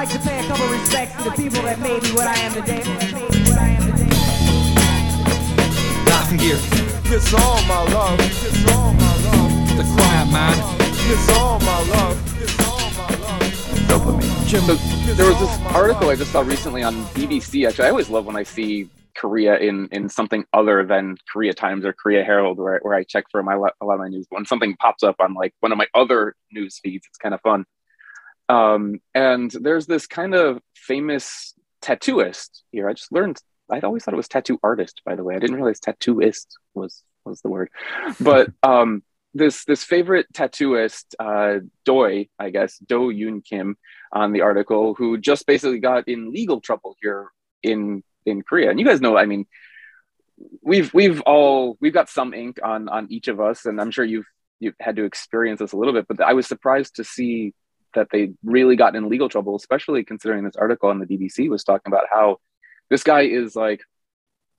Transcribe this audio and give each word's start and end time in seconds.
like 0.00 0.08
to 0.08 0.18
pay 0.20 0.38
a 0.38 0.48
couple 0.48 0.66
respects 0.68 1.14
to 1.14 1.24
the 1.24 1.30
people 1.32 1.60
that 1.60 1.78
made 1.78 2.02
me 2.02 2.10
what 2.12 2.26
I 2.26 2.34
am 2.38 2.54
today. 2.54 2.80
What 3.44 3.58
I 3.58 3.68
am 3.68 3.84
today. 3.84 4.08
Gear. 6.38 6.56
It's 7.12 7.34
all 7.34 7.60
my 7.64 7.82
love. 7.92 8.18
It's 8.20 8.72
all 8.72 8.94
my 8.94 9.16
love. 9.26 9.76
The 9.76 9.84
quiet 9.92 10.32
man. 10.32 10.56
It's 10.88 11.28
all 11.36 11.58
my 11.60 11.82
love. 11.90 12.16
It's 12.40 12.58
all 12.66 12.90
my 12.96 13.14
love. 13.16 13.42
dopamine. 13.90 14.48
So 14.48 14.74
there 15.16 15.26
was 15.28 15.38
this 15.38 15.58
article 15.74 16.08
I 16.08 16.16
just 16.16 16.32
saw 16.32 16.40
recently 16.40 16.82
on 16.82 16.94
BBC. 17.12 17.68
Actually, 17.68 17.84
I 17.84 17.90
always 17.90 18.08
love 18.08 18.24
when 18.24 18.36
I 18.36 18.44
see 18.44 18.88
Korea 19.14 19.58
in 19.58 19.86
in 19.92 20.08
something 20.08 20.46
other 20.54 20.82
than 20.82 21.18
Korea 21.30 21.52
Times 21.52 21.84
or 21.84 21.92
Korea 21.92 22.24
Herald, 22.24 22.56
where, 22.56 22.78
where 22.80 22.94
I 22.94 23.04
check 23.04 23.24
for 23.30 23.42
my 23.42 23.52
a 23.52 23.58
lot 23.58 23.74
of 23.80 23.98
my 23.98 24.08
news. 24.08 24.24
When 24.30 24.46
something 24.46 24.76
pops 24.76 25.02
up 25.02 25.16
on 25.20 25.34
like 25.34 25.52
one 25.60 25.72
of 25.72 25.78
my 25.78 25.88
other 25.94 26.36
news 26.52 26.78
feeds, 26.82 27.06
it's 27.06 27.18
kind 27.18 27.34
of 27.34 27.42
fun. 27.42 27.66
Um, 28.50 29.00
and 29.14 29.50
there's 29.50 29.86
this 29.86 30.08
kind 30.08 30.34
of 30.34 30.60
famous 30.74 31.54
tattooist 31.82 32.62
here. 32.72 32.88
I 32.88 32.94
just 32.94 33.12
learned. 33.12 33.40
I'd 33.70 33.84
always 33.84 34.02
thought 34.02 34.14
it 34.14 34.16
was 34.16 34.28
tattoo 34.28 34.58
artist. 34.62 35.02
By 35.04 35.14
the 35.14 35.22
way, 35.22 35.36
I 35.36 35.38
didn't 35.38 35.54
realize 35.54 35.78
tattooist 35.78 36.46
was 36.74 37.04
was 37.24 37.40
the 37.42 37.48
word. 37.48 37.70
But 38.20 38.50
um, 38.64 39.04
this 39.34 39.64
this 39.64 39.84
favorite 39.84 40.26
tattooist, 40.32 41.14
uh, 41.20 41.60
Doy, 41.84 42.28
I 42.40 42.50
guess, 42.50 42.76
Do 42.78 43.12
Yoon 43.12 43.44
Kim, 43.44 43.76
on 44.12 44.32
the 44.32 44.40
article, 44.40 44.94
who 44.94 45.16
just 45.16 45.46
basically 45.46 45.78
got 45.78 46.08
in 46.08 46.32
legal 46.32 46.60
trouble 46.60 46.96
here 47.00 47.28
in 47.62 48.02
in 48.26 48.42
Korea. 48.42 48.70
And 48.70 48.80
you 48.80 48.86
guys 48.86 49.00
know, 49.00 49.16
I 49.16 49.26
mean, 49.26 49.46
we've 50.60 50.92
we've 50.92 51.20
all 51.20 51.78
we've 51.80 51.94
got 51.94 52.08
some 52.08 52.34
ink 52.34 52.58
on 52.64 52.88
on 52.88 53.06
each 53.12 53.28
of 53.28 53.40
us, 53.40 53.64
and 53.64 53.80
I'm 53.80 53.92
sure 53.92 54.04
you've 54.04 54.26
you've 54.58 54.74
had 54.80 54.96
to 54.96 55.04
experience 55.04 55.60
this 55.60 55.72
a 55.72 55.76
little 55.76 55.94
bit. 55.94 56.08
But 56.08 56.20
I 56.20 56.32
was 56.32 56.48
surprised 56.48 56.96
to 56.96 57.04
see 57.04 57.54
that 57.94 58.08
they 58.10 58.32
really 58.44 58.76
got 58.76 58.94
in 58.96 59.08
legal 59.08 59.28
trouble, 59.28 59.56
especially 59.56 60.04
considering 60.04 60.44
this 60.44 60.56
article 60.56 60.88
on 60.88 60.98
the 60.98 61.06
BBC 61.06 61.48
was 61.48 61.64
talking 61.64 61.92
about 61.92 62.06
how 62.10 62.38
this 62.88 63.02
guy 63.02 63.22
is 63.22 63.56
like 63.56 63.82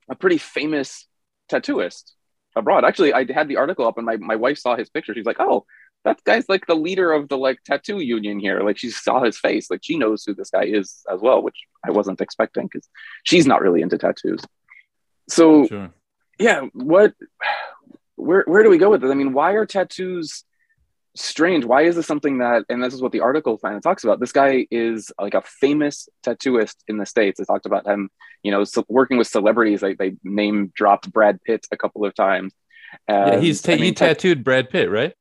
a 0.10 0.16
pretty 0.16 0.38
famous 0.38 1.08
tattooist 1.52 2.12
abroad. 2.56 2.84
Actually, 2.86 3.14
I 3.14 3.26
had 3.32 3.48
the 3.48 3.58
article 3.58 3.88
up 3.88 3.98
and 3.98 4.06
my, 4.06 4.18
my 4.18 4.36
wife 4.36 4.58
saw 4.58 4.76
his 4.76 4.90
picture. 4.90 5.14
She's 5.14 5.26
like, 5.26 5.40
oh, 5.40 5.66
that 6.04 6.24
guy's 6.24 6.50
like 6.50 6.66
the 6.66 6.76
leader 6.76 7.12
of 7.12 7.30
the 7.30 7.38
like 7.38 7.60
tattoo 7.64 8.00
union 8.00 8.40
here. 8.40 8.62
Like 8.62 8.78
she 8.78 8.90
saw 8.90 9.24
his 9.24 9.38
face. 9.38 9.70
Like 9.70 9.82
she 9.84 9.98
knows 9.98 10.24
who 10.26 10.34
this 10.34 10.50
guy 10.50 10.64
is 10.64 11.04
as 11.12 11.22
well, 11.22 11.42
which 11.42 11.58
I 11.86 11.92
wasn't 11.92 12.22
expecting 12.22 12.68
because 12.68 12.88
she's 13.24 13.46
not 13.46 13.62
really 13.62 13.82
into 13.82 13.98
tattoos. 13.98 14.42
So 15.30 15.68
Sure. 15.68 15.92
yeah, 16.40 16.62
what 16.74 17.14
where 18.16 18.44
where 18.48 18.64
do 18.64 18.70
we 18.70 18.78
go 18.78 18.90
with 18.90 19.02
this? 19.02 19.12
I 19.12 19.16
mean, 19.16 19.34
why 19.34 19.54
are 19.54 19.66
tattoos 19.66 20.44
strange? 21.16 21.66
Why 21.66 21.84
is 21.84 21.96
this 21.96 22.08
something 22.08 22.38
that 22.40 22.66
and 22.70 22.84
this 22.84 22.94
is 22.94 23.02
what 23.02 23.12
the 23.12 23.20
article 23.22 23.58
kind 23.58 23.76
of 23.76 23.84
talks 23.84 24.04
about. 24.04 24.20
This 24.20 24.32
guy 24.32 24.66
is 24.72 25.12
like 25.20 25.34
a 25.34 25.42
famous 25.42 26.08
tattooist 26.24 26.76
in 26.88 26.98
the 26.98 27.06
States. 27.06 27.40
They 27.40 27.46
talked 27.46 27.66
about 27.66 27.86
him, 27.86 28.10
you 28.44 28.52
know, 28.52 28.64
so 28.64 28.86
working 28.88 29.18
with 29.18 29.28
celebrities. 29.28 29.82
Like 29.82 29.98
they 29.98 30.14
name 30.24 30.72
dropped 30.76 31.12
Brad 31.12 31.42
Pitt 31.44 31.66
a 31.72 31.78
couple 31.78 32.06
of 32.06 32.14
times. 32.16 32.54
Yeah, 33.08 33.40
he's 33.40 33.62
ta- 33.62 33.74
I 33.74 33.76
mean, 33.76 33.84
he 33.86 33.92
tat- 33.94 34.18
tattooed 34.20 34.44
Brad 34.44 34.70
Pitt, 34.70 34.90
right? 34.90 35.14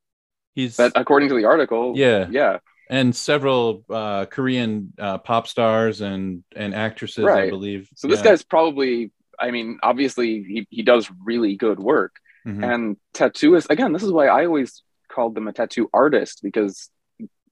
He's 0.54 0.76
but 0.76 0.92
according 0.96 1.28
to 1.30 1.34
the 1.36 1.44
article. 1.44 1.94
Yeah. 1.96 2.26
Yeah. 2.30 2.58
and 2.88 3.14
several 3.14 3.84
uh, 3.88 4.24
Korean 4.26 4.92
uh, 4.98 5.18
pop 5.18 5.46
stars 5.46 6.00
and 6.00 6.42
and 6.56 6.74
actresses, 6.74 7.24
I 7.24 7.48
believe. 7.48 7.88
So 7.94 8.08
this 8.08 8.18
Yeah. 8.18 8.24
guy's 8.30 8.42
probably, 8.42 9.12
I 9.38 9.52
mean, 9.52 9.78
obviously 9.82 10.42
he, 10.42 10.66
he 10.70 10.82
does 10.82 11.08
really 11.24 11.56
good 11.56 11.78
work. 11.78 12.16
Mhm. 12.46 12.64
And 12.74 12.96
tattooists, 13.14 13.70
again, 13.70 13.92
this 13.92 14.02
is 14.02 14.10
why 14.10 14.26
I 14.26 14.44
always 14.46 14.82
called 15.10 15.34
them 15.34 15.48
a 15.48 15.52
tattoo 15.52 15.88
artist 15.92 16.40
because 16.42 16.88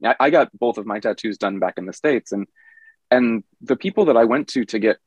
I, 0.04 0.14
I 0.20 0.30
got 0.30 0.48
both 0.58 0.78
of 0.78 0.86
my 0.86 1.00
tattoos 1.00 1.38
done 1.38 1.58
back 1.58 1.74
in 1.76 1.86
the 1.86 1.92
States. 1.92 2.32
And 2.32 2.46
and 3.10 3.42
the 3.60 3.76
people 3.76 4.06
that 4.06 4.16
I 4.16 4.24
went 4.24 4.48
to 4.48 4.64
to 4.66 4.78
get 4.78 4.98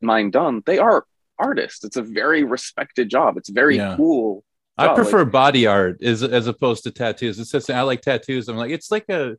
mine 0.00 0.30
done, 0.30 0.62
they 0.66 0.78
are 0.78 1.04
artists. 1.38 1.84
It's 1.84 1.96
a 1.96 2.02
very 2.02 2.42
respected 2.44 3.08
job. 3.10 3.36
It's 3.36 3.48
very 3.50 3.76
Yeah. 3.76 3.96
cool. 3.96 4.44
I 4.78 4.94
prefer 4.94 5.24
Like, 5.24 5.32
body 5.32 5.66
art 5.66 6.02
as 6.02 6.22
as 6.22 6.46
opposed 6.46 6.84
to 6.84 6.90
tattoos. 6.90 7.38
It's 7.38 7.50
just 7.52 7.70
I 7.70 7.82
like 7.82 8.00
tattoos. 8.02 8.48
I'm 8.48 8.56
like 8.56 8.70
it's 8.72 8.90
like 8.90 9.08
a 9.08 9.36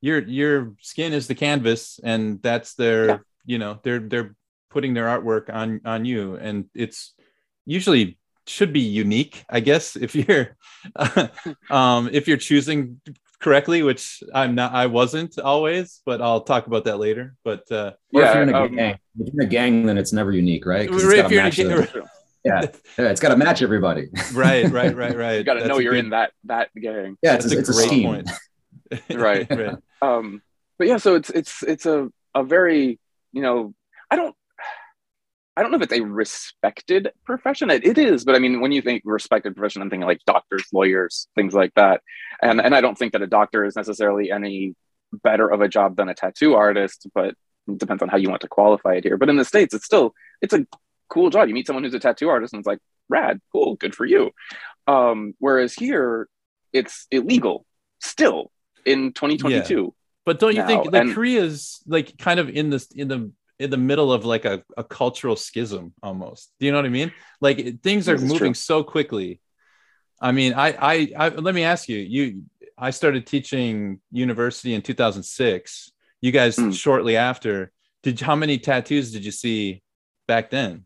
your 0.00 0.20
your 0.26 0.72
skin 0.80 1.12
is 1.12 1.26
the 1.28 1.34
canvas, 1.34 2.00
and 2.02 2.42
that's 2.42 2.74
their 2.74 3.06
Yeah. 3.06 3.18
you 3.46 3.58
know 3.58 3.78
they're 3.82 4.00
they're 4.00 4.34
putting 4.70 4.94
their 4.94 5.06
artwork 5.06 5.52
on 5.52 5.80
on 5.84 6.04
you, 6.04 6.36
and 6.36 6.68
it's 6.74 7.14
usually 7.66 8.18
should 8.50 8.72
be 8.72 8.80
unique, 8.80 9.44
I 9.48 9.60
guess, 9.60 9.96
if 10.06 10.14
you're 10.14 10.56
um 11.70 12.08
if 12.12 12.26
you're 12.28 12.36
choosing 12.50 13.00
correctly, 13.40 13.82
which 13.82 14.22
I'm 14.34 14.54
not. 14.54 14.72
I 14.74 14.86
wasn't 14.86 15.38
always, 15.38 16.02
but 16.04 16.20
I'll 16.20 16.42
talk 16.42 16.66
about 16.66 16.84
that 16.84 16.98
later. 16.98 17.34
But 17.42 17.62
uh, 17.72 17.92
Or 18.12 18.22
if 18.22 18.26
Yeah, 18.26 18.34
you're 18.34 18.42
in 18.42 18.48
a 18.54 18.58
um, 18.62 18.76
gang, 18.76 18.98
if 19.18 19.32
you're 19.32 19.42
in 19.42 19.46
a 19.46 19.50
gang, 19.50 19.86
then 19.86 19.96
it's 19.96 20.12
never 20.12 20.30
unique, 20.32 20.66
right? 20.66 20.88
'Cause 20.88 21.02
If 21.04 21.10
it's 21.10 21.22
gotta 21.22 21.34
you're 21.34 21.40
in 21.40 21.46
a 21.46 21.48
match 21.48 21.56
gang- 21.56 21.68
the- 22.02 22.08
yeah, 22.44 22.60
yeah, 22.98 23.10
it's 23.10 23.20
got 23.20 23.28
to 23.30 23.36
match 23.36 23.60
everybody. 23.62 24.08
right, 24.34 24.70
right, 24.70 24.94
right, 24.94 25.16
right. 25.16 25.38
you 25.38 25.44
got 25.44 25.54
to 25.54 25.66
know 25.68 25.78
you're 25.78 25.92
good- 25.94 26.04
in 26.06 26.10
that 26.10 26.32
that 26.44 26.68
gang. 26.74 27.16
Yeah, 27.22 27.34
it's, 27.36 27.44
That's 27.44 27.54
a, 27.54 27.56
a 27.56 27.60
it's 27.60 27.68
a 27.70 27.72
great 27.72 27.86
scheme. 27.88 28.06
point. 28.06 28.30
Right. 29.10 29.46
right. 29.50 29.76
um 30.02 30.42
but 30.78 30.88
yeah 30.88 30.96
so 30.96 31.14
it's 31.14 31.30
it's 31.30 31.62
it's 31.62 31.86
a 31.86 32.08
a 32.34 32.42
very 32.42 32.98
you 33.32 33.40
know 33.42 33.72
i 34.10 34.16
don't 34.16 34.34
i 35.60 35.62
don't 35.62 35.72
know 35.72 35.76
if 35.76 35.82
it's 35.82 35.92
a 35.92 36.00
respected 36.00 37.12
profession. 37.26 37.68
It, 37.70 37.86
it 37.86 37.98
is 37.98 38.24
but 38.24 38.34
i 38.34 38.38
mean 38.38 38.62
when 38.62 38.72
you 38.72 38.80
think 38.80 39.02
respected 39.04 39.54
profession 39.54 39.82
i'm 39.82 39.90
thinking 39.90 40.06
like 40.06 40.24
doctors 40.26 40.64
lawyers 40.72 41.28
things 41.34 41.52
like 41.52 41.74
that. 41.74 42.00
And 42.40 42.60
and 42.60 42.74
i 42.74 42.80
don't 42.80 42.96
think 42.96 43.12
that 43.12 43.20
a 43.20 43.26
doctor 43.26 43.66
is 43.66 43.76
necessarily 43.76 44.30
any 44.32 44.74
better 45.22 45.46
of 45.48 45.60
a 45.60 45.68
job 45.68 45.96
than 45.96 46.08
a 46.08 46.14
tattoo 46.14 46.54
artist 46.54 47.06
but 47.14 47.34
it 47.68 47.78
depends 47.78 48.02
on 48.02 48.08
how 48.08 48.16
you 48.16 48.30
want 48.30 48.40
to 48.40 48.48
qualify 48.48 48.94
it 48.94 49.04
here. 49.04 49.18
But 49.18 49.28
in 49.28 49.36
the 49.36 49.44
states 49.44 49.74
it's 49.74 49.84
still 49.84 50.14
it's 50.40 50.54
a 50.54 50.66
cool 51.10 51.28
job. 51.28 51.48
You 51.48 51.54
meet 51.54 51.66
someone 51.66 51.84
who's 51.84 51.94
a 51.94 52.00
tattoo 52.00 52.30
artist 52.30 52.54
and 52.54 52.60
it's 52.60 52.66
like 52.66 52.78
rad 53.10 53.40
cool 53.52 53.76
good 53.76 53.94
for 53.94 54.06
you. 54.06 54.30
Um 54.86 55.34
whereas 55.38 55.74
here 55.74 56.26
it's 56.72 57.06
illegal 57.10 57.66
still 58.00 58.50
in 58.86 59.12
2022 59.12 59.94
But 60.24 60.38
don't 60.38 60.56
you 60.56 60.66
think 60.66 60.86
now, 60.86 60.90
like 60.90 61.02
and- 61.02 61.14
Korea's 61.14 61.82
like 61.86 62.16
kind 62.16 62.40
of 62.40 62.48
in 62.48 62.70
this 62.70 62.86
in 62.92 63.08
the 63.08 63.30
in 63.60 63.70
the 63.70 63.76
middle 63.76 64.12
of 64.12 64.24
like 64.24 64.44
a, 64.44 64.62
a 64.76 64.82
cultural 64.82 65.36
schism 65.36 65.92
almost? 66.02 66.52
Do 66.58 66.66
you 66.66 66.72
know 66.72 66.78
what 66.78 66.86
I 66.86 66.90
mean? 66.90 67.12
Like 67.40 67.82
things 67.82 68.08
are 68.08 68.18
moving 68.18 68.38
true. 68.38 68.54
so 68.54 68.82
quickly. 68.82 69.40
I 70.20 70.32
mean, 70.32 70.54
I, 70.54 70.68
I 70.72 71.12
I 71.16 71.28
let 71.28 71.54
me 71.54 71.62
ask 71.64 71.88
you, 71.88 71.98
you 71.98 72.42
I 72.76 72.90
started 72.90 73.26
teaching 73.26 74.00
university 74.10 74.74
in 74.74 74.82
2006. 74.82 75.92
You 76.20 76.32
guys 76.32 76.56
Hmm. 76.56 76.70
shortly 76.70 77.16
after. 77.16 77.70
Did 78.02 78.20
how 78.20 78.34
many 78.34 78.58
tattoos 78.58 79.12
did 79.12 79.24
you 79.24 79.30
see 79.32 79.82
back 80.26 80.50
then? 80.50 80.84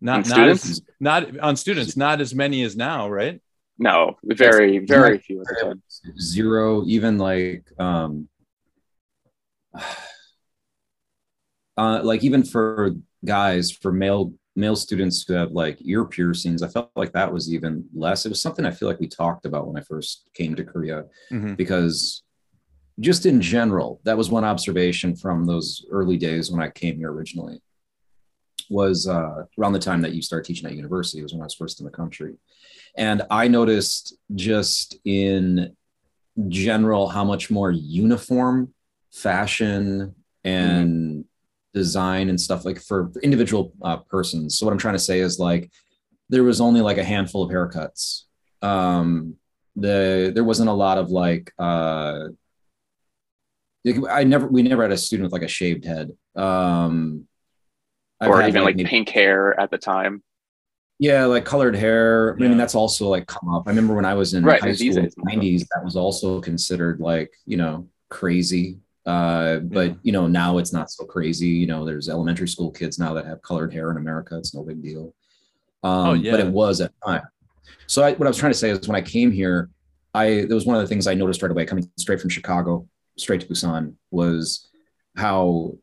Not 0.00 0.24
On 0.24 0.28
not 0.28 0.48
as, 0.48 0.82
not 0.98 1.38
on 1.38 1.56
students, 1.56 1.96
not 1.96 2.20
as 2.20 2.34
many 2.34 2.62
as 2.62 2.74
now, 2.76 3.08
right? 3.08 3.40
No, 3.78 4.18
very, 4.24 4.78
very 4.78 5.18
few 5.18 5.40
at 5.42 5.46
the 5.46 5.56
time. 5.62 5.82
Zero, 6.18 6.84
even 6.86 7.18
like 7.18 7.64
um 7.78 8.28
uh 11.76 12.00
like 12.02 12.24
even 12.24 12.42
for 12.44 12.90
guys, 13.24 13.70
for 13.70 13.92
male 13.92 14.32
male 14.56 14.76
students 14.76 15.24
who 15.26 15.34
have 15.34 15.52
like 15.52 15.78
ear 15.82 16.04
piercings, 16.04 16.62
I 16.62 16.68
felt 16.68 16.90
like 16.96 17.12
that 17.12 17.32
was 17.32 17.52
even 17.52 17.84
less. 17.94 18.26
It 18.26 18.30
was 18.30 18.42
something 18.42 18.66
I 18.66 18.70
feel 18.72 18.88
like 18.88 19.00
we 19.00 19.08
talked 19.08 19.46
about 19.46 19.66
when 19.66 19.76
I 19.76 19.84
first 19.84 20.28
came 20.34 20.54
to 20.56 20.64
Korea 20.64 21.04
Mhm. 21.30 21.56
because 21.56 22.22
just 22.98 23.24
in 23.24 23.40
general, 23.40 24.00
that 24.04 24.18
was 24.18 24.30
one 24.30 24.44
observation 24.44 25.16
from 25.16 25.46
those 25.46 25.86
early 25.90 26.18
days 26.18 26.50
when 26.50 26.60
I 26.60 26.68
came 26.68 26.96
here 26.98 27.12
originally. 27.12 27.62
Was 28.68 29.08
uh, 29.08 29.44
around 29.58 29.72
the 29.72 29.78
time 29.80 30.00
that 30.02 30.12
you 30.12 30.22
start 30.22 30.44
teaching 30.44 30.66
at 30.66 30.76
university 30.76 31.22
was 31.22 31.32
when 31.32 31.40
I 31.40 31.44
was 31.44 31.54
first 31.54 31.80
in 31.80 31.86
the 31.86 31.90
country, 31.90 32.34
and 32.96 33.22
I 33.30 33.48
noticed 33.48 34.16
just 34.34 34.96
in 35.04 35.74
general 36.48 37.08
how 37.08 37.24
much 37.24 37.50
more 37.50 37.70
uniform 37.72 38.72
fashion 39.12 40.14
and 40.44 41.24
design 41.74 42.28
and 42.28 42.40
stuff 42.40 42.64
like 42.64 42.80
for 42.80 43.12
individual 43.22 43.72
uh, 43.82 43.98
persons. 43.98 44.58
So 44.58 44.66
what 44.66 44.72
I'm 44.72 44.78
trying 44.78 44.94
to 44.94 44.98
say 45.00 45.20
is 45.20 45.38
like 45.38 45.70
there 46.28 46.42
was 46.44 46.60
only 46.60 46.80
like 46.80 46.98
a 46.98 47.04
handful 47.04 47.42
of 47.42 47.50
haircuts. 47.50 48.22
Um, 48.62 49.36
the 49.76 50.32
there 50.34 50.44
wasn't 50.44 50.68
a 50.68 50.72
lot 50.72 50.98
of 50.98 51.10
like 51.10 51.52
uh, 51.58 52.28
I 54.10 54.24
never 54.24 54.46
we 54.46 54.62
never 54.62 54.82
had 54.82 54.92
a 54.92 54.96
student 54.96 55.24
with 55.24 55.32
like 55.32 55.42
a 55.42 55.48
shaved 55.48 55.84
head. 55.84 56.10
Um, 56.36 57.26
I've 58.20 58.30
or 58.30 58.40
had, 58.40 58.50
even 58.50 58.64
like 58.64 58.76
maybe- 58.76 58.88
pink 58.88 59.08
hair 59.08 59.58
at 59.58 59.70
the 59.70 59.78
time. 59.78 60.22
yeah, 60.98 61.24
like 61.24 61.44
colored 61.46 61.74
hair. 61.74 62.34
I 62.34 62.36
mean, 62.36 62.58
that's 62.58 62.74
also 62.74 63.08
like 63.08 63.26
come 63.26 63.48
up. 63.54 63.62
I 63.66 63.70
remember 63.70 63.94
when 63.94 64.04
I 64.04 64.14
was 64.14 64.34
in 64.34 64.44
Right, 64.44 64.60
high 64.60 64.72
school, 64.74 64.92
days. 64.94 65.14
nineties, 65.18 65.66
that 65.74 65.82
was 65.82 65.96
also 65.96 66.40
considered 66.40 67.00
like 67.00 67.32
you 67.46 67.56
know 67.56 67.88
crazy. 68.10 68.78
Uh, 69.06 69.58
but 69.60 69.88
Yeah. 69.88 69.94
you 70.02 70.12
know 70.12 70.26
now 70.26 70.58
it's 70.58 70.72
not 70.72 70.90
so 70.90 71.04
crazy. 71.04 71.48
You 71.48 71.66
know, 71.66 71.84
there's 71.84 72.08
elementary 72.08 72.48
school 72.48 72.70
kids 72.70 72.98
now 72.98 73.14
that 73.14 73.26
have 73.26 73.40
colored 73.42 73.72
hair 73.72 73.90
in 73.90 73.96
America. 73.96 74.36
It's 74.36 74.54
no 74.54 74.62
big 74.62 74.82
deal. 74.82 75.14
Um, 75.82 76.08
Oh, 76.08 76.12
yeah. 76.12 76.32
But 76.32 76.40
it 76.40 76.48
was 76.52 76.80
at 76.80 76.92
time. 77.04 77.22
So 77.86 78.02
I, 78.02 78.12
what 78.12 78.26
I 78.26 78.30
was 78.30 78.36
trying 78.36 78.52
to 78.52 78.58
say 78.58 78.70
is 78.70 78.86
when 78.86 78.96
I 78.96 79.00
came 79.02 79.32
here, 79.32 79.70
I 80.14 80.44
there 80.46 80.54
was 80.54 80.66
one 80.66 80.76
of 80.76 80.82
the 80.82 80.88
things 80.88 81.06
I 81.06 81.14
noticed 81.14 81.40
right 81.42 81.50
away 81.50 81.64
coming 81.64 81.88
straight 81.96 82.20
from 82.20 82.30
Chicago, 82.30 82.86
straight 83.16 83.40
to 83.40 83.46
Busan, 83.46 83.94
was 84.10 84.68
how 85.16 85.76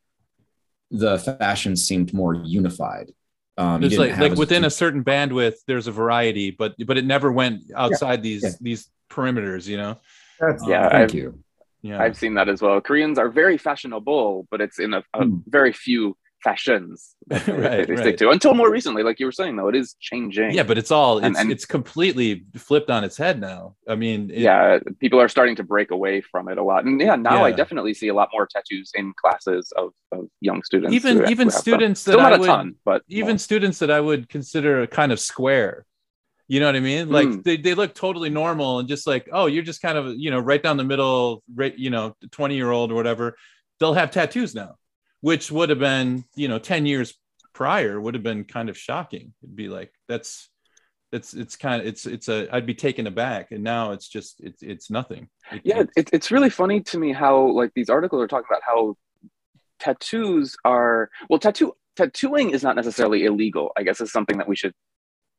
the 0.91 1.17
fashion 1.19 1.75
seemed 1.75 2.13
more 2.13 2.33
unified. 2.35 3.11
Um, 3.57 3.81
you 3.81 3.89
There's 3.89 3.99
like 3.99 4.17
like 4.19 4.31
as- 4.33 4.37
within 4.37 4.63
a 4.65 4.69
certain 4.69 5.03
bandwidth, 5.03 5.55
there's 5.65 5.87
a 5.87 5.91
variety, 5.91 6.51
but 6.51 6.75
but 6.85 6.97
it 6.97 7.05
never 7.05 7.31
went 7.31 7.63
outside 7.75 8.21
these 8.21 8.43
yeah. 8.43 8.51
these 8.61 8.89
perimeters, 9.09 9.65
you 9.67 9.77
know. 9.77 9.97
That's, 10.39 10.63
yeah, 10.67 10.87
Thank 10.89 11.09
I've- 11.11 11.17
you. 11.17 11.39
Yeah. 11.81 12.01
I've 12.01 12.17
seen 12.17 12.33
that 12.35 12.49
as 12.49 12.61
well. 12.61 12.81
Koreans 12.81 13.17
are 13.19 13.29
very 13.29 13.57
fashionable, 13.57 14.47
but 14.51 14.61
it's 14.61 14.79
in 14.79 14.93
a, 14.93 15.03
a 15.13 15.25
Hmm. 15.25 15.37
very 15.47 15.71
few 15.73 16.17
fashions 16.43 17.15
that 17.27 17.45
they, 17.45 17.51
Right, 17.51 17.87
they 17.87 17.93
right. 17.93 17.99
stick 18.03 18.17
to. 18.17 18.29
Until 18.29 18.53
more 18.53 18.69
recently, 18.71 19.01
like 19.03 19.19
you 19.19 19.25
were 19.25 19.31
saying, 19.31 19.55
though, 19.55 19.69
it 19.69 19.75
is 19.75 19.95
changing. 19.99 20.51
yeah, 20.51 20.63
but 20.63 20.77
it's 20.77 20.91
all 20.91 21.17
And- 21.17 21.27
it's 21.33 21.39
and- 21.39 21.51
it's 21.51 21.65
completely 21.65 22.45
flipped 22.55 22.89
on 22.91 23.03
its 23.03 23.17
head 23.17 23.39
now. 23.41 23.75
I 23.87 23.95
mean, 23.95 24.29
it- 24.29 24.39
yeah, 24.39 24.79
people 24.99 25.19
are 25.19 25.29
starting 25.29 25.55
to 25.55 25.63
break 25.63 25.89
away 25.91 26.21
from 26.21 26.47
it 26.47 26.57
a 26.59 26.63
lot. 26.63 26.85
And 26.85 27.01
yeah, 27.01 27.15
now 27.15 27.43
I 27.43 27.51
definitely 27.51 27.93
see 27.95 28.07
a 28.09 28.13
lot 28.13 28.29
more 28.33 28.47
tattoos 28.47 28.91
in 28.95 29.13
classes 29.19 29.71
of, 29.75 29.93
of 30.11 30.27
young 30.41 30.61
students. 30.63 30.93
even 30.93 31.27
even 31.29 31.47
them. 31.47 31.57
students 31.57 32.03
that 32.03 32.11
Still 32.11 32.21
not 32.21 32.33
I 32.33 32.35
a 32.35 32.39
would, 32.39 32.45
ton, 32.47 32.75
but 32.85 33.01
even 33.07 33.37
students 33.39 33.79
that 33.79 33.89
I 33.91 33.99
would 33.99 34.29
consider 34.29 34.81
a 34.83 34.87
kind 34.87 35.11
of 35.11 35.19
square. 35.19 35.85
You 36.49 36.59
know 36.61 36.65
what 36.67 36.75
I 36.75 36.79
mean? 36.79 37.09
Like 37.09 37.27
Mm. 37.27 37.43
they, 37.43 37.57
they 37.57 37.73
look 37.73 37.93
totally 37.93 38.29
normal 38.29 38.79
and 38.79 38.87
just 38.87 39.05
like, 39.05 39.27
oh, 39.33 39.47
you're 39.47 39.63
just 39.63 39.81
kind 39.81 39.97
of, 39.97 40.15
you 40.17 40.31
know, 40.31 40.39
right 40.39 40.63
down 40.63 40.77
the 40.77 40.83
middle, 40.85 41.43
right, 41.53 41.77
you 41.77 41.89
know, 41.89 42.15
20 42.31 42.55
year 42.55 42.71
old 42.71 42.91
or 42.91 42.95
whatever. 42.95 43.35
They'll 43.79 43.93
have 43.93 44.11
tattoos 44.11 44.55
now, 44.55 44.75
which 45.21 45.51
would 45.51 45.69
have 45.69 45.79
been, 45.79 46.23
you 46.35 46.47
know, 46.47 46.57
10 46.57 46.85
years 46.85 47.13
prior 47.53 47.99
would 47.99 48.13
have 48.13 48.23
been 48.23 48.45
kind 48.45 48.69
of 48.69 48.77
shocking. 48.77 49.33
It'd 49.43 49.55
be 49.57 49.67
like, 49.67 49.91
that's, 50.07 50.49
it's, 51.11 51.33
it's 51.33 51.55
kind 51.57 51.81
of, 51.81 51.87
it's, 51.87 52.05
it's 52.05 52.29
a, 52.29 52.47
I'd 52.55 52.65
be 52.65 52.75
taken 52.75 53.07
aback. 53.07 53.51
And 53.51 53.63
now 53.63 53.91
it's 53.91 54.07
just, 54.07 54.39
it's, 54.39 54.63
it's 54.63 54.89
nothing. 54.89 55.27
It- 55.51 55.61
yeah 55.65 55.79
it's- 55.81 56.09
it's 56.13 56.31
really 56.31 56.49
funny 56.49 56.79
to 56.81 56.97
me 56.97 57.11
how 57.13 57.51
like 57.51 57.71
these 57.75 57.89
articles 57.89 58.21
are 58.21 58.27
talking 58.27 58.47
about 58.49 58.63
how 58.65 58.95
tattoos 59.79 60.55
are 60.65 61.09
well 61.29 61.39
tattoo 61.39 61.73
tattooing 61.95 62.49
is 62.49 62.63
not 62.63 62.75
necessarily 62.75 63.25
illegal 63.25 63.71
i 63.77 63.83
guess 63.83 64.01
is 64.01 64.11
something 64.11 64.37
that 64.39 64.47
we 64.47 64.55
should 64.55 64.73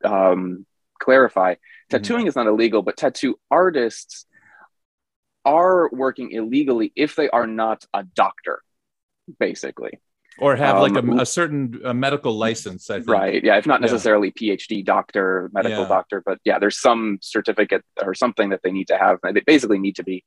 um 0.04 0.64
clarify 0.98 1.54
tattooing 1.90 2.26
is 2.26 2.36
not 2.36 2.46
illegal 2.46 2.82
but 2.82 2.96
tattoo 2.96 3.38
artists 3.50 4.26
are 5.44 5.88
working 5.92 6.32
illegally 6.32 6.92
if 6.96 7.16
they 7.16 7.28
are 7.30 7.46
not 7.46 7.84
a 7.94 8.02
doctor 8.14 8.60
basically 9.38 9.92
or 10.38 10.54
have 10.56 10.80
like 10.80 10.92
um, 10.94 11.18
a, 11.18 11.22
a 11.22 11.26
certain 11.26 11.80
uh 11.84 11.92
medical 11.92 12.32
license. 12.36 12.90
I 12.90 12.96
think. 12.98 13.08
right 13.08 13.42
yeah 13.42 13.56
if 13.56 13.66
not 13.66 13.80
Yeah. 13.80 13.86
necessarily 13.86 14.30
phd 14.32 14.84
doctor 14.84 15.50
medical 15.52 15.82
Yeah. 15.82 15.88
doctor 15.88 16.22
but 16.24 16.38
yeah 16.44 16.58
there's 16.58 16.78
some 16.80 17.18
certificate 17.20 17.84
or 18.02 18.14
something 18.14 18.50
that 18.50 18.60
they 18.62 18.72
need 18.72 18.88
to 18.88 18.98
have 18.98 19.18
they 19.22 19.40
basically 19.40 19.78
need 19.78 19.96
to 19.96 20.04
be 20.04 20.24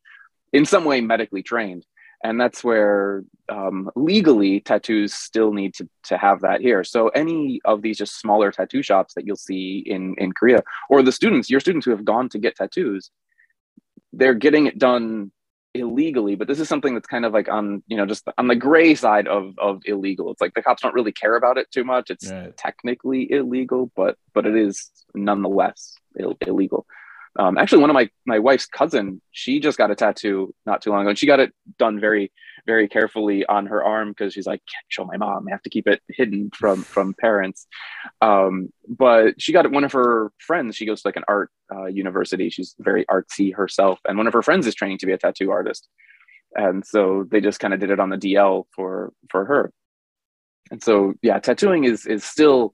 in 0.53 0.65
some 0.65 0.85
way 0.85 1.01
medically 1.01 1.43
trained 1.43 1.85
and 2.23 2.39
that's 2.39 2.63
where 2.63 3.23
um, 3.49 3.89
legally 3.95 4.59
tattoos 4.61 5.13
still 5.13 5.51
need 5.53 5.73
to, 5.75 5.89
to 6.03 6.17
have 6.17 6.41
that 6.41 6.61
here. 6.61 6.83
So 6.83 7.09
any 7.09 7.59
of 7.65 7.81
these 7.81 7.97
just 7.97 8.19
smaller 8.19 8.51
tattoo 8.51 8.81
shops 8.83 9.13
that 9.15 9.25
you'll 9.25 9.35
see 9.35 9.79
in 9.85 10.15
in 10.17 10.31
korea 10.31 10.61
or 10.89 11.01
the 11.03 11.11
students 11.11 11.49
your 11.49 11.59
students 11.59 11.85
who 11.85 11.91
have 11.91 12.05
gone 12.05 12.29
to 12.29 12.39
get 12.39 12.55
tattoos 12.55 13.11
they're 14.13 14.33
getting 14.33 14.67
it 14.67 14.77
done 14.77 15.31
illegally. 15.73 16.35
But 16.35 16.49
this 16.49 16.59
is 16.59 16.67
something 16.67 16.93
that's 16.93 17.07
kind 17.07 17.23
of 17.23 17.31
like 17.31 17.47
on 17.47 17.81
you 17.87 17.95
know 17.97 18.05
just 18.05 18.27
on 18.37 18.47
the 18.47 18.55
gray 18.57 18.93
side 18.93 19.27
of 19.27 19.53
of 19.57 19.81
illegal. 19.85 20.29
It's 20.31 20.41
like 20.41 20.53
the 20.53 20.61
cops 20.61 20.81
don't 20.81 20.93
really 20.93 21.13
care 21.13 21.35
about 21.37 21.57
it 21.57 21.71
too 21.71 21.83
much. 21.85 22.09
It's 22.09 22.29
Right. 22.29 22.55
technically 22.57 23.31
illegal 23.31 23.89
but 23.95 24.17
but 24.33 24.45
it 24.45 24.55
is 24.55 24.89
nonetheless 25.15 25.95
Ill- 26.19 26.37
illegal 26.45 26.85
um, 27.39 27.57
actually 27.57 27.79
one 27.79 27.89
of 27.89 27.93
my 27.93 28.09
my 28.25 28.39
wife's 28.39 28.65
cousin 28.65 29.21
she 29.31 29.59
just 29.59 29.77
got 29.77 29.91
a 29.91 29.95
tattoo 29.95 30.53
not 30.65 30.81
too 30.81 30.89
long 30.89 31.01
ago 31.01 31.09
and 31.09 31.19
she 31.19 31.25
got 31.25 31.39
it 31.39 31.53
done 31.77 31.99
very 31.99 32.31
very 32.65 32.87
carefully 32.87 33.45
on 33.45 33.65
her 33.67 33.83
arm 33.83 34.09
because 34.09 34.33
she's 34.33 34.47
like 34.47 34.61
can't 34.71 34.85
show 34.89 35.05
my 35.05 35.17
mom. 35.17 35.47
I 35.47 35.51
have 35.51 35.63
to 35.63 35.69
keep 35.69 35.87
it 35.87 36.01
hidden 36.09 36.51
from 36.53 36.83
from 36.93 37.13
parents. 37.13 37.67
Um, 38.21 38.69
but 38.87 39.41
she 39.41 39.53
got 39.53 39.65
it 39.65 39.71
one 39.71 39.83
of 39.83 39.91
her 39.93 40.31
friends 40.39 40.75
she 40.75 40.85
goes 40.85 41.01
to 41.01 41.07
like 41.07 41.15
an 41.15 41.23
art 41.27 41.51
uh, 41.73 41.85
university. 41.85 42.49
She's 42.49 42.75
very 42.79 43.05
artsy 43.05 43.53
herself 43.53 43.99
and 44.07 44.17
one 44.17 44.27
of 44.27 44.33
her 44.33 44.41
friends 44.41 44.67
is 44.67 44.75
training 44.75 44.99
to 44.99 45.05
be 45.05 45.13
a 45.13 45.17
tattoo 45.17 45.51
artist. 45.51 45.87
And 46.53 46.85
so 46.85 47.25
they 47.29 47.39
just 47.39 47.59
kind 47.59 47.73
of 47.73 47.79
did 47.79 47.91
it 47.91 47.99
on 47.99 48.09
the 48.09 48.17
dl 48.17 48.65
for 48.75 49.13
for 49.29 49.45
her. 49.45 49.71
And 50.69 50.83
so 50.83 51.13
yeah 51.21 51.39
tattooing 51.39 51.85
is 51.85 52.05
is 52.05 52.23
still 52.23 52.73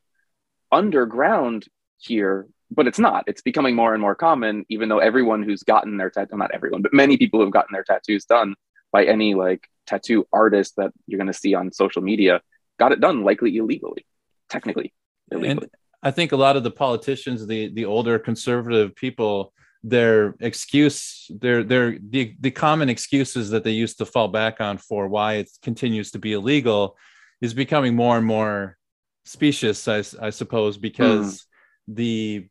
underground 0.72 1.66
here 2.00 2.48
but 2.70 2.88
it's 2.88 3.00
not. 3.00 3.24
It's 3.28 3.42
becoming 3.42 3.76
more 3.76 3.94
and 3.94 4.02
more 4.02 4.16
common 4.16 4.66
even 4.70 4.90
though 4.90 5.00
everyone 5.00 5.44
who's 5.44 5.64
gotten 5.64 5.98
their 5.98 6.10
tattoo 6.10 6.38
not 6.38 6.52
everyone 6.54 6.82
but 6.82 6.94
many 6.94 7.18
people 7.18 7.40
who've 7.40 7.52
gotten 7.52 7.74
their 7.74 7.84
tattoos 7.84 8.26
done 8.26 8.56
by 8.92 9.06
any 9.06 9.34
like 9.36 9.68
tattoo 9.86 10.28
artist 10.32 10.76
that 10.78 10.92
you're 11.08 11.18
going 11.18 11.32
to 11.32 11.34
see 11.34 11.54
on 11.54 11.72
social 11.72 12.02
media 12.02 12.42
got 12.80 12.92
it 12.92 13.00
done 13.00 13.24
likely 13.24 13.58
illegally 13.58 14.06
technically 14.50 14.94
illegally. 15.32 15.64
And 15.64 15.70
I 16.04 16.12
think 16.12 16.32
a 16.32 16.38
lot 16.38 16.56
of 16.56 16.64
the 16.64 16.72
politicians, 16.72 17.46
the 17.48 17.74
the 17.74 17.86
older 17.86 18.20
conservative 18.20 18.96
people, 18.96 19.54
their 19.84 20.36
excuse, 20.40 21.30
their 21.30 21.64
their 21.64 21.98
the 22.00 22.36
the 22.40 22.52
common 22.52 22.90
excuses 22.90 23.50
that 23.50 23.64
they 23.64 23.72
used 23.72 23.98
to 23.98 24.06
fall 24.06 24.28
back 24.28 24.62
on 24.62 24.78
for 24.78 25.08
why 25.08 25.36
it 25.36 25.50
continues 25.62 26.12
to 26.12 26.20
be 26.20 26.34
illegal, 26.34 26.98
is 27.42 27.54
becoming 27.54 27.96
more 27.96 28.18
and 28.18 28.26
more 28.26 28.78
specious, 29.26 29.88
I, 29.88 30.04
I 30.22 30.30
suppose, 30.30 30.78
because 30.78 31.46
hmm. 31.88 31.94
the 31.96 32.50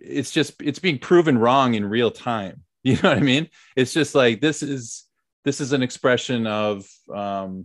it's 0.00 0.30
just 0.30 0.60
it's 0.62 0.78
being 0.78 0.98
proven 0.98 1.38
wrong 1.38 1.74
in 1.74 1.84
real 1.84 2.10
time. 2.10 2.60
You 2.86 2.96
know 2.96 3.08
what 3.08 3.16
I 3.16 3.22
mean? 3.22 3.48
It's 3.76 3.94
just 3.94 4.14
like 4.14 4.42
this 4.42 4.62
is 4.62 5.06
this 5.46 5.62
is 5.62 5.72
an 5.72 5.82
expression 5.82 6.46
of 6.46 6.86
um, 7.14 7.64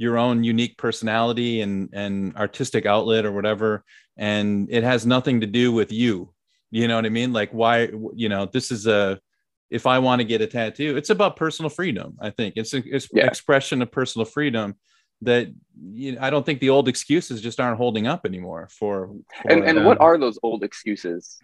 your 0.00 0.16
own 0.16 0.42
unique 0.42 0.78
personality 0.78 1.60
and 1.60 1.90
and 1.92 2.34
artistic 2.36 2.86
outlet 2.86 3.26
or 3.26 3.32
whatever 3.32 3.84
and 4.16 4.66
it 4.70 4.82
has 4.82 5.04
nothing 5.04 5.42
to 5.42 5.46
do 5.46 5.72
with 5.72 5.92
you 5.92 6.32
you 6.70 6.88
know 6.88 6.96
what 6.96 7.04
i 7.04 7.10
mean 7.10 7.34
like 7.34 7.50
why 7.50 7.90
you 8.14 8.30
know 8.30 8.46
this 8.46 8.70
is 8.70 8.86
a 8.86 9.20
if 9.68 9.86
i 9.86 9.98
want 9.98 10.18
to 10.18 10.24
get 10.24 10.40
a 10.40 10.46
tattoo 10.46 10.96
it's 10.96 11.10
about 11.10 11.36
personal 11.36 11.68
freedom 11.68 12.16
i 12.20 12.30
think 12.30 12.54
it's 12.56 12.72
an 12.72 12.82
it's 12.86 13.08
Yeah. 13.12 13.26
expression 13.26 13.82
of 13.82 13.92
personal 13.92 14.24
freedom 14.24 14.74
that 15.20 15.48
you 15.78 16.12
know, 16.12 16.18
i 16.22 16.30
don't 16.30 16.46
think 16.46 16.60
the 16.60 16.70
old 16.70 16.88
excuses 16.88 17.42
just 17.42 17.60
aren't 17.60 17.76
holding 17.76 18.06
up 18.06 18.24
anymore 18.24 18.68
for, 18.70 19.08
for 19.42 19.50
and 19.50 19.64
and 19.64 19.78
uh, 19.80 19.82
what 19.82 20.00
are 20.00 20.16
those 20.16 20.38
old 20.42 20.64
excuses 20.64 21.38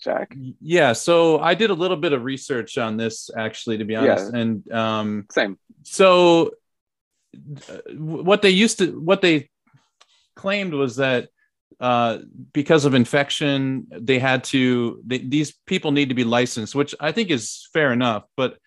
jack 0.00 0.34
yeah 0.60 0.92
so 0.92 1.38
i 1.40 1.54
did 1.54 1.70
a 1.70 1.74
little 1.74 1.96
bit 1.96 2.12
of 2.12 2.24
research 2.24 2.78
on 2.78 2.96
this 2.96 3.30
actually 3.36 3.78
to 3.78 3.84
be 3.84 3.94
honest 3.96 4.32
Yeah. 4.32 4.40
and 4.40 4.72
um 4.72 5.26
same 5.30 5.58
so 5.82 6.50
uh, 7.68 7.78
what 7.96 8.42
they 8.42 8.50
used 8.50 8.78
to 8.78 8.98
what 9.00 9.20
they 9.22 9.48
claimed 10.36 10.72
was 10.74 10.96
that 10.96 11.28
uh, 11.80 12.18
because 12.52 12.84
of 12.84 12.92
infection 12.94 13.86
they 13.90 14.18
had 14.18 14.44
to 14.44 15.00
they, 15.06 15.18
these 15.18 15.52
people 15.66 15.92
need 15.92 16.08
to 16.10 16.14
be 16.14 16.24
licensed 16.24 16.74
which 16.74 16.94
i 17.00 17.10
think 17.12 17.30
is 17.30 17.68
fair 17.72 17.92
enough 17.92 18.24
but 18.36 18.58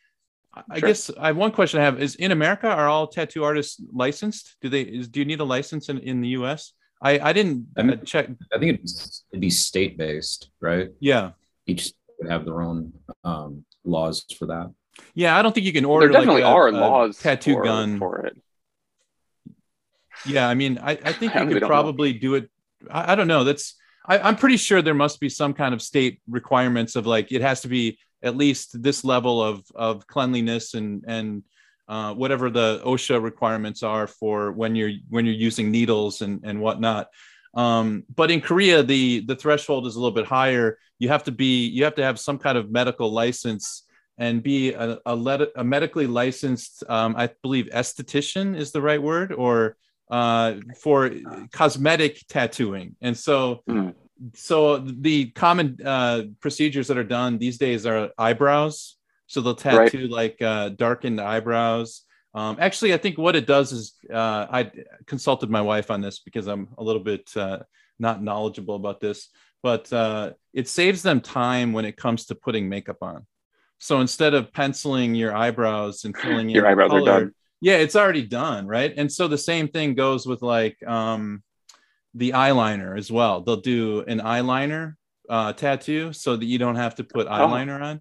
I- 0.56 0.64
i 0.72 0.80
Sure. 0.80 0.90
guess 0.90 1.12
i 1.20 1.28
have 1.28 1.38
one 1.38 1.52
question 1.52 1.80
i 1.80 1.84
have 1.84 2.02
is 2.02 2.16
in 2.16 2.32
america 2.32 2.68
are 2.68 2.88
all 2.88 3.08
tattoo 3.08 3.44
artists 3.44 3.80
licensed 3.92 4.56
do 4.62 4.70
they 4.70 4.82
is, 4.82 5.08
do 5.10 5.20
you 5.20 5.26
need 5.26 5.42
a 5.42 5.44
license 5.44 5.90
in, 5.90 6.00
in 6.00 6.22
the 6.22 6.30
us 6.30 6.74
i 7.04 7.20
i 7.30 7.34
didn't 7.34 7.68
I 7.78 7.84
mean- 7.84 8.00
uh, 8.00 8.04
check 8.04 8.26
I 8.54 8.58
think 8.60 8.70
it'd, 8.76 8.90
it'd 9.32 9.42
be 9.42 9.50
state 9.52 9.98
based, 9.98 10.50
right? 10.62 10.90
yeah 11.00 11.32
Each 11.68 11.92
would 12.20 12.32
have 12.32 12.46
their 12.46 12.62
own 12.62 12.94
um, 13.24 13.66
laws 13.84 14.26
for 14.40 14.46
that. 14.48 14.72
yeah 15.14 15.38
i 15.38 15.42
don't 15.42 15.54
think 15.54 15.66
you 15.68 15.74
can 15.74 15.86
order 15.86 16.08
there 16.08 16.14
definitely 16.22 16.44
like 16.44 16.52
a- 16.52 16.56
are 16.56 16.68
a 16.70 16.72
laws 16.72 17.20
tattoo 17.20 17.56
for, 17.56 17.64
gun 17.64 18.00
for 18.00 18.26
it 18.28 18.36
Yeah, 20.26 20.48
I 20.48 20.54
mean, 20.54 20.78
I, 20.82 20.92
I 20.92 21.12
think 21.12 21.36
I 21.36 21.42
you 21.42 21.48
could 21.48 21.54
don't 21.60 21.62
know. 21.62 21.68
probably 21.68 22.14
do 22.14 22.36
it. 22.36 22.50
I, 22.90 23.12
I 23.12 23.16
don't 23.16 23.28
know. 23.28 23.44
That's 23.44 23.76
I, 24.08 24.20
I'm 24.20 24.38
pretty 24.38 24.58
sure 24.58 24.82
there 24.82 24.94
must 24.94 25.20
be 25.20 25.28
some 25.30 25.54
kind 25.54 25.74
of 25.74 25.82
state 25.82 26.22
requirements 26.30 26.96
of 26.96 27.06
like 27.06 27.32
it 27.32 27.42
has 27.42 27.62
to 27.62 27.68
be 27.68 27.98
at 28.22 28.38
least 28.38 28.82
this 28.82 29.04
level 29.04 29.44
of 29.44 29.64
of 29.76 30.08
cleanliness 30.08 30.76
and 30.76 31.04
and 31.08 31.44
uh, 31.88 32.14
whatever 32.14 32.50
the 32.50 32.82
OSHA 32.86 33.22
requirements 33.22 33.84
are 33.84 34.08
for 34.08 34.52
when 34.52 34.76
you're 34.76 34.94
when 35.10 35.26
you're 35.26 35.36
using 35.36 35.72
needles 35.72 36.22
and 36.22 36.42
and 36.44 36.60
whatnot. 36.60 37.08
Um, 37.56 38.04
but 38.16 38.32
in 38.32 38.42
Korea, 38.42 38.82
the 38.84 39.22
the 39.26 39.36
threshold 39.36 39.86
is 39.88 39.96
a 39.96 40.00
little 40.00 40.16
bit 40.16 40.26
higher. 40.26 40.78
You 41.00 41.10
have 41.10 41.24
to 41.26 41.32
be 41.32 41.68
you 41.68 41.84
have 41.84 41.96
to 41.96 42.04
have 42.04 42.20
some 42.20 42.38
kind 42.40 42.58
of 42.58 42.72
medical 42.72 43.12
license 43.12 43.84
and 44.18 44.44
be 44.44 44.74
a, 44.74 45.00
a, 45.08 45.16
let, 45.16 45.42
a 45.56 45.64
medically 45.64 46.06
licensed, 46.06 46.84
um, 46.88 47.16
I 47.18 47.32
believe, 47.42 47.66
esthetician 47.74 48.56
is 48.56 48.72
the 48.72 48.80
right 48.80 49.02
word, 49.02 49.34
or 49.34 49.76
uh, 50.12 50.56
for 50.80 51.10
cosmetic 51.52 52.22
tattooing. 52.28 52.96
And 53.02 53.18
so, 53.18 53.64
Mm. 53.68 53.96
so 54.36 54.78
the 54.78 55.32
common 55.32 55.78
uh, 55.84 56.24
procedures 56.40 56.88
that 56.88 56.98
are 56.98 57.04
done 57.04 57.40
these 57.40 57.58
days 57.58 57.86
are 57.88 58.12
eyebrows. 58.18 58.98
So 59.34 59.42
they'll 59.42 59.56
Right. 59.56 59.92
tattoo 59.92 60.08
like 60.08 60.40
uh, 60.44 60.70
darkened 60.70 61.20
eyebrows. 61.20 62.04
Um, 62.36 62.58
actually, 62.60 62.94
I 62.94 62.98
think 62.98 63.18
what 63.18 63.36
it 63.36 63.48
does 63.48 63.72
is 63.72 63.94
uh, 64.14 64.46
I 64.50 64.72
consulted 65.08 65.50
my 65.50 65.62
wife 65.62 65.90
on 65.90 66.02
this 66.02 66.20
because 66.20 66.46
I'm 66.48 66.68
a 66.78 66.84
little 66.84 67.02
bit 67.04 67.36
uh, 67.36 67.60
not 67.98 68.22
knowledgeable 68.22 68.76
about 68.76 69.00
this, 69.00 69.30
but 69.64 69.92
uh, 69.92 70.34
it 70.54 70.68
saves 70.70 71.02
them 71.02 71.20
time 71.20 71.74
when 71.74 71.84
it 71.84 71.98
comes 71.98 72.28
to 72.28 72.36
putting 72.36 72.70
makeup 72.70 72.98
on. 73.02 73.26
So 73.80 74.02
instead 74.02 74.36
of 74.36 74.54
penciling 74.54 75.16
your 75.16 75.36
eyebrows 75.36 76.06
and 76.06 76.16
filling 76.16 76.52
in 76.52 76.56
Your 76.58 76.68
eyebrows 76.68 76.92
are 76.94 77.02
done. 77.06 77.32
yeah 77.60 77.78
it's 77.78 77.96
already 77.96 78.26
done 78.26 78.68
right 78.68 78.94
and 78.98 79.12
so 79.12 79.28
the 79.28 79.38
same 79.38 79.68
thing 79.68 79.96
goes 79.96 80.26
with 80.26 80.42
like 80.42 80.78
um 80.88 81.44
the 82.14 82.32
eyeliner 82.32 82.98
as 82.98 83.12
well 83.12 83.42
they'll 83.42 83.62
do 83.78 84.02
an 84.08 84.20
eyeliner 84.20 84.96
uh 85.30 85.52
tattoo 85.54 86.14
so 86.14 86.36
that 86.38 86.46
you 86.46 86.58
don't 86.58 86.76
have 86.76 86.96
to 86.96 87.04
put 87.04 87.28
eyeliner 87.28 87.82
on 87.82 88.00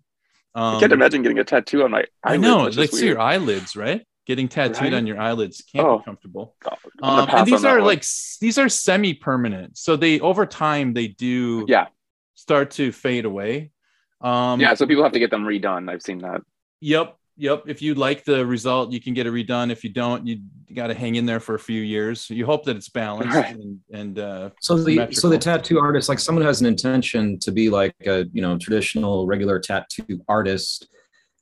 um, 0.54 0.76
I 0.76 0.80
can't 0.80 0.92
imagine 0.92 1.22
getting 1.22 1.38
a 1.38 1.44
tattoo 1.44 1.82
on 1.84 1.90
my. 1.90 2.04
I 2.22 2.36
know 2.36 2.64
like 2.64 2.92
weird. 2.92 3.04
your 3.04 3.20
eyelids 3.20 3.74
right 3.76 4.02
getting 4.26 4.46
tattooed 4.48 4.80
Right? 4.82 4.94
on 4.94 5.06
your 5.06 5.18
eyelids 5.20 5.62
can't 5.72 5.84
Oh. 5.86 5.98
be 5.98 6.04
comfortable 6.04 6.54
I'm 7.02 7.28
um, 7.28 7.28
and 7.28 7.46
these 7.46 7.64
are 7.64 7.82
like 7.82 8.04
these 8.40 8.56
are 8.58 8.68
semi-permanent 8.68 9.76
so 9.76 9.96
they 9.96 10.20
over 10.20 10.46
time 10.46 10.94
they 10.94 11.08
do 11.08 11.64
Yeah. 11.68 11.86
start 12.34 12.70
to 12.72 12.92
fade 12.92 13.24
away 13.24 13.72
um 14.20 14.60
yeah, 14.60 14.74
so 14.74 14.86
people 14.86 15.02
have 15.02 15.12
to 15.12 15.18
get 15.18 15.30
them 15.32 15.44
redone. 15.44 15.90
I've 15.90 16.02
seen 16.02 16.18
that. 16.18 16.42
Yep, 16.80 17.16
yep. 17.36 17.64
If 17.66 17.82
you 17.82 17.94
like 17.94 18.24
the 18.24 18.44
result, 18.46 18.92
you 18.92 19.00
can 19.00 19.14
get 19.14 19.26
it 19.26 19.32
redone. 19.32 19.70
If 19.70 19.84
you 19.84 19.90
don't, 19.90 20.26
you 20.26 20.40
got 20.74 20.88
to 20.88 20.94
hang 20.94 21.16
in 21.16 21.26
there 21.26 21.40
for 21.40 21.54
a 21.54 21.58
few 21.58 21.80
years. 21.82 22.28
You 22.30 22.46
hope 22.46 22.64
that 22.64 22.76
it's 22.76 22.88
balanced 22.88 23.34
Right. 23.36 23.54
and, 23.54 23.80
and 23.92 24.18
uh, 24.18 24.50
So 24.60 24.76
the 24.76 25.08
so 25.12 25.28
the 25.28 25.38
tattoo 25.38 25.78
artist, 25.78 26.08
like 26.08 26.18
someone 26.18 26.42
who 26.42 26.48
has 26.48 26.60
an 26.60 26.66
intention 26.66 27.38
to 27.40 27.52
be 27.52 27.68
like 27.70 27.94
a 28.06 28.26
you 28.32 28.42
know 28.42 28.56
traditional 28.58 29.26
regular 29.26 29.58
tattoo 29.60 30.20
artist, 30.28 30.88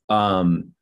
um, 0.08 0.72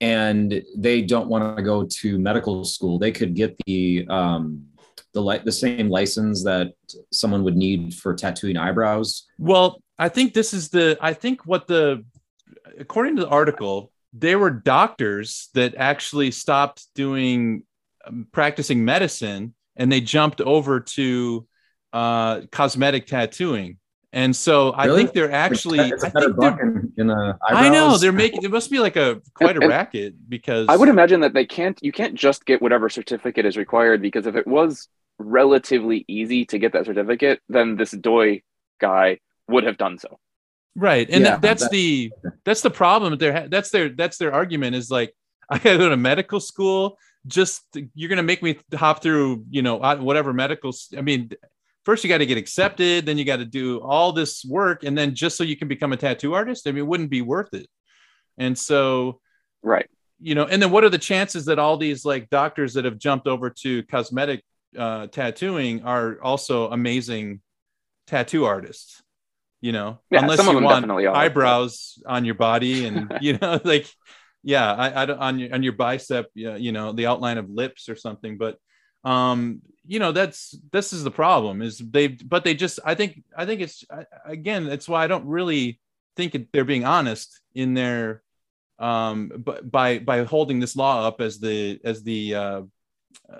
and 0.00 0.62
they 0.76 1.02
don't 1.02 1.28
want 1.28 1.56
to 1.56 1.62
go 1.62 1.84
to 2.00 2.18
medical 2.18 2.64
school, 2.64 2.98
they 2.98 3.12
could 3.12 3.34
get 3.34 3.56
the 3.66 4.04
um, 4.08 4.64
the 5.12 5.20
like 5.20 5.44
the 5.44 5.52
same 5.52 5.88
license 5.88 6.42
that 6.42 6.72
someone 7.12 7.44
would 7.44 7.56
need 7.56 7.94
for 7.94 8.14
tattooing 8.14 8.56
eyebrows. 8.56 9.26
well, 9.38 9.80
I 9.98 10.08
think 10.08 10.34
this 10.34 10.52
is 10.52 10.70
the. 10.70 10.98
I 11.00 11.12
think 11.12 11.46
what 11.46 11.68
the 11.68 12.04
according 12.78 13.14
to 13.16 13.22
the 13.22 13.28
article, 13.28 13.91
they 14.12 14.36
were 14.36 14.50
doctors 14.50 15.48
that 15.54 15.74
actually 15.76 16.30
stopped 16.30 16.86
doing 16.94 17.64
um, 18.06 18.26
practicing 18.32 18.84
medicine 18.84 19.54
and 19.76 19.90
they 19.90 20.00
jumped 20.00 20.40
over 20.40 20.80
to 20.80 21.46
uh, 21.92 22.42
cosmetic 22.50 23.06
tattooing. 23.06 23.78
And 24.14 24.36
so 24.36 24.74
I 24.76 24.88
think 24.88 25.14
they're 25.14 25.32
actually. 25.32 25.78
it's 25.78 26.04
a 26.04 26.08
I 26.08 26.10
think 26.10 26.36
they're 26.38 26.60
in, 26.60 26.92
in 26.98 27.10
uh, 27.10 27.32
I 27.48 27.70
know 27.70 27.96
they're 27.96 28.12
making. 28.12 28.42
It 28.42 28.50
must 28.50 28.70
be 28.70 28.78
like 28.78 28.96
a 28.96 29.22
quite 29.32 29.56
a 29.56 29.66
racket 29.66 30.14
because 30.28 30.68
I 30.68 30.76
would 30.76 30.90
imagine 30.90 31.20
that 31.20 31.32
they 31.32 31.46
can't. 31.46 31.78
You 31.80 31.92
can't 31.92 32.14
just 32.14 32.44
get 32.44 32.60
whatever 32.60 32.90
certificate 32.90 33.46
is 33.46 33.56
required 33.56 34.02
because 34.02 34.26
if 34.26 34.36
it 34.36 34.46
was 34.46 34.88
relatively 35.18 36.04
easy 36.08 36.44
to 36.46 36.58
get 36.58 36.74
that 36.74 36.84
certificate, 36.84 37.40
then 37.48 37.76
this 37.76 37.92
Doy 37.92 38.42
guy 38.82 39.18
would 39.48 39.64
have 39.64 39.78
done 39.78 39.96
so. 39.96 40.18
Right 40.74 41.08
and 41.10 41.24
Yeah, 41.24 41.30
that, 41.32 41.42
that's 41.42 41.62
that- 41.64 41.70
the 41.70 42.10
that's 42.44 42.62
the 42.62 42.70
problem 42.70 43.16
they're 43.18 43.48
that's 43.48 43.70
their 43.70 43.90
that's 43.90 44.16
their 44.18 44.32
argument 44.32 44.74
is 44.74 44.90
like 44.90 45.14
i 45.50 45.58
gotta 45.58 45.78
go 45.78 45.88
to 45.88 45.96
medical 45.96 46.40
school 46.40 46.98
just 47.26 47.62
you're 47.94 48.08
gonna 48.08 48.22
make 48.22 48.42
me 48.42 48.58
hop 48.74 49.02
through 49.02 49.44
you 49.50 49.62
know 49.62 49.78
uh, 49.80 49.96
whatever 49.96 50.32
medical 50.32 50.72
I 50.96 51.02
mean 51.02 51.30
first 51.84 52.02
you 52.04 52.08
got 52.08 52.18
to 52.18 52.26
get 52.26 52.38
accepted 52.38 53.06
then 53.06 53.18
you 53.18 53.24
got 53.24 53.36
to 53.36 53.44
do 53.44 53.80
all 53.80 54.12
this 54.12 54.44
work 54.44 54.82
and 54.84 54.96
then 54.96 55.14
just 55.14 55.36
so 55.36 55.44
you 55.44 55.56
can 55.56 55.68
become 55.68 55.92
a 55.92 55.96
tattoo 55.96 56.32
artist 56.34 56.66
i 56.66 56.70
mean 56.70 56.78
it 56.78 56.86
wouldn't 56.86 57.10
be 57.10 57.22
worth 57.22 57.52
it. 57.54 57.66
And 58.38 58.56
so 58.56 59.20
Right. 59.62 59.88
you 60.20 60.34
know 60.34 60.46
and 60.46 60.60
then 60.62 60.70
what 60.70 60.84
are 60.84 60.88
the 60.90 60.98
chances 60.98 61.44
that 61.46 61.58
all 61.58 61.76
these 61.76 62.04
like 62.04 62.30
doctors 62.30 62.74
that 62.74 62.84
have 62.84 62.98
jumped 62.98 63.26
over 63.26 63.50
to 63.50 63.82
cosmetic 63.84 64.42
uh, 64.78 65.06
tattooing 65.08 65.84
are 65.84 66.18
also 66.22 66.70
amazing 66.70 67.40
tattoo 68.06 68.44
artists 68.46 69.01
you 69.62 69.72
know 69.72 69.98
Yeah, 70.10 70.20
unless 70.20 70.38
some 70.38 70.48
of 70.48 70.52
you 70.52 70.56
them 70.56 70.64
want 70.64 70.84
eyebrows 71.16 71.98
on 72.06 72.26
your 72.26 72.34
body 72.34 72.84
and 72.88 73.10
you 73.22 73.38
know 73.38 73.58
like 73.64 73.86
yeah 74.42 74.74
I, 74.74 75.02
I 75.02 75.06
don't 75.06 75.18
on 75.18 75.38
your 75.38 75.54
on 75.54 75.62
your 75.62 75.72
bicep 75.72 76.26
yeah, 76.34 76.56
you 76.56 76.72
know 76.72 76.92
the 76.92 77.06
outline 77.06 77.38
of 77.38 77.48
lips 77.48 77.88
or 77.88 77.96
something 77.96 78.36
but 78.36 78.58
um 79.04 79.62
you 79.86 79.98
know 79.98 80.12
that's 80.12 80.54
this 80.70 80.92
is 80.92 81.02
the 81.04 81.10
problem 81.10 81.62
is 81.62 81.78
they 81.78 82.08
but 82.08 82.44
they 82.44 82.54
just 82.54 82.78
i 82.84 82.94
think 82.94 83.22
i 83.36 83.46
think 83.46 83.60
it's 83.60 83.84
again 84.26 84.66
that's 84.66 84.88
why 84.88 85.02
i 85.02 85.06
don't 85.08 85.26
really 85.26 85.80
think 86.16 86.34
it- 86.34 86.52
they're 86.52 86.64
being 86.64 86.84
honest 86.84 87.40
in 87.54 87.74
their 87.74 88.22
um 88.78 89.30
but 89.36 89.70
by 89.70 89.98
by 89.98 90.24
holding 90.24 90.60
this 90.60 90.76
law 90.76 91.06
up 91.06 91.20
as 91.20 91.38
the 91.40 91.80
as 91.84 92.02
the 92.02 92.34
uh, 92.34 92.62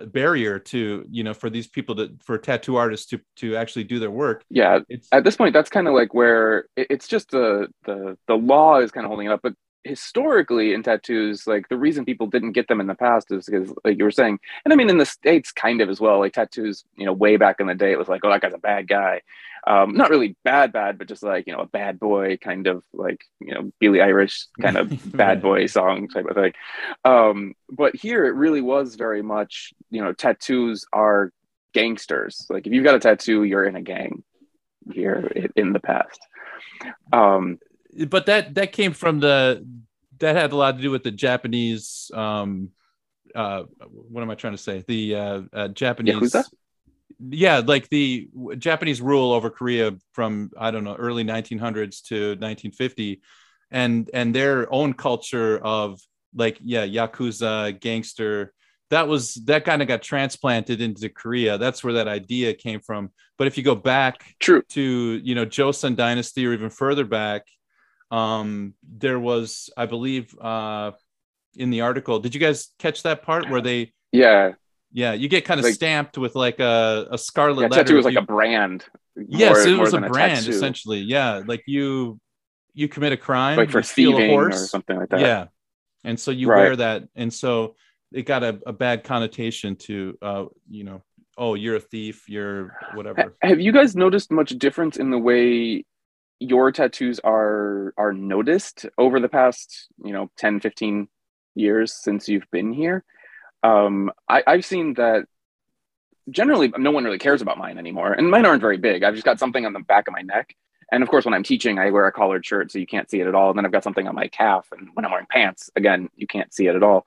barrier 0.06 0.58
to 0.58 1.04
you 1.10 1.22
know 1.24 1.34
for 1.34 1.50
these 1.50 1.66
people 1.66 1.94
to 1.96 2.10
for 2.24 2.38
tattoo 2.38 2.76
artists 2.76 3.06
to 3.06 3.20
to 3.36 3.56
actually 3.56 3.84
do 3.84 3.98
their 3.98 4.10
work 4.10 4.44
Yeah. 4.50 4.80
it's 4.88 5.08
At 5.12 5.24
this 5.24 5.36
point, 5.36 5.52
that's 5.52 5.70
kind 5.70 5.88
of 5.88 5.94
like 5.94 6.14
where 6.14 6.66
it- 6.76 6.86
it's 6.90 7.08
just 7.08 7.30
the 7.30 7.68
the 7.84 8.16
the 8.26 8.34
law 8.36 8.80
is 8.80 8.90
kind 8.90 9.04
of 9.04 9.08
holding 9.08 9.26
it 9.28 9.32
up, 9.32 9.40
but 9.42 9.54
historically 9.84 10.74
in 10.74 10.82
tattoos, 10.82 11.46
like 11.46 11.68
the 11.68 11.76
reason 11.76 12.04
people 12.04 12.26
didn't 12.26 12.52
get 12.52 12.68
them 12.68 12.80
in 12.80 12.86
the 12.86 12.94
past 12.94 13.30
is 13.30 13.46
because, 13.46 13.72
like 13.84 13.98
you 13.98 14.04
were 14.04 14.10
saying, 14.10 14.38
and 14.64 14.72
I 14.72 14.76
mean 14.76 14.90
in 14.90 14.98
the 14.98 15.06
states, 15.06 15.52
kind 15.52 15.80
of 15.80 15.88
as 15.88 16.00
well. 16.00 16.20
Like 16.20 16.32
tattoos, 16.32 16.84
you 16.96 17.06
know, 17.06 17.12
way 17.12 17.36
back 17.36 17.60
in 17.60 17.66
the 17.66 17.74
day, 17.74 17.92
it 17.92 17.98
was 17.98 18.08
like, 18.08 18.22
oh, 18.24 18.30
that 18.30 18.40
guy's 18.40 18.54
a 18.54 18.58
bad 18.58 18.88
guy. 18.88 19.22
Um, 19.64 19.94
not 19.94 20.10
really 20.10 20.36
bad, 20.42 20.72
bad, 20.72 20.98
but 20.98 21.06
just 21.06 21.22
like 21.22 21.46
you 21.46 21.52
know, 21.52 21.60
a 21.60 21.66
bad 21.66 22.00
boy 22.00 22.36
kind 22.36 22.66
of 22.66 22.82
like 22.92 23.24
you 23.40 23.54
know, 23.54 23.72
Billy 23.78 24.00
Irish 24.00 24.46
kind 24.60 24.76
of 24.76 25.12
bad 25.16 25.40
boy 25.40 25.66
song 25.66 26.08
type 26.08 26.26
of 26.26 26.36
thing. 26.36 26.52
Um, 27.04 27.54
but 27.70 27.94
here 27.94 28.26
it 28.26 28.34
really 28.34 28.60
was 28.60 28.96
very 28.96 29.22
much, 29.22 29.72
you 29.90 30.02
know, 30.02 30.12
tattoos 30.12 30.84
are 30.92 31.32
gangsters. 31.72 32.46
Like 32.50 32.66
if 32.66 32.72
you've 32.72 32.84
got 32.84 32.96
a 32.96 33.00
tattoo, 33.00 33.44
you're 33.44 33.64
in 33.64 33.76
a 33.76 33.82
gang 33.82 34.24
here 34.92 35.30
in 35.56 35.72
the 35.72 35.80
past. 35.80 36.20
Um, 37.12 37.58
but 38.08 38.26
that 38.26 38.54
that 38.54 38.72
came 38.72 38.92
from 38.92 39.20
the 39.20 39.66
that 40.18 40.36
had 40.36 40.52
a 40.52 40.56
lot 40.56 40.76
to 40.76 40.82
do 40.82 40.90
with 40.90 41.02
the 41.02 41.10
Japanese 41.10 42.10
um 42.14 42.70
uh 43.34 43.64
what 43.88 44.22
am 44.22 44.30
I 44.30 44.34
trying 44.34 44.54
to 44.54 44.58
say 44.58 44.84
the 44.86 45.14
uh, 45.14 45.42
uh 45.52 45.68
Japanese 45.68 46.14
Yakuza? 46.14 46.44
yeah 47.30 47.62
like 47.64 47.88
the 47.88 48.28
Japanese 48.58 49.00
rule 49.00 49.32
over 49.32 49.50
Korea 49.50 49.92
from 50.12 50.50
I 50.58 50.70
don't 50.70 50.84
know 50.84 50.94
early 50.94 51.24
1900s 51.24 52.02
to 52.08 52.30
1950 52.38 53.22
and 53.70 54.10
and 54.12 54.34
their 54.34 54.72
own 54.72 54.94
culture 54.94 55.58
of 55.58 56.00
like 56.34 56.58
yeah 56.62 56.86
yakuza 56.86 57.78
gangster 57.80 58.52
that 58.90 59.08
was 59.08 59.34
that 59.46 59.64
kind 59.64 59.80
of 59.82 59.88
got 59.88 60.02
transplanted 60.02 60.80
into 60.80 61.08
Korea 61.08 61.58
that's 61.58 61.82
where 61.84 61.94
that 61.94 62.08
idea 62.08 62.54
came 62.54 62.80
from 62.80 63.10
but 63.38 63.46
if 63.46 63.56
you 63.56 63.62
go 63.62 63.74
back 63.74 64.34
true. 64.40 64.62
to 64.70 65.20
you 65.22 65.34
know 65.34 65.46
Joseon 65.46 65.96
dynasty 65.96 66.46
or 66.46 66.52
even 66.52 66.70
further 66.70 67.04
back 67.04 67.46
um 68.12 68.74
there 68.86 69.18
was 69.18 69.70
i 69.76 69.86
believe 69.86 70.34
uh 70.40 70.90
in 71.56 71.70
the 71.70 71.80
article 71.80 72.18
did 72.20 72.34
you 72.34 72.40
guys 72.40 72.68
catch 72.78 73.02
that 73.02 73.22
part 73.22 73.48
where 73.50 73.60
they 73.62 73.92
Yeah. 74.12 74.52
yeah 74.92 75.12
you 75.14 75.28
get 75.28 75.44
kind 75.44 75.58
of 75.58 75.64
Like- 75.64 75.74
stamped 75.74 76.16
with 76.18 76.34
like 76.34 76.60
a, 76.60 77.08
a 77.10 77.18
scarlet 77.18 77.62
Yeah. 77.62 77.68
letter 77.68 77.82
Tattoo 77.84 77.96
was 77.96 78.04
like 78.04 78.14
you- 78.14 78.20
a 78.20 78.32
brand. 78.36 78.84
yes 79.16 79.66
it 79.66 79.78
was 79.78 79.94
a 79.94 80.00
brand 80.00 80.36
tattoo. 80.44 80.50
essentially 80.50 81.00
yeah 81.00 81.42
like 81.46 81.62
you 81.66 82.20
you 82.74 82.86
commit 82.88 83.12
a 83.12 83.16
crime 83.16 83.56
Like 83.56 83.70
for 83.70 83.78
you 83.80 83.82
steal 83.82 84.12
a 84.14 84.20
thieving 84.20 84.30
or 84.38 84.52
something 84.52 84.96
like 84.98 85.08
that. 85.10 85.20
yeah 85.20 85.46
and 86.04 86.18
so 86.20 86.30
you 86.30 86.48
Right. 86.48 86.58
wear 86.58 86.76
that 86.76 87.04
and 87.14 87.32
so 87.32 87.76
it 88.12 88.22
got 88.26 88.42
a, 88.42 88.60
a 88.66 88.72
bad 88.72 89.04
connotation 89.04 89.76
to 89.86 90.18
uh 90.22 90.44
you 90.70 90.84
know 90.84 91.02
oh 91.38 91.54
you're 91.54 91.76
a 91.76 91.80
thief 91.80 92.28
you're 92.28 92.76
whatever 92.94 93.34
Have 93.42 93.60
you 93.60 93.72
guys 93.72 93.96
noticed 93.96 94.30
much 94.30 94.50
difference 94.50 94.96
in 94.98 95.10
the 95.10 95.18
way 95.18 95.84
your 96.42 96.72
tattoos 96.72 97.20
are 97.20 97.94
are 97.96 98.12
noticed 98.12 98.86
over 98.98 99.20
the 99.20 99.28
past, 99.28 99.88
you 100.04 100.12
know, 100.12 100.30
10, 100.38 100.60
15 100.60 101.08
years 101.54 101.92
since 101.94 102.28
you've 102.28 102.50
been 102.50 102.72
here? 102.72 103.04
Um, 103.62 104.10
I, 104.28 104.42
I've 104.46 104.64
seen 104.64 104.94
that 104.94 105.26
generally 106.30 106.72
no 106.76 106.90
one 106.90 107.04
really 107.04 107.18
cares 107.18 107.42
about 107.42 107.58
mine 107.58 107.78
anymore. 107.78 108.12
And 108.12 108.30
mine 108.30 108.46
aren't 108.46 108.60
very 108.60 108.78
big. 108.78 109.02
I've 109.02 109.14
just 109.14 109.24
got 109.24 109.38
something 109.38 109.66
on 109.66 109.72
the 109.72 109.80
back 109.80 110.08
of 110.08 110.14
my 110.14 110.22
neck. 110.22 110.54
And 110.90 111.02
of 111.02 111.08
course, 111.08 111.24
when 111.24 111.34
I'm 111.34 111.42
teaching, 111.42 111.78
I 111.78 111.90
wear 111.90 112.06
a 112.06 112.12
collared 112.12 112.44
shirt 112.44 112.70
so 112.70 112.78
you 112.78 112.86
can't 112.86 113.10
see 113.10 113.20
it 113.20 113.26
at 113.26 113.34
all. 113.34 113.50
And 113.50 113.58
then 113.58 113.64
I've 113.64 113.72
got 113.72 113.84
something 113.84 114.06
on 114.06 114.14
my 114.14 114.28
calf. 114.28 114.66
And 114.72 114.90
when 114.94 115.04
I'm 115.04 115.10
wearing 115.10 115.26
pants, 115.30 115.70
again, 115.74 116.10
you 116.16 116.26
can't 116.26 116.52
see 116.52 116.66
it 116.66 116.76
at 116.76 116.82
all. 116.82 117.06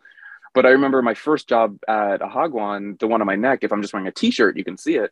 But 0.54 0.65
I 0.65 0.70
remember 0.70 1.01
my 1.01 1.13
first 1.13 1.48
job 1.48 1.77
at 1.88 2.22
a 2.22 2.27
Hagwon, 2.27 2.98
the 3.00 3.08
one 3.08 3.22
on 3.22 3.27
my 3.27 3.36
neck, 3.36 3.60
if 3.62 3.72
I'm 3.72 3.82
just 3.82 3.94
wearing 3.94 4.08
a 4.08 4.12
t 4.12 4.32
shirt, 4.32 4.58
you 4.58 4.63
can 4.63 4.77
see 4.77 4.96
it. 4.96 5.12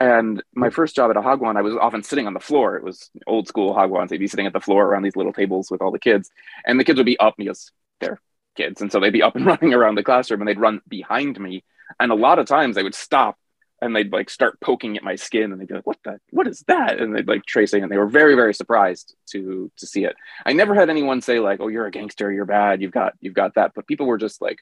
And 0.00 0.42
my 0.54 0.70
first 0.70 0.96
job 0.96 1.10
at 1.10 1.18
a 1.18 1.20
Hagwon, 1.20 1.58
I 1.58 1.62
was 1.62 1.74
often 1.76 2.02
sitting 2.02 2.26
on 2.26 2.32
the 2.32 2.40
floor. 2.40 2.76
It 2.76 2.82
was 2.82 3.10
old 3.26 3.46
school 3.46 3.74
Hagwons. 3.74 4.08
They'd 4.08 4.16
be 4.16 4.26
sitting 4.26 4.46
at 4.46 4.54
the 4.54 4.60
floor 4.60 4.86
around 4.86 5.02
these 5.02 5.14
little 5.14 5.32
tables 5.32 5.70
with 5.70 5.82
all 5.82 5.90
the 5.90 5.98
kids. 5.98 6.30
And 6.64 6.80
the 6.80 6.84
kids 6.84 6.96
would 6.96 7.04
be 7.04 7.20
up 7.20 7.34
because 7.36 7.70
they're 8.00 8.18
kids. 8.56 8.80
And 8.80 8.90
so 8.90 8.98
they'd 8.98 9.12
be 9.12 9.22
up 9.22 9.36
and 9.36 9.44
running 9.52 9.74
around 9.74 9.96
the 9.96 10.02
classroom 10.02 10.40
and 10.40 10.48
they'd 10.48 10.58
run 10.58 10.80
behind 10.88 11.38
me. 11.38 11.64
And 12.00 12.10
a 12.10 12.14
lot 12.14 12.38
of 12.38 12.46
times 12.46 12.76
they 12.76 12.82
would 12.82 12.94
stop 12.94 13.36
and 13.82 13.94
they'd 13.94 14.12
like 14.12 14.30
start 14.30 14.58
poking 14.60 14.96
at 14.96 15.02
my 15.02 15.16
skin 15.16 15.52
and 15.52 15.60
they'd 15.60 15.68
be 15.68 15.74
like, 15.74 15.86
what 15.86 15.98
the, 16.04 16.18
what 16.30 16.46
is 16.46 16.64
that? 16.66 16.98
And 16.98 17.14
they'd 17.14 17.28
like 17.28 17.44
tracing 17.44 17.82
and 17.82 17.92
they 17.92 17.98
were 17.98 18.06
very, 18.06 18.34
very 18.34 18.54
surprised 18.54 19.14
to, 19.30 19.70
to 19.76 19.86
see 19.86 20.04
it. 20.04 20.16
I 20.46 20.54
never 20.54 20.74
had 20.74 20.88
anyone 20.88 21.20
say 21.20 21.40
like, 21.40 21.60
oh, 21.60 21.68
you're 21.68 21.86
a 21.86 21.90
gangster, 21.90 22.32
you're 22.32 22.46
bad, 22.46 22.80
you've 22.80 22.92
got, 22.92 23.14
you've 23.20 23.34
got 23.34 23.54
that. 23.54 23.72
But 23.74 23.86
people 23.86 24.06
were 24.06 24.18
just 24.18 24.40
like, 24.40 24.58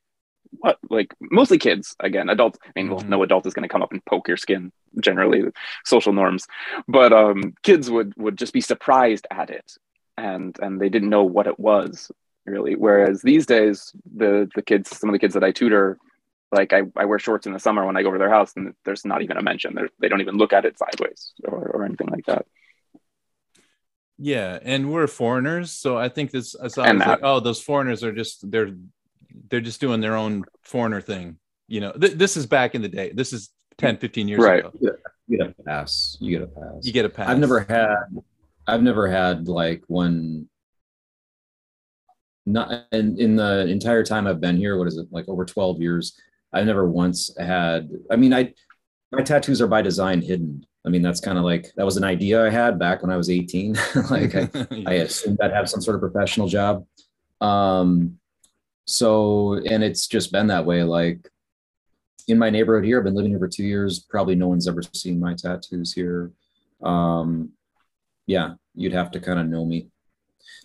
what? 0.50 0.78
Like 0.90 1.14
mostly 1.20 1.58
kids, 1.58 1.94
again, 2.00 2.28
adults. 2.28 2.58
I 2.64 2.70
mean, 2.76 2.90
well, 2.90 3.00
Mhm. 3.00 3.08
no 3.08 3.22
adult 3.22 3.46
is 3.46 3.54
going 3.54 3.68
to 3.68 3.72
come 3.72 3.82
up 3.82 3.92
and 3.92 4.04
poke 4.04 4.28
your 4.28 4.36
skin 4.36 4.72
generally 5.02 5.44
social 5.84 6.12
norms, 6.12 6.46
but 6.86 7.12
um, 7.12 7.54
kids 7.62 7.90
would, 7.90 8.14
would 8.16 8.36
just 8.38 8.52
be 8.52 8.60
surprised 8.60 9.26
at 9.30 9.50
it. 9.50 9.72
And, 10.16 10.58
and 10.60 10.80
they 10.80 10.88
didn't 10.88 11.10
know 11.10 11.24
what 11.24 11.46
it 11.46 11.58
was 11.60 12.10
really. 12.44 12.74
Whereas 12.74 13.22
these 13.22 13.46
days, 13.46 13.92
the, 14.16 14.48
the 14.54 14.62
kids, 14.62 14.96
some 14.96 15.08
of 15.10 15.12
the 15.12 15.18
kids 15.18 15.34
that 15.34 15.44
I 15.44 15.52
tutor, 15.52 15.98
like 16.50 16.72
I, 16.72 16.82
I 16.96 17.04
wear 17.04 17.18
shorts 17.18 17.46
in 17.46 17.52
the 17.52 17.60
summer 17.60 17.84
when 17.86 17.96
I 17.96 18.02
go 18.02 18.08
over 18.08 18.18
their 18.18 18.30
house, 18.30 18.54
and 18.56 18.74
there's 18.84 19.04
not 19.04 19.22
even 19.22 19.36
a 19.36 19.42
mention. 19.42 19.74
They're, 19.74 19.90
they 20.00 20.08
don't 20.08 20.22
even 20.22 20.38
look 20.38 20.52
at 20.52 20.64
it 20.64 20.78
sideways 20.78 21.34
or, 21.44 21.58
or 21.68 21.84
anything 21.84 22.08
like 22.08 22.26
that. 22.26 22.46
Yeah, 24.18 24.58
and 24.62 24.90
we're 24.90 25.06
foreigners, 25.06 25.70
so 25.70 25.96
I 25.96 26.08
think 26.08 26.32
this. 26.32 26.56
I 26.56 26.66
saw 26.66 26.82
it's 26.82 27.06
like, 27.06 27.20
oh, 27.22 27.38
those 27.38 27.62
foreigners 27.62 28.02
are 28.02 28.12
just 28.12 28.50
they're 28.50 28.70
they're 29.50 29.60
just 29.60 29.80
doing 29.80 30.00
their 30.00 30.16
own 30.16 30.44
foreigner 30.62 31.00
thing. 31.00 31.36
You 31.66 31.80
know, 31.80 31.92
th- 31.92 32.14
this 32.14 32.36
is 32.36 32.46
back 32.46 32.74
in 32.74 32.82
the 32.82 32.88
day. 32.88 33.12
This 33.14 33.32
is 33.32 33.50
10, 33.78 33.98
15 33.98 34.28
years 34.28 34.40
Right. 34.42 34.64
ago. 34.64 34.72
You 35.28 35.36
get 35.38 35.54
a 35.58 35.62
pass. 35.62 36.16
You 36.20 36.38
get 36.38 36.42
a 36.42 36.46
pass. 36.46 36.86
You 36.86 36.92
get 36.92 37.04
a 37.04 37.08
pass. 37.10 37.28
I've 37.28 37.38
never 37.38 37.60
had 37.60 37.96
I've 38.66 38.82
never 38.82 39.06
had 39.08 39.48
like 39.48 39.82
one 39.86 40.48
not 42.46 42.86
in, 42.92 43.18
in 43.20 43.36
the 43.36 43.66
entire 43.66 44.02
time 44.02 44.26
I've 44.26 44.40
been 44.40 44.56
here, 44.56 44.78
what 44.78 44.88
is 44.88 44.96
it, 44.96 45.06
like 45.10 45.28
over 45.28 45.44
12 45.44 45.80
years, 45.82 46.18
I've 46.52 46.64
never 46.66 46.88
once 46.88 47.30
had 47.38 47.90
I 48.10 48.16
mean 48.16 48.32
I 48.32 48.54
my 49.12 49.22
tattoos 49.22 49.60
are 49.60 49.66
by 49.66 49.82
design 49.82 50.22
hidden. 50.22 50.64
I 50.86 50.88
mean 50.88 51.02
that's 51.02 51.20
kind 51.20 51.36
of 51.36 51.44
like 51.44 51.70
that 51.76 51.84
was 51.84 51.98
an 51.98 52.04
idea 52.04 52.44
I 52.44 52.48
had 52.50 52.78
back 52.78 53.02
when 53.02 53.10
I 53.10 53.16
was 53.18 53.28
18. 53.28 53.76
like 54.10 54.34
I, 54.34 54.48
I 54.86 54.92
assumed 54.94 55.38
I'd 55.42 55.52
have 55.52 55.68
some 55.68 55.82
sort 55.82 55.94
of 55.94 56.00
professional 56.00 56.48
job. 56.48 56.86
Um 57.42 58.18
so 58.88 59.54
and 59.70 59.84
it's 59.84 60.06
just 60.06 60.32
been 60.32 60.46
that 60.46 60.64
way. 60.64 60.82
Like 60.82 61.28
in 62.26 62.38
my 62.38 62.48
neighborhood 62.48 62.84
here, 62.86 62.98
I've 62.98 63.04
been 63.04 63.14
living 63.14 63.30
here 63.32 63.38
for 63.38 63.48
two 63.48 63.64
years. 63.64 63.98
Probably 64.00 64.34
no 64.34 64.48
one's 64.48 64.66
ever 64.66 64.82
seen 64.94 65.20
my 65.20 65.34
tattoos 65.34 65.92
here. 65.92 66.32
Um, 66.82 67.50
yeah, 68.26 68.54
you'd 68.74 68.92
have 68.94 69.10
to 69.12 69.20
kind 69.20 69.38
of 69.38 69.46
know 69.46 69.64
me. 69.64 69.88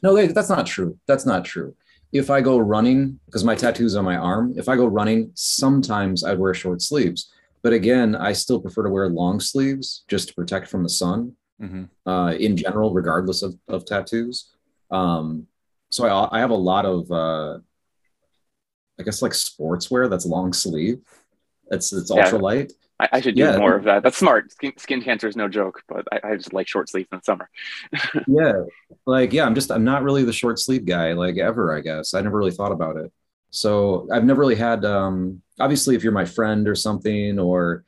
No, 0.02 0.16
that's 0.28 0.50
not 0.50 0.66
true. 0.66 0.98
That's 1.06 1.26
not 1.26 1.44
true. 1.44 1.76
If 2.14 2.30
I 2.30 2.42
go 2.42 2.58
running, 2.60 3.20
because 3.26 3.44
my 3.44 3.56
tattoo's 3.56 3.96
on 3.96 4.06
my 4.06 4.16
arm, 4.18 4.54
if 4.56 4.70
I 4.70 4.76
go 4.76 4.86
running, 4.86 5.32
sometimes 5.34 6.24
I'd 6.24 6.40
wear 6.40 6.54
short 6.54 6.82
sleeves. 6.82 7.32
But 7.62 7.74
again, 7.74 8.16
I 8.16 8.34
still 8.34 8.60
prefer 8.60 8.84
to 8.84 8.90
wear 8.90 9.08
long 9.10 9.40
sleeves 9.40 10.04
just 10.08 10.30
to 10.30 10.34
protect 10.34 10.68
from 10.70 10.84
the 10.84 10.90
sun 10.90 11.36
Mhm. 11.62 11.90
uh, 12.06 12.36
in 12.40 12.56
general, 12.58 12.94
regardless 12.94 13.42
of, 13.42 13.56
of 13.68 13.86
tattoos. 13.86 14.52
Um, 14.92 15.48
so 15.90 16.06
I, 16.06 16.38
I 16.38 16.40
have 16.40 16.52
a 16.52 16.56
lot 16.56 16.86
of, 16.86 17.10
uh, 17.12 17.60
I 19.00 19.04
guess, 19.04 19.22
like 19.22 19.32
sportswear 19.32 20.10
that's 20.10 20.26
long 20.26 20.54
sleeve. 20.54 21.00
It's 21.72 21.92
it's 21.94 22.12
Yeah. 22.12 22.24
ultra 22.24 22.40
light. 22.40 22.74
I, 23.00 23.10
I 23.14 23.22
should 23.22 23.36
do 23.36 23.42
Yeah. 23.44 23.58
more 23.58 23.76
of 23.76 23.84
that. 23.86 24.04
That's 24.04 24.18
smart. 24.18 24.52
Skin, 24.52 24.74
skin 24.78 25.02
cancer 25.02 25.28
is 25.28 25.36
no 25.36 25.48
joke, 25.48 25.82
but 25.88 26.06
I, 26.12 26.20
I 26.32 26.36
just 26.36 26.54
like 26.54 26.68
short 26.68 26.90
sleeves 26.90 27.10
in 27.12 27.18
the 27.20 27.24
summer. 27.24 27.50
Yeah, 28.28 28.54
like 29.06 29.34
yeah, 29.34 29.46
I'm 29.46 29.56
just 29.56 29.72
I'm 29.72 29.84
not 29.84 30.04
really 30.04 30.24
the 30.24 30.32
short 30.32 30.60
sleeve 30.60 30.86
guy 30.86 31.14
like 31.14 31.38
ever. 31.38 31.76
I 31.76 31.82
guess 31.82 32.14
I 32.14 32.22
never 32.22 32.38
really 32.38 32.52
thought 32.52 32.72
about 32.72 32.96
it. 32.98 33.12
So 33.50 34.08
I've 34.12 34.24
never 34.26 34.40
really 34.42 34.56
had. 34.56 34.86
um 34.86 35.42
Obviously, 35.60 35.96
if 35.96 36.04
you're 36.04 36.14
my 36.14 36.26
friend 36.26 36.68
or 36.68 36.74
something, 36.76 37.38
or 37.38 37.84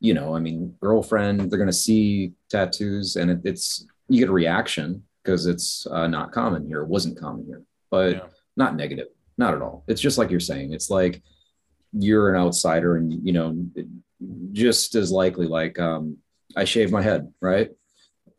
you 0.00 0.14
know, 0.14 0.34
I 0.36 0.40
mean, 0.40 0.76
girlfriend, 0.80 1.50
they're 1.50 1.58
gonna 1.58 1.72
see 1.72 2.32
tattoos, 2.50 3.16
and 3.16 3.30
it, 3.30 3.40
it's 3.44 3.86
you 4.08 4.18
get 4.20 4.28
a 4.28 4.32
reaction 4.32 5.02
because 5.22 5.46
it's 5.46 5.86
uh, 5.90 6.06
not 6.06 6.30
common 6.32 6.66
here. 6.66 6.82
It 6.82 6.88
wasn't 6.88 7.18
common 7.18 7.46
here, 7.46 7.62
but 7.90 8.16
Yeah. 8.16 8.26
not 8.56 8.76
negative, 8.76 9.08
not 9.40 9.54
at 9.54 9.62
all. 9.62 9.82
It's 9.88 10.00
just 10.00 10.18
like 10.18 10.30
you're 10.30 10.38
saying. 10.38 10.72
It's 10.72 10.90
like 10.90 11.22
you're 11.92 12.32
an 12.32 12.40
outsider, 12.40 12.96
and 12.96 13.12
you 13.26 13.32
know, 13.32 13.66
just 14.52 14.94
as 14.94 15.10
likely 15.10 15.46
like 15.46 15.78
um, 15.80 16.18
I 16.56 16.64
shave 16.64 16.92
my 16.92 17.02
head, 17.02 17.32
right? 17.40 17.70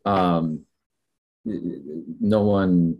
Um, 0.06 0.64
no 1.44 2.42
one 2.42 2.98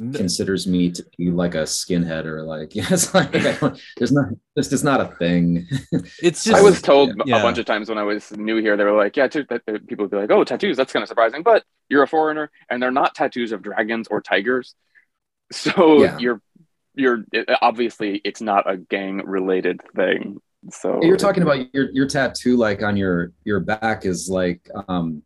N- 0.00 0.12
considers 0.14 0.66
me 0.66 0.90
to 0.92 1.04
be 1.18 1.30
like 1.30 1.54
a 1.54 1.64
skinhead 1.64 2.24
or 2.24 2.42
like 2.42 2.74
yeah, 2.74 2.86
it's 2.90 3.12
like 3.14 3.34
I 3.36 3.52
don't- 3.52 3.80
there's 3.98 4.12
not 4.12 4.26
it's 4.56 4.68
just 4.68 4.84
not 4.84 5.00
a 5.00 5.14
thing. 5.16 5.66
It's 6.22 6.44
just 6.44 6.56
I 6.56 6.62
was 6.62 6.80
told 6.82 7.12
yeah. 7.26 7.38
a 7.38 7.42
bunch 7.42 7.58
of 7.58 7.66
times 7.66 7.88
when 7.88 7.98
I 7.98 8.02
was 8.02 8.30
new 8.32 8.56
here, 8.56 8.76
they 8.76 8.84
were 8.84 8.96
like, 8.96 9.16
"Yeah, 9.16 9.28
t- 9.28 9.44
that, 9.50 9.62
that- 9.66 9.86
people 9.86 10.04
would 10.04 10.10
be 10.10 10.16
like, 10.16 10.30
oh, 10.30 10.42
tattoos. 10.44 10.76
That's 10.76 10.92
kind 10.92 11.02
of 11.02 11.08
surprising, 11.08 11.42
but 11.42 11.64
you're 11.88 12.02
a 12.02 12.08
foreigner, 12.08 12.50
and 12.70 12.82
they're 12.82 12.90
not 12.90 13.14
tattoos 13.14 13.52
of 13.52 13.62
dragons 13.62 14.08
or 14.08 14.20
tigers, 14.22 14.74
so 15.52 16.02
Yeah. 16.02 16.18
you're 16.18 16.40
you're 17.00 17.24
it, 17.32 17.48
obviously 17.62 18.20
it's 18.24 18.40
not 18.40 18.70
a 18.70 18.76
gang 18.76 19.18
related 19.24 19.80
thing. 19.96 20.40
So 20.70 21.00
You're 21.02 21.16
talking 21.16 21.42
about 21.42 21.72
your 21.74 21.90
your 21.92 22.06
tattoo 22.06 22.56
like 22.56 22.82
on 22.82 22.96
your 22.96 23.32
your 23.44 23.60
back 23.60 24.04
is 24.04 24.28
like 24.28 24.68
um 24.88 25.22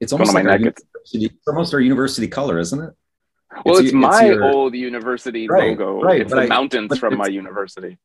it's 0.00 0.12
almost 0.12 0.34
like 0.34 0.44
our 0.44 0.58
neck, 0.58 0.60
it's- 0.68 0.82
university, 1.12 1.26
it's 1.38 1.48
almost 1.48 1.72
our 1.74 1.80
university 1.80 2.28
color, 2.28 2.58
isn't 2.58 2.80
it? 2.80 2.90
well, 3.64 3.78
it's, 3.78 3.92
y- 3.92 3.98
my 3.98 4.24
your- 4.26 4.44
old 4.44 4.74
university 4.74 5.48
Right, 5.48 5.70
logo. 5.78 6.00
right, 6.02 6.20
it's 6.20 6.32
the 6.32 6.40
I- 6.42 6.46
mountains 6.46 6.98
from 6.98 7.16
my 7.16 7.26
university. 7.28 7.96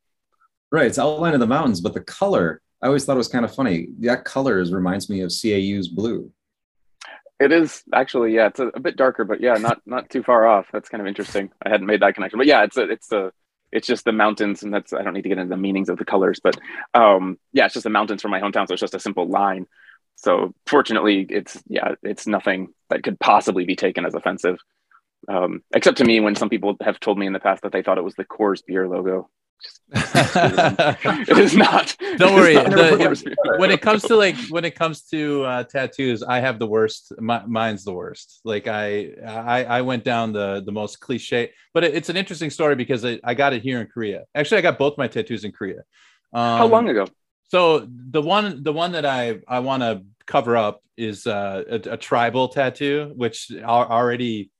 right. 0.71 0.85
It's 0.85 0.99
outline 0.99 1.33
of 1.33 1.39
the 1.39 1.47
mountains, 1.47 1.81
but 1.81 1.93
the 1.93 2.01
color 2.01 2.61
I 2.81 2.87
always 2.87 3.03
thought 3.03 3.15
it 3.15 3.17
was 3.17 3.27
kind 3.27 3.43
of 3.43 3.53
funny. 3.53 3.89
That 3.99 4.23
color 4.23 4.61
is, 4.61 4.71
reminds 4.71 5.09
me 5.09 5.19
of 5.19 5.31
CAU's 5.31 5.89
blue. 5.89 6.31
It 7.39 7.51
is 7.51 7.83
actually, 7.93 8.35
yeah, 8.35 8.47
it's 8.47 8.59
a, 8.59 8.67
a 8.67 8.79
bit 8.79 8.97
darker, 8.97 9.23
but 9.23 9.39
yeah, 9.39 9.53
not 9.53 9.81
not 9.85 10.09
too 10.09 10.23
far 10.23 10.45
off. 10.45 10.67
That's 10.73 10.89
kind 10.89 11.01
of 11.01 11.07
interesting. 11.07 11.51
I 11.65 11.69
hadn't 11.69 11.87
made 11.87 12.01
that 12.01 12.15
connection, 12.15 12.37
but 12.37 12.47
yeah, 12.47 12.63
it's 12.63 12.77
a, 12.77 12.89
it's 12.89 13.11
a, 13.11 13.31
it's 13.71 13.87
just 13.87 14.03
the 14.03 14.11
mountains, 14.11 14.63
and 14.63 14.73
that's 14.73 14.91
I 14.93 15.03
don't 15.03 15.13
need 15.13 15.21
to 15.23 15.29
get 15.29 15.37
into 15.37 15.49
the 15.49 15.61
meanings 15.61 15.89
of 15.89 15.97
the 15.97 16.05
colors, 16.05 16.41
but 16.43 16.59
um, 16.93 17.37
yeah, 17.53 17.65
it's 17.65 17.75
just 17.75 17.85
the 17.85 17.89
mountains 17.89 18.21
from 18.21 18.31
my 18.31 18.41
hometown, 18.41 18.67
so 18.67 18.73
it's 18.73 18.81
just 18.81 18.95
a 18.95 18.99
simple 18.99 19.27
line. 19.27 19.67
So 20.15 20.53
fortunately, 20.67 21.25
it's 21.29 21.61
yeah, 21.67 21.95
it's 22.03 22.27
nothing 22.27 22.73
that 22.89 23.03
could 23.03 23.19
possibly 23.19 23.63
be 23.63 23.77
taken 23.77 24.05
as 24.05 24.15
offensive, 24.15 24.57
um, 25.29 25.61
except 25.73 25.99
to 25.99 26.05
me 26.05 26.19
when 26.19 26.35
some 26.35 26.49
people 26.49 26.75
have 26.81 26.99
told 26.99 27.17
me 27.17 27.25
in 27.25 27.33
the 27.33 27.39
past 27.39 27.63
that 27.63 27.71
they 27.71 27.83
thought 27.83 27.97
it 27.97 28.03
was 28.03 28.15
the 28.15 28.25
Coors 28.25 28.65
beer 28.65 28.87
logo. 28.87 29.29
It 29.91 31.37
is 31.37 31.55
not. 31.55 31.95
Don't 32.17 32.35
worry. 32.35 32.53
not 32.53 32.69
the- 32.69 33.55
when 33.57 33.71
it 33.71 33.81
comes 33.81 34.03
to 34.03 34.15
like 34.15 34.35
when 34.49 34.65
it 34.65 34.75
comes 34.75 35.01
to 35.07 35.43
uh, 35.43 35.63
tattoos, 35.63 36.23
I 36.23 36.39
have 36.39 36.59
the 36.59 36.67
worst. 36.67 37.13
My, 37.19 37.43
mine's 37.45 37.83
the 37.83 37.93
worst. 37.93 38.41
Like 38.43 38.67
I, 38.67 39.11
I 39.25 39.63
I 39.65 39.81
went 39.81 40.03
down 40.03 40.33
the 40.33 40.61
the 40.65 40.71
most 40.71 40.99
cliche, 40.99 41.51
but 41.73 41.83
it, 41.83 41.95
it's 41.95 42.09
an 42.09 42.17
interesting 42.17 42.49
story 42.49 42.75
because 42.75 43.03
I, 43.03 43.19
I 43.23 43.33
got 43.33 43.53
it 43.53 43.61
here 43.61 43.81
in 43.81 43.87
Korea. 43.87 44.25
Actually, 44.35 44.59
I 44.59 44.61
got 44.61 44.77
both 44.77 44.97
my 44.97 45.07
tattoos 45.07 45.43
in 45.43 45.51
Korea. 45.51 45.83
Um, 46.33 46.57
how 46.59 46.67
long 46.67 46.87
ago? 46.89 47.07
So 47.49 47.87
the 47.89 48.21
one 48.21 48.63
the 48.63 48.73
one 48.73 48.91
that 48.91 49.05
I 49.05 49.39
I 49.47 49.59
want 49.59 49.81
to 49.81 50.03
cover 50.27 50.55
up 50.55 50.83
is 50.97 51.25
uh, 51.25 51.63
a, 51.67 51.93
a 51.93 51.97
tribal 51.97 52.49
tattoo, 52.49 53.11
which 53.15 53.51
are 53.65 53.89
already 53.89 54.51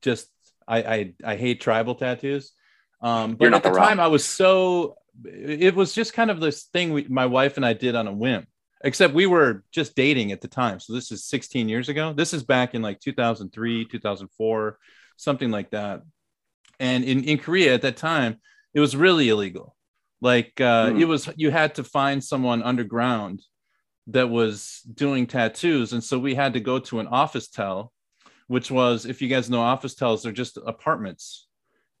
just 0.00 0.28
I 0.66 0.78
I, 0.82 1.14
I 1.24 1.36
hate 1.36 1.60
tribal 1.60 1.94
tattoos. 1.94 2.52
Um, 3.00 3.34
but 3.36 3.54
at 3.54 3.62
the 3.62 3.70
time, 3.70 4.00
I 4.00 4.08
was 4.08 4.24
so 4.24 4.96
it 5.24 5.74
was 5.74 5.92
just 5.94 6.12
kind 6.12 6.30
of 6.30 6.40
this 6.40 6.64
thing 6.64 6.92
we, 6.92 7.04
my 7.08 7.26
wife 7.26 7.56
and 7.56 7.66
I 7.66 7.72
did 7.72 7.94
on 7.94 8.06
a 8.06 8.12
whim. 8.12 8.46
Except 8.84 9.12
we 9.12 9.26
were 9.26 9.64
just 9.72 9.96
dating 9.96 10.30
at 10.30 10.40
the 10.40 10.46
time, 10.46 10.78
so 10.78 10.92
this 10.92 11.10
is 11.10 11.24
16 11.24 11.68
years 11.68 11.88
ago. 11.88 12.12
This 12.12 12.32
is 12.32 12.44
back 12.44 12.74
in 12.76 12.82
like 12.82 13.00
2003, 13.00 13.84
2004, 13.86 14.78
something 15.16 15.50
like 15.50 15.70
that. 15.72 16.02
And 16.78 17.02
in 17.02 17.24
in 17.24 17.38
Korea 17.38 17.74
at 17.74 17.82
that 17.82 17.96
time, 17.96 18.36
it 18.74 18.78
was 18.78 18.94
really 18.94 19.28
illegal. 19.30 19.74
Like 20.20 20.60
uh, 20.60 20.90
Hmm. 20.90 21.00
it 21.00 21.08
was, 21.08 21.28
you 21.36 21.50
had 21.50 21.74
to 21.76 21.84
find 21.84 22.22
someone 22.22 22.62
underground 22.62 23.42
that 24.06 24.30
was 24.30 24.80
doing 24.94 25.26
tattoos, 25.26 25.92
and 25.92 26.02
so 26.04 26.16
we 26.20 26.36
had 26.36 26.52
to 26.52 26.60
go 26.60 26.78
to 26.78 27.00
an 27.00 27.08
office 27.08 27.48
tel, 27.48 27.92
which 28.46 28.70
was, 28.70 29.06
if 29.06 29.20
you 29.20 29.28
guys 29.28 29.50
know 29.50 29.60
office 29.60 29.96
tels, 29.96 30.22
they're 30.22 30.30
just 30.32 30.56
apartments. 30.64 31.47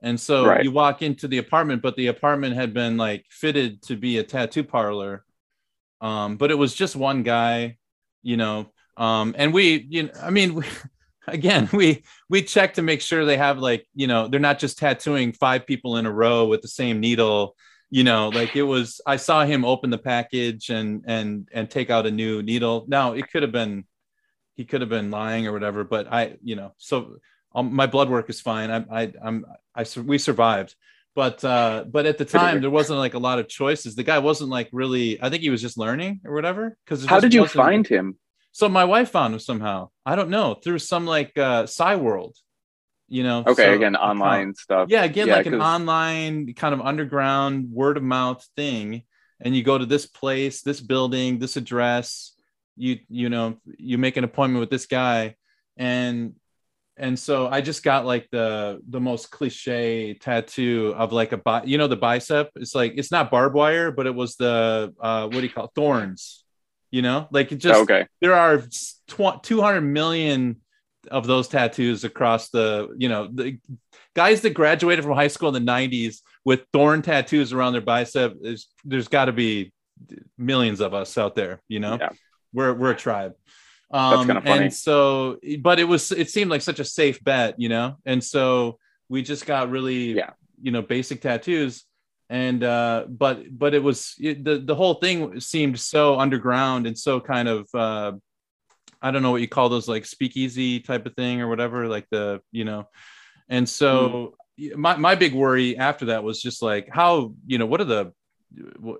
And 0.02 0.20
so 0.20 0.44
Right. 0.44 0.62
you 0.62 0.70
walk 0.70 1.02
into 1.02 1.28
the 1.28 1.38
apartment, 1.38 1.82
but 1.82 1.96
the 1.96 2.06
apartment 2.08 2.54
had 2.54 2.72
been 2.74 2.96
like 2.96 3.26
fitted 3.30 3.82
to 3.82 3.96
be 3.96 4.18
a 4.18 4.22
tattoo 4.22 4.64
parlor. 4.64 5.24
Um, 6.00 6.36
but 6.36 6.50
it 6.50 6.54
was 6.54 6.74
just 6.74 6.96
one 6.96 7.22
guy, 7.22 7.78
you 8.22 8.36
know. 8.36 8.72
Um, 8.96 9.34
and 9.38 9.52
we, 9.52 9.86
you 9.90 10.04
know, 10.04 10.10
I 10.22 10.30
mean, 10.30 10.54
we, 10.56 10.64
again, 11.26 11.68
we 11.72 12.04
we 12.28 12.42
check 12.42 12.74
to 12.74 12.82
make 12.82 13.00
sure 13.00 13.24
they 13.24 13.36
have 13.36 13.58
like, 13.58 13.86
you 13.94 14.06
know, 14.06 14.28
they're 14.28 14.40
not 14.40 14.58
just 14.58 14.78
tattooing 14.78 15.32
five 15.32 15.66
people 15.66 15.96
in 15.96 16.06
a 16.06 16.12
row 16.12 16.46
with 16.46 16.62
the 16.62 16.68
same 16.68 17.00
needle, 17.00 17.56
you 17.90 18.04
know, 18.04 18.28
like 18.30 18.56
it 18.56 18.62
was. 18.62 19.00
I 19.06 19.16
saw 19.16 19.44
him 19.44 19.64
open 19.64 19.90
the 19.90 19.98
package 19.98 20.70
and 20.70 21.04
and 21.06 21.48
and 21.52 21.70
take 21.70 21.90
out 21.90 22.06
a 22.06 22.10
new 22.10 22.42
needle. 22.42 22.84
Now 22.88 23.12
it 23.14 23.30
could 23.30 23.42
have 23.42 23.52
been, 23.52 23.84
he 24.54 24.64
could 24.64 24.80
have 24.80 24.90
been 24.90 25.10
lying 25.10 25.46
or 25.46 25.52
whatever, 25.52 25.84
but 25.84 26.12
I, 26.12 26.36
you 26.42 26.56
know, 26.56 26.74
so 26.78 27.16
um, 27.54 27.74
my 27.74 27.86
blood 27.86 28.10
work 28.10 28.28
is 28.30 28.40
fine. 28.40 28.70
I, 28.70 28.84
I, 29.02 29.12
I'm, 29.22 29.46
I, 29.78 29.84
we 30.00 30.18
survived, 30.18 30.74
but, 31.14 31.42
uh, 31.44 31.84
but 31.88 32.04
at 32.06 32.18
the 32.18 32.24
time 32.24 32.60
there 32.60 32.70
wasn't 32.70 32.98
like 32.98 33.14
a 33.14 33.18
lot 33.28 33.38
of 33.38 33.48
choices. 33.48 33.94
The 33.94 34.02
guy 34.02 34.18
wasn't 34.18 34.50
like 34.50 34.68
really. 34.72 35.22
I 35.22 35.30
think 35.30 35.42
he 35.42 35.50
was 35.50 35.62
just 35.62 35.78
learning 35.78 36.20
or 36.24 36.34
whatever. 36.34 36.76
Because 36.84 37.04
How 37.06 37.20
did 37.20 37.32
you 37.34 37.46
find 37.46 37.86
him? 37.86 38.18
So 38.52 38.68
my 38.68 38.84
wife 38.84 39.10
found 39.10 39.34
him 39.34 39.40
somehow. 39.40 39.90
I 40.04 40.16
don't 40.16 40.30
know 40.30 40.54
through 40.54 40.80
some 40.80 41.06
like 41.06 41.32
uh, 41.38 41.62
Cyworld, 41.64 42.34
you 43.08 43.22
know. 43.22 43.44
Okay, 43.46 43.66
so- 43.66 43.72
again, 43.74 43.94
online 43.96 44.54
stuff. 44.54 44.88
Yeah, 44.90 45.04
again, 45.04 45.28
Yeah, 45.28 45.36
like 45.36 45.46
an 45.46 45.60
online 45.60 46.54
kind 46.54 46.74
of 46.74 46.80
underground 46.80 47.70
word 47.70 47.96
of 47.96 48.02
mouth 48.02 48.44
thing, 48.56 49.04
and 49.40 49.54
you 49.54 49.62
go 49.62 49.78
to 49.78 49.86
this 49.86 50.06
place, 50.06 50.62
this 50.62 50.80
building, 50.80 51.38
this 51.38 51.56
address. 51.56 52.34
You 52.76 52.98
you 53.08 53.28
know 53.28 53.58
you 53.78 53.96
make 53.98 54.16
an 54.16 54.24
appointment 54.24 54.60
with 54.60 54.70
this 54.70 54.86
guy, 54.86 55.36
and 55.76 56.34
and 56.98 57.18
so 57.18 57.48
I 57.48 57.60
just 57.60 57.82
got 57.82 58.04
like 58.04 58.28
the 58.30 58.80
the 58.88 59.00
most 59.00 59.30
cliche 59.30 60.14
tattoo 60.14 60.94
of 60.96 61.12
like 61.12 61.32
a 61.32 61.36
bi- 61.38 61.64
you 61.64 61.78
know 61.78 61.86
the 61.86 61.96
bicep. 61.96 62.50
It's 62.56 62.74
like 62.74 62.94
it's 62.96 63.10
not 63.12 63.30
barbed 63.30 63.54
wire, 63.54 63.90
but 63.90 64.06
it 64.06 64.14
was 64.14 64.36
the 64.36 64.92
uh, 65.00 65.22
what 65.24 65.32
do 65.32 65.42
you 65.42 65.50
call 65.50 65.66
it? 65.66 65.70
thorns? 65.74 66.44
You 66.90 67.02
know, 67.02 67.28
like 67.30 67.52
it 67.52 67.56
just 67.56 67.80
okay. 67.82 68.06
there 68.20 68.34
are 68.34 68.58
tw- 69.08 69.42
200 69.42 69.80
million 69.82 70.56
of 71.10 71.26
those 71.26 71.46
tattoos 71.48 72.04
across 72.04 72.48
the 72.50 72.88
you 72.98 73.08
know 73.08 73.28
the 73.32 73.58
guys 74.14 74.40
that 74.42 74.50
graduated 74.54 75.04
from 75.04 75.14
high 75.14 75.28
school 75.28 75.54
in 75.54 75.64
the 75.64 75.70
90s 75.72 76.16
with 76.44 76.64
thorn 76.72 77.02
tattoos 77.02 77.52
around 77.52 77.72
their 77.72 77.80
bicep 77.82 78.34
is 78.42 78.66
there's 78.84 79.08
got 79.08 79.26
to 79.26 79.32
be 79.32 79.72
millions 80.36 80.80
of 80.80 80.92
us 80.94 81.16
out 81.16 81.34
there 81.34 81.62
you 81.68 81.78
know 81.80 81.96
Yeah. 82.00 82.10
we're 82.52 82.74
we're 82.74 82.90
a 82.90 82.96
tribe 82.96 83.34
That's 83.90 84.20
um 84.20 84.26
kinda 84.26 84.42
funny. 84.42 84.64
and 84.64 84.74
so 84.74 85.38
but 85.60 85.78
it 85.80 85.84
was 85.84 86.12
it 86.12 86.28
seemed 86.30 86.50
like 86.50 86.60
such 86.62 86.78
a 86.80 86.84
safe 86.84 87.22
bet 87.24 87.54
you 87.58 87.68
know 87.70 87.96
and 88.04 88.22
so 88.22 88.78
we 89.08 89.22
just 89.22 89.46
got 89.46 89.70
really 89.70 90.14
Yeah. 90.14 90.30
you 90.60 90.70
know 90.72 90.82
basic 90.82 91.20
tattoos 91.22 91.84
and 92.28 92.62
uh 92.62 93.06
but 93.08 93.44
but 93.58 93.72
it 93.74 93.82
was 93.82 94.14
it, 94.20 94.44
the 94.44 94.58
the 94.58 94.74
whole 94.74 94.94
thing 94.94 95.40
seemed 95.40 95.80
so 95.80 96.18
underground 96.20 96.86
and 96.86 96.98
so 96.98 97.18
kind 97.18 97.48
of 97.48 97.66
uh 97.74 98.12
i 99.00 99.10
don't 99.10 99.22
know 99.22 99.30
what 99.30 99.40
you 99.40 99.48
call 99.48 99.70
those 99.70 99.88
like 99.88 100.04
speakeasy 100.04 100.80
type 100.80 101.06
of 101.06 101.14
thing 101.14 101.40
or 101.40 101.48
whatever 101.48 101.88
like 101.88 102.06
the 102.10 102.40
you 102.52 102.64
know 102.66 102.86
and 103.48 103.66
so 103.66 104.34
Hmm. 104.58 104.80
my, 104.80 104.96
my 104.96 105.14
big 105.14 105.32
worry 105.32 105.78
after 105.78 106.06
that 106.06 106.22
was 106.24 106.42
just 106.42 106.60
like 106.60 106.88
how 106.92 107.32
you 107.46 107.56
know 107.56 107.64
what 107.66 107.80
are 107.80 107.84
the 107.84 108.12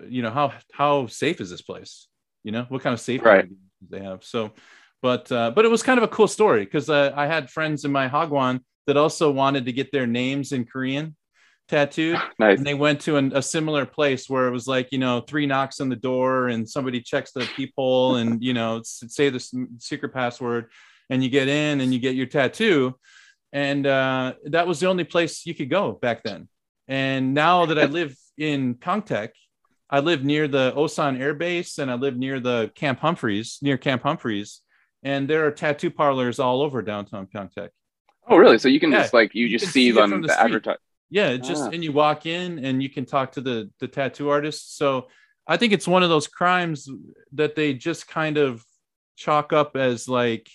you 0.09 0.21
know 0.23 0.31
how 0.31 0.53
how 0.73 1.05
safe 1.05 1.41
is 1.41 1.49
this 1.51 1.61
place 1.61 2.07
you 2.43 2.51
know 2.51 2.65
what 2.69 2.81
kind 2.81 2.93
of 2.93 2.99
safety 2.99 3.25
Right. 3.29 3.47
they 3.89 3.99
have 3.99 4.23
so 4.23 4.51
but 5.01 5.31
uh 5.31 5.51
but 5.51 5.65
it 5.65 5.69
was 5.69 5.83
kind 5.83 5.97
of 5.97 6.03
a 6.03 6.07
cool 6.07 6.27
story 6.27 6.63
because 6.65 6.89
uh, 6.89 7.11
i 7.15 7.25
had 7.25 7.49
friends 7.49 7.85
in 7.85 7.91
my 7.91 8.07
hagwon 8.07 8.59
that 8.87 8.97
also 8.97 9.31
wanted 9.31 9.65
to 9.65 9.71
get 9.71 9.91
their 9.91 10.07
names 10.07 10.51
in 10.51 10.65
korean 10.65 11.15
tattooed. 11.69 12.19
Nice. 12.39 12.57
and 12.57 12.65
they 12.65 12.73
went 12.73 13.01
to 13.01 13.17
an, 13.17 13.31
a 13.35 13.41
similar 13.41 13.85
place 13.85 14.29
where 14.29 14.47
it 14.47 14.51
was 14.51 14.67
like 14.67 14.91
you 14.91 14.97
know 14.97 15.21
three 15.21 15.45
knocks 15.45 15.79
on 15.79 15.89
the 15.89 15.95
door 15.95 16.47
and 16.47 16.67
somebody 16.67 17.01
checks 17.01 17.31
the 17.31 17.47
peephole 17.55 18.15
and 18.15 18.43
you 18.43 18.53
know 18.53 18.81
say 18.83 19.29
the 19.29 19.39
secret 19.77 20.13
password 20.13 20.69
and 21.09 21.23
you 21.23 21.29
get 21.29 21.47
in 21.47 21.81
and 21.81 21.93
you 21.93 21.99
get 21.99 22.15
your 22.15 22.27
tattoo. 22.27 22.95
And 23.51 23.87
uh, 23.87 24.33
that 24.45 24.67
was 24.67 24.79
the 24.79 24.87
only 24.87 25.03
place 25.03 25.45
you 25.45 25.55
could 25.55 25.69
go 25.69 25.93
back 25.93 26.23
then. 26.23 26.47
And 26.87 27.33
now 27.33 27.65
that 27.65 27.77
i 27.79 27.85
live 27.85 28.15
in 28.37 28.75
Pyeongtaek, 28.75 29.29
i 29.89 29.99
live 29.99 30.23
near 30.23 30.47
the 30.47 30.71
osan 30.75 31.19
air 31.19 31.33
base 31.33 31.77
and 31.77 31.91
i 31.91 31.95
live 31.95 32.15
near 32.17 32.39
the 32.39 32.71
camp 32.75 32.99
humphreys 32.99 33.57
near 33.61 33.77
camp 33.77 34.03
humphreys 34.03 34.61
and 35.03 35.29
there 35.29 35.45
are 35.45 35.51
tattoo 35.51 35.89
parlors 35.91 36.39
all 36.39 36.61
over 36.61 36.81
downtown 36.81 37.27
Pyeongtaek. 37.27 37.69
Oh, 38.27 38.37
really? 38.37 38.59
So 38.59 38.67
you 38.67 38.79
can 38.79 38.91
Yeah, 38.91 39.01
just 39.01 39.13
like 39.13 39.33
you, 39.33 39.45
you 39.45 39.57
just 39.57 39.65
can 39.65 39.71
see 39.73 39.85
see 39.87 39.91
them 39.91 40.21
the 40.21 40.27
the, 40.27 40.39
advertise. 40.41 40.77
Yeah, 41.09 41.37
just 41.37 41.63
Ah. 41.63 41.69
and 41.73 41.83
you 41.83 41.91
walk 41.91 42.25
in 42.25 42.59
and 42.63 42.83
you 42.83 42.89
can 42.89 43.05
talk 43.05 43.31
to 43.33 43.41
the 43.41 43.69
the 43.79 43.87
tattoo 43.87 44.29
artist. 44.29 44.77
So 44.77 45.07
I 45.47 45.57
think 45.57 45.73
it's 45.73 45.87
one 45.87 46.03
of 46.03 46.09
those 46.09 46.27
crimes 46.27 46.87
that 47.33 47.55
they 47.55 47.73
just 47.73 48.07
kind 48.07 48.37
of 48.37 48.63
chalk 49.15 49.51
up 49.51 49.75
as 49.75 50.07
like, 50.07 50.49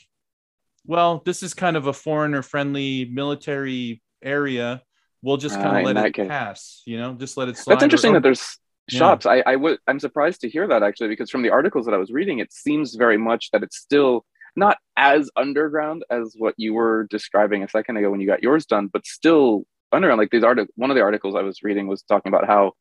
well, 0.86 1.22
this 1.24 1.42
is 1.42 1.52
kind 1.54 1.76
of 1.76 1.86
a 1.86 1.92
foreigner 1.92 2.42
friendly 2.42 3.04
military 3.06 4.02
area. 4.22 4.82
We'll 5.22 5.38
just 5.38 5.56
kind 5.56 5.68
Ah, 5.68 5.80
of 5.80 5.88
in 5.88 5.96
let 5.96 6.06
it 6.06 6.14
case. 6.14 6.28
pass, 6.28 6.82
you 6.86 6.98
know, 6.98 7.14
just 7.14 7.36
let 7.36 7.48
it 7.48 7.56
slide. 7.56 7.74
That's 7.74 7.82
interesting 7.84 8.10
or- 8.12 8.14
that 8.14 8.22
there's 8.22 8.58
Yeah. 8.90 8.98
shops. 8.98 9.24
I, 9.26 9.42
I 9.46 9.56
would 9.56 9.78
I'm 9.88 9.98
surprised 9.98 10.42
to 10.42 10.48
hear 10.48 10.68
that 10.68 10.82
actually 10.82 11.08
because 11.08 11.30
from 11.30 11.42
the 11.42 11.50
articles 11.50 11.86
that 11.86 11.94
I 11.94 11.98
was 11.98 12.12
reading, 12.12 12.38
it 12.38 12.52
seems 12.52 12.94
very 12.94 13.16
much 13.18 13.50
that 13.52 13.62
it's 13.62 13.76
still 13.78 14.24
not 14.56 14.78
as 14.96 15.30
underground 15.36 16.04
as 16.10 16.34
what 16.36 16.54
you 16.56 16.74
were 16.74 17.06
describing 17.10 17.62
a 17.62 17.68
second 17.68 17.96
ago 17.96 18.10
when 18.10 18.20
you 18.20 18.26
got 18.26 18.42
yours 18.42 18.66
done, 18.66 18.88
but 18.88 19.06
still 19.06 19.64
underground. 19.92 20.18
Like 20.18 20.30
these 20.30 20.44
articles, 20.44 20.72
one 20.76 20.90
of 20.90 20.94
the 20.96 21.02
articles 21.02 21.34
I 21.34 21.42
was 21.42 21.62
reading 21.62 21.86
was 21.88 22.02
talking 22.02 22.30
about 22.32 22.46
how 22.46 22.72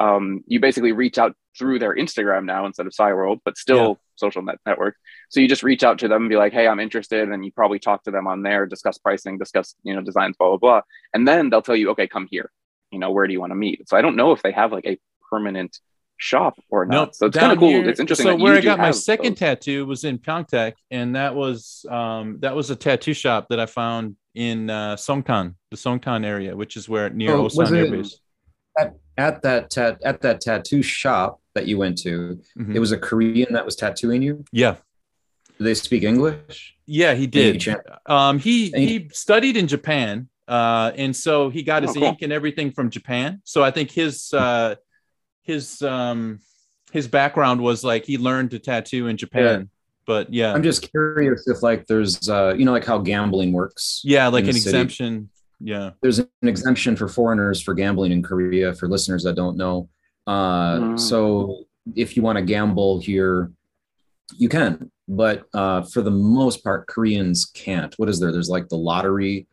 um, 0.00 0.42
you 0.46 0.60
basically 0.60 0.92
reach 0.92 1.18
out 1.18 1.34
through 1.58 1.80
their 1.80 1.94
Instagram 1.94 2.44
now 2.44 2.66
instead 2.66 2.86
of 2.86 2.92
Cyworld, 2.92 3.40
but 3.44 3.58
still 3.58 3.88
Yeah. 3.88 3.94
social 4.14 4.42
net 4.42 4.58
network. 4.64 4.96
So 5.28 5.40
you 5.40 5.48
just 5.48 5.64
reach 5.64 5.82
out 5.82 5.98
to 5.98 6.08
them 6.08 6.22
and 6.22 6.28
be 6.30 6.36
like, 6.36 6.52
"Hey, 6.52 6.68
I'm 6.68 6.78
interested," 6.78 7.28
and 7.28 7.44
you 7.44 7.50
probably 7.52 7.80
talk 7.80 8.04
to 8.04 8.12
them 8.12 8.26
on 8.28 8.42
there, 8.42 8.64
discuss 8.66 8.96
pricing, 8.96 9.38
discuss 9.38 9.74
you 9.82 9.94
know 9.94 10.02
designs, 10.02 10.36
blah 10.38 10.48
blah 10.50 10.56
blah, 10.58 10.80
and 11.14 11.26
then 11.26 11.50
they'll 11.50 11.62
tell 11.62 11.74
you, 11.76 11.90
"Okay, 11.90 12.06
come 12.06 12.28
here." 12.30 12.50
You 12.92 13.00
know, 13.00 13.10
where 13.10 13.26
do 13.26 13.32
you 13.32 13.40
want 13.40 13.50
to 13.50 13.56
meet? 13.56 13.88
So 13.88 13.96
I 13.96 14.02
don't 14.02 14.16
know 14.16 14.30
if 14.32 14.40
they 14.42 14.52
have 14.52 14.72
like 14.72 14.86
a 14.86 14.98
permanent 15.30 15.78
shop 16.18 16.58
or 16.70 16.84
not. 16.84 16.92
Nope. 16.94 17.14
so 17.14 17.26
it's 17.26 17.38
kind 17.38 17.52
of 17.52 17.58
cool. 17.58 17.68
here- 17.70 17.88
it's 17.88 18.00
interesting. 18.00 18.26
So 18.26 18.36
where 18.36 18.56
I 18.56 18.60
got 18.60 18.78
my 18.78 18.90
second 18.90 19.32
those. 19.32 19.38
tattoo 19.38 19.86
was 19.86 20.04
in 20.04 20.18
Pyeongtaek, 20.18 20.74
and 20.90 21.16
that 21.16 21.34
was 21.34 21.86
um, 21.88 22.38
that 22.40 22.54
was 22.54 22.70
a 22.70 22.76
tattoo 22.76 23.14
shop 23.14 23.46
that 23.50 23.60
I 23.60 23.66
found 23.66 24.16
in 24.34 24.68
uh, 24.68 24.96
Songtan, 24.96 25.54
the 25.70 25.76
Songtan 25.76 26.24
area, 26.26 26.54
which 26.56 26.76
is 26.76 26.88
where 26.88 27.08
near 27.10 27.32
Oh, 27.32 27.44
Osan 27.46 27.76
Air 27.76 27.90
Base. 27.90 28.20
At 29.16 29.42
that 29.42 29.70
tat 29.70 30.00
at 30.04 30.20
that 30.20 30.40
tattoo 30.40 30.82
shop 30.82 31.40
that 31.54 31.66
you 31.66 31.78
went 31.78 31.98
to, 31.98 32.40
Mhm. 32.56 32.74
it 32.76 32.78
was 32.78 32.92
a 32.92 32.98
Korean 32.98 33.52
that 33.52 33.64
was 33.64 33.74
tattooing 33.74 34.22
you. 34.22 34.44
Yeah, 34.52 34.76
Do 35.58 35.64
they 35.64 35.74
speak 35.74 36.04
English? 36.04 36.76
yeah, 36.86 37.14
he 37.14 37.26
did. 37.26 37.60
chan- 37.60 37.80
Um, 38.06 38.38
he 38.38 38.70
he 38.70 39.08
studied 39.12 39.56
in 39.56 39.66
Japan, 39.66 40.28
uh, 40.46 40.92
and 40.96 41.14
so 41.16 41.48
he 41.48 41.62
got 41.64 41.82
his 41.82 41.92
Oh, 41.96 42.00
cool. 42.00 42.04
ink 42.10 42.22
and 42.22 42.32
everything 42.32 42.70
from 42.70 42.90
Japan. 42.90 43.40
So 43.44 43.64
I 43.64 43.72
think 43.72 43.90
his 43.90 44.32
uh, 44.32 44.76
his 45.48 45.82
um, 45.82 46.38
his 46.92 47.08
background 47.08 47.60
was 47.60 47.82
like 47.82 48.04
he 48.04 48.16
learned 48.18 48.52
to 48.52 48.58
tattoo 48.60 49.08
in 49.08 49.16
Japan. 49.16 49.68
But 50.06 50.32
yeah, 50.32 50.54
I'm 50.54 50.62
just 50.62 50.88
curious 50.90 51.48
if 51.48 51.62
like 51.62 51.86
there's 51.86 52.28
uh 52.28 52.54
you 52.56 52.64
know 52.64 52.72
like 52.72 52.84
how 52.86 52.98
gambling 52.98 53.52
works. 53.52 54.00
yeah, 54.04 54.28
like 54.28 54.44
an 54.44 54.52
the 54.52 54.52
city. 54.60 54.68
exemption. 54.78 55.30
Yeah, 55.60 55.90
There's 56.02 56.20
an 56.20 56.28
exemption 56.54 56.94
for 56.94 57.08
foreigners 57.08 57.60
for 57.60 57.74
gambling 57.74 58.12
in 58.12 58.22
Korea 58.22 58.72
for 58.74 58.88
listeners 58.88 59.24
that 59.24 59.34
don't 59.34 59.56
know. 59.56 59.88
Uh 60.26 60.78
Mm. 60.78 61.00
so 61.00 61.64
if 61.96 62.16
you 62.16 62.22
want 62.22 62.36
to 62.38 62.42
gamble 62.44 63.00
here, 63.00 63.50
you 64.36 64.48
can, 64.48 64.90
but 65.08 65.44
uh 65.52 65.82
for 65.82 66.00
the 66.02 66.10
most 66.12 66.62
part 66.64 66.86
Koreans 66.86 67.44
can't. 67.46 67.92
What 67.98 68.08
is 68.08 68.18
there? 68.20 68.30
There's 68.32 68.48
like 68.56 68.68
the 68.68 68.76
lottery 68.78 69.46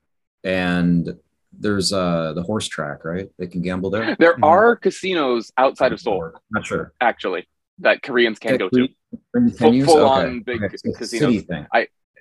and 0.43 1.15
there's 1.59 1.91
uh 1.93 2.33
the 2.33 2.43
horse 2.43 2.67
track, 2.67 3.05
right? 3.05 3.29
They 3.37 3.47
can 3.47 3.61
gamble 3.61 3.89
there. 3.89 4.15
There 4.19 4.35
Mhm. 4.37 4.43
are 4.45 4.75
casinos 4.75 5.51
outside 5.57 5.91
of 5.93 5.99
Seoul, 5.99 6.31
Not 6.51 6.65
sure. 6.65 6.93
actually, 7.01 7.47
that 7.79 8.01
Koreans 8.01 8.39
can 8.39 8.57
go 8.57 8.69
to. 8.69 8.87
Can 9.33 9.49
Full- 9.51 9.73
you? 9.73 9.85
full-on 9.85 10.41
big 10.41 10.59
so 10.61 10.65
it's 10.73 10.85
a 10.85 10.91
casinos. 10.93 11.33
City 11.33 11.39
thing. 11.39 11.65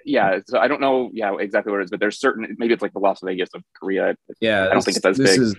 Yeah, 0.06 0.40
so 0.46 0.58
I 0.58 0.68
don't 0.68 0.82
know, 0.82 1.10
yeah, 1.14 1.34
exactly 1.38 1.72
what 1.72 1.80
it 1.80 1.84
is, 1.84 1.90
but 1.90 1.98
there's 1.98 2.18
certain. 2.18 2.54
Maybe 2.58 2.74
it's 2.74 2.82
like 2.82 2.92
the 2.92 2.98
Las 2.98 3.20
Vegas 3.24 3.48
of 3.54 3.62
Korea. 3.80 4.14
Yeah, 4.38 4.68
I 4.68 4.74
don't 4.74 4.82
think 4.84 4.98
it's 4.98 5.06
as 5.06 5.16
this 5.16 5.30
big, 5.36 5.40
is, 5.42 5.56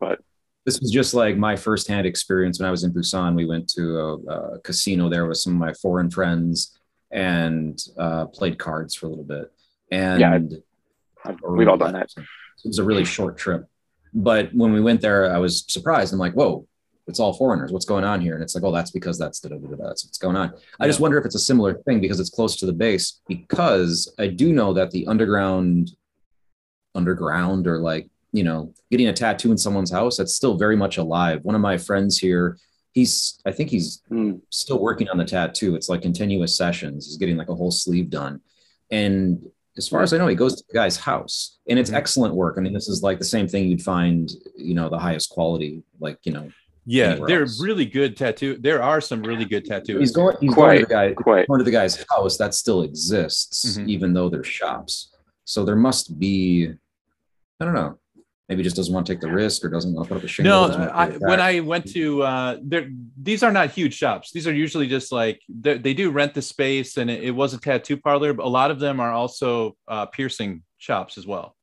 but- 0.00 0.20
this 0.64 0.80
was 0.80 0.90
just 0.90 1.12
like 1.12 1.36
my 1.36 1.56
firsthand 1.56 2.06
experience 2.06 2.58
when 2.60 2.66
I 2.68 2.70
was 2.70 2.84
in 2.84 2.92
Busan. 2.92 3.34
We 3.34 3.44
went 3.46 3.68
to 3.70 3.98
a, 3.98 4.14
a 4.54 4.58
casino 4.60 5.08
there 5.10 5.26
with 5.26 5.38
some 5.38 5.52
of 5.54 5.58
my 5.58 5.72
foreign 5.74 6.08
friends 6.08 6.78
and 7.10 7.78
uh, 7.98 8.26
played 8.26 8.58
cards 8.58 8.94
for 8.94 9.06
a 9.06 9.08
little 9.10 9.24
bit. 9.24 9.52
And 9.90 10.20
Yeah, 10.20 10.38
or 11.42 11.56
We've 11.56 11.68
all 11.68 11.76
done 11.76 11.92
that. 11.94 12.10
It 12.64 12.68
was 12.68 12.78
a 12.78 12.84
really 12.84 13.04
short 13.04 13.36
trip, 13.36 13.66
but 14.14 14.54
when 14.54 14.72
we 14.72 14.80
went 14.80 15.00
there, 15.00 15.32
I 15.34 15.38
was 15.38 15.64
surprised. 15.68 16.12
I'm 16.12 16.18
like, 16.18 16.34
"Whoa, 16.34 16.66
it's 17.08 17.18
all 17.20 17.32
foreigners. 17.32 17.72
What's 17.72 17.84
going 17.84 18.04
on 18.04 18.20
here?" 18.20 18.34
And 18.34 18.42
it's 18.42 18.54
like, 18.54 18.64
"Oh, 18.64 18.72
that's 18.72 18.90
because 18.92 19.18
that's 19.18 19.40
da, 19.40 19.48
da, 19.48 19.56
da, 19.56 19.66
da, 19.68 19.76
da. 19.76 19.86
that's 19.88 20.04
what's 20.04 20.18
going 20.18 20.36
on." 20.36 20.52
I 20.80 20.86
just 20.86 21.00
wonder 21.00 21.18
if 21.18 21.24
it's 21.24 21.34
a 21.34 21.40
similar 21.40 21.74
thing 21.82 22.00
because 22.00 22.20
it's 22.20 22.30
close 22.30 22.54
to 22.56 22.66
the 22.66 22.72
base. 22.72 23.20
Because 23.28 24.12
I 24.18 24.28
do 24.28 24.52
know 24.52 24.72
that 24.74 24.90
the 24.92 25.06
underground, 25.06 25.90
underground, 26.94 27.66
or 27.66 27.78
like 27.78 28.08
you 28.34 28.44
know, 28.44 28.72
getting 28.90 29.08
a 29.08 29.12
tattoo 29.12 29.50
in 29.50 29.58
someone's 29.58 29.90
house, 29.90 30.16
that's 30.16 30.34
still 30.34 30.56
very 30.56 30.74
much 30.76 30.96
alive. 30.96 31.40
One 31.44 31.54
of 31.54 31.60
my 31.60 31.76
friends 31.76 32.16
here, 32.16 32.56
he's 32.92 33.38
I 33.44 33.52
think 33.52 33.68
he's 33.70 34.00
Hmm. 34.08 34.36
still 34.50 34.78
working 34.80 35.08
on 35.10 35.18
the 35.18 35.24
tattoo. 35.26 35.74
It's 35.74 35.88
like 35.90 36.00
continuous 36.00 36.56
sessions. 36.56 37.06
He's 37.06 37.18
getting 37.18 37.36
like 37.36 37.50
a 37.50 37.54
whole 37.54 37.70
sleeve 37.70 38.08
done. 38.08 38.40
And 38.90 39.44
as 39.76 39.88
far 39.88 40.02
as 40.02 40.12
I 40.12 40.18
know, 40.18 40.26
he 40.26 40.34
goes 40.34 40.56
to 40.56 40.64
the 40.68 40.74
guy's 40.74 40.96
house 40.96 41.58
and 41.68 41.78
it's 41.78 41.90
Mhm. 41.90 41.94
excellent 41.94 42.34
work. 42.34 42.56
I 42.58 42.60
mean, 42.60 42.72
this 42.74 42.88
is 42.88 43.02
like 43.02 43.18
the 43.18 43.24
same 43.24 43.48
thing 43.48 43.68
you'd 43.68 43.82
find, 43.82 44.30
you 44.56 44.74
know, 44.74 44.88
the 44.90 44.98
highest 44.98 45.30
quality, 45.30 45.82
like, 46.00 46.18
you 46.24 46.32
know, 46.32 46.50
yeah, 46.84 47.12
Anywhere 47.12 47.28
they're 47.28 47.42
else. 47.42 47.62
really 47.62 47.86
good 47.86 48.16
tattoo. 48.16 48.58
There 48.60 48.82
are 48.82 49.00
some 49.00 49.22
really 49.22 49.44
good 49.44 49.64
tattoos. 49.64 50.00
he's 50.00 50.10
going, 50.12 50.36
he's 50.40 50.54
going 50.54 50.80
to 50.80 50.84
the 50.86 50.90
guy, 50.92 51.14
Quite. 51.14 51.46
going 51.48 51.58
to 51.58 51.64
the 51.64 51.70
guy's 51.70 52.04
house 52.10 52.36
that 52.38 52.54
still 52.54 52.82
exists, 52.82 53.78
Mhm. 53.78 53.88
even 53.88 54.12
though 54.12 54.28
they're 54.28 54.44
shops. 54.44 55.08
So 55.44 55.64
there 55.64 55.76
must 55.76 56.18
be, 56.18 56.68
I 57.60 57.64
don't 57.64 57.74
know, 57.74 57.98
maybe 58.52 58.62
just 58.62 58.76
doesn't 58.76 58.94
want 58.94 59.06
to 59.06 59.12
take 59.12 59.20
the 59.20 59.32
risk 59.32 59.64
or 59.64 59.68
doesn't 59.70 59.94
want 59.94 60.06
to 60.06 60.14
put 60.14 60.18
up 60.18 60.24
a 60.24 60.28
shingle. 60.28 60.52
No, 60.52 60.66
doesn't 60.68 60.80
want 60.80 61.12
to 61.20 61.26
I, 61.26 61.30
when. 61.30 61.40
I 61.40 61.60
went 61.60 61.84
to 61.92 62.22
uh, 62.22 62.58
there, 62.62 62.88
these 63.20 63.42
are 63.42 63.52
not 63.52 63.70
huge 63.70 63.94
shops. 63.94 64.30
These 64.32 64.46
are 64.46 64.54
usually 64.54 64.86
just 64.86 65.10
like 65.12 65.40
they 65.48 65.78
they 65.78 65.94
do 65.94 66.10
rent 66.10 66.34
the 66.34 66.42
space, 66.42 66.98
and 66.98 67.10
it, 67.10 67.24
it 67.24 67.30
was 67.30 67.54
a 67.54 67.58
tattoo 67.58 67.96
parlor. 67.96 68.32
But 68.34 68.44
a 68.44 68.48
lot 68.60 68.70
of 68.70 68.78
them 68.78 69.00
are 69.00 69.12
also 69.12 69.76
uh, 69.88 70.06
piercing 70.06 70.62
shops 70.78 71.18
as 71.18 71.26
well. 71.26 71.56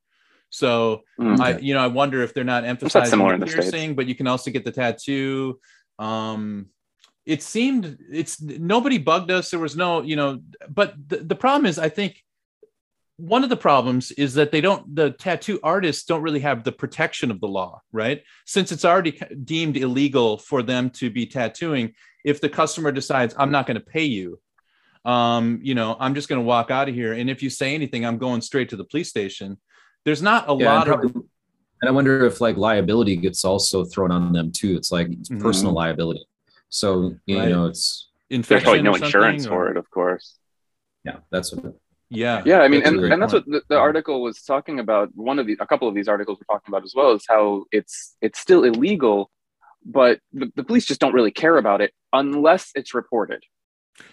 So 0.50 1.02
Hmm. 1.18 1.40
I, 1.40 1.58
you 1.60 1.74
know, 1.76 1.84
I 1.84 1.88
wonder 1.88 2.24
if 2.24 2.34
they're 2.34 2.44
not 2.56 2.64
emphasizing 2.66 3.12
similar 3.12 3.30
the 3.30 3.34
in 3.36 3.40
the 3.42 3.48
States. 3.48 3.70
piercing, 3.70 3.96
but 3.96 4.08
you 4.08 4.16
can 4.16 4.26
also 4.26 4.50
get 4.52 4.64
the 4.66 4.72
tattoo. 4.72 5.60
Um, 6.00 6.68
it 7.26 7.44
seemed 7.44 7.98
it's 8.12 8.42
nobody 8.42 8.98
bugged 8.98 9.30
us. 9.30 9.52
There 9.52 9.60
was 9.60 9.76
no, 9.76 10.02
you 10.02 10.16
know, 10.16 10.40
but 10.68 10.96
the, 11.08 11.18
the 11.18 11.36
problem 11.36 11.66
is, 11.68 11.78
I 11.78 11.90
think 11.90 12.24
one 13.20 13.44
of 13.44 13.50
the 13.50 13.58
problems 13.58 14.12
is 14.14 14.34
that 14.36 14.50
they 14.52 14.62
don't 14.62 14.96
the 14.96 15.12
tattoo 15.12 15.60
artists 15.62 16.06
don't 16.06 16.22
really 16.22 16.40
have 16.40 16.64
the 16.64 16.72
protection 16.72 17.30
of 17.32 17.42
the 17.42 17.48
law 17.48 17.82
right 17.92 18.24
since 18.46 18.72
it's 18.72 18.86
already 18.86 19.20
deemed 19.44 19.76
illegal 19.76 20.38
for 20.38 20.64
them 20.64 20.90
to 20.90 21.10
be 21.10 21.26
tattooing 21.26 21.94
if 22.24 22.40
the 22.40 22.48
customer 22.48 22.92
decides 22.94 23.36
i'm 23.38 23.52
not 23.52 23.68
going 23.68 23.76
to 23.76 23.86
pay 23.86 24.06
you 24.06 24.40
um 25.04 25.60
you 25.62 25.76
know 25.76 25.98
i'm 26.00 26.16
just 26.16 26.30
going 26.30 26.40
to 26.42 26.46
walk 26.46 26.72
out 26.72 26.88
of 26.88 26.96
here 26.96 27.12
and 27.14 27.30
if 27.30 27.44
you 27.44 27.50
say 27.50 27.76
anything 27.76 28.06
i'm 28.06 28.18
going 28.18 28.40
straight 28.42 28.70
to 28.70 28.78
the 28.78 28.86
police 28.86 29.10
station 29.10 29.58
there's 30.06 30.22
not 30.22 30.48
a 30.48 30.54
Yeah, 30.54 30.76
lot 30.76 30.88
and, 30.88 31.04
of 31.04 31.16
and 31.82 31.88
I 31.90 31.92
wonder 31.92 32.26
if 32.26 32.40
like 32.40 32.56
liability 32.56 33.18
gets 33.18 33.44
also 33.44 33.84
thrown 33.86 34.12
on 34.12 34.32
them 34.34 34.52
too. 34.52 34.76
It's 34.76 34.92
like 34.92 35.10
it's 35.10 35.30
Mhm. 35.30 35.42
personal 35.42 35.74
liability. 35.74 36.26
So 36.70 37.16
you 37.26 37.38
Right. 37.38 37.50
know, 37.50 37.66
it's 37.68 38.10
There's 38.30 38.64
probably 38.64 38.82
no 38.82 38.92
or 38.92 38.98
insurance 38.98 39.44
something, 39.44 39.58
for 39.58 39.70
it, 39.72 39.78
of 39.78 39.90
course. 39.90 40.36
yeah, 41.06 41.18
that's 41.32 41.54
what. 41.54 41.76
Yeah 42.10 42.42
Yeah, 42.46 42.60
I 42.62 42.68
mean, 42.68 42.84
and, 42.84 43.00
and 43.12 43.22
that's 43.22 43.34
point. 43.34 43.48
what 43.48 43.64
the, 43.68 43.76
the 43.76 43.80
article 43.80 44.22
was 44.22 44.42
talking 44.42 44.80
about. 44.80 45.10
One 45.16 45.40
of 45.40 45.48
the, 45.48 45.58
a 45.60 45.68
couple 45.68 45.88
of 45.88 45.96
these 45.96 46.08
articles 46.08 46.40
were 46.40 46.46
talking 46.46 46.74
about 46.74 46.84
as 46.84 46.94
well, 46.96 47.12
is 47.12 47.26
how 47.28 47.66
it's 47.72 48.16
it's 48.22 48.40
still 48.40 48.64
illegal, 48.64 49.30
but 49.86 50.20
the, 50.34 50.52
the 50.56 50.64
police 50.64 50.86
just 50.86 51.00
don't 51.00 51.14
really 51.14 51.32
care 51.32 51.58
about 51.58 51.82
it 51.82 51.94
unless 52.14 52.72
it's 52.76 52.94
reported. 52.94 53.44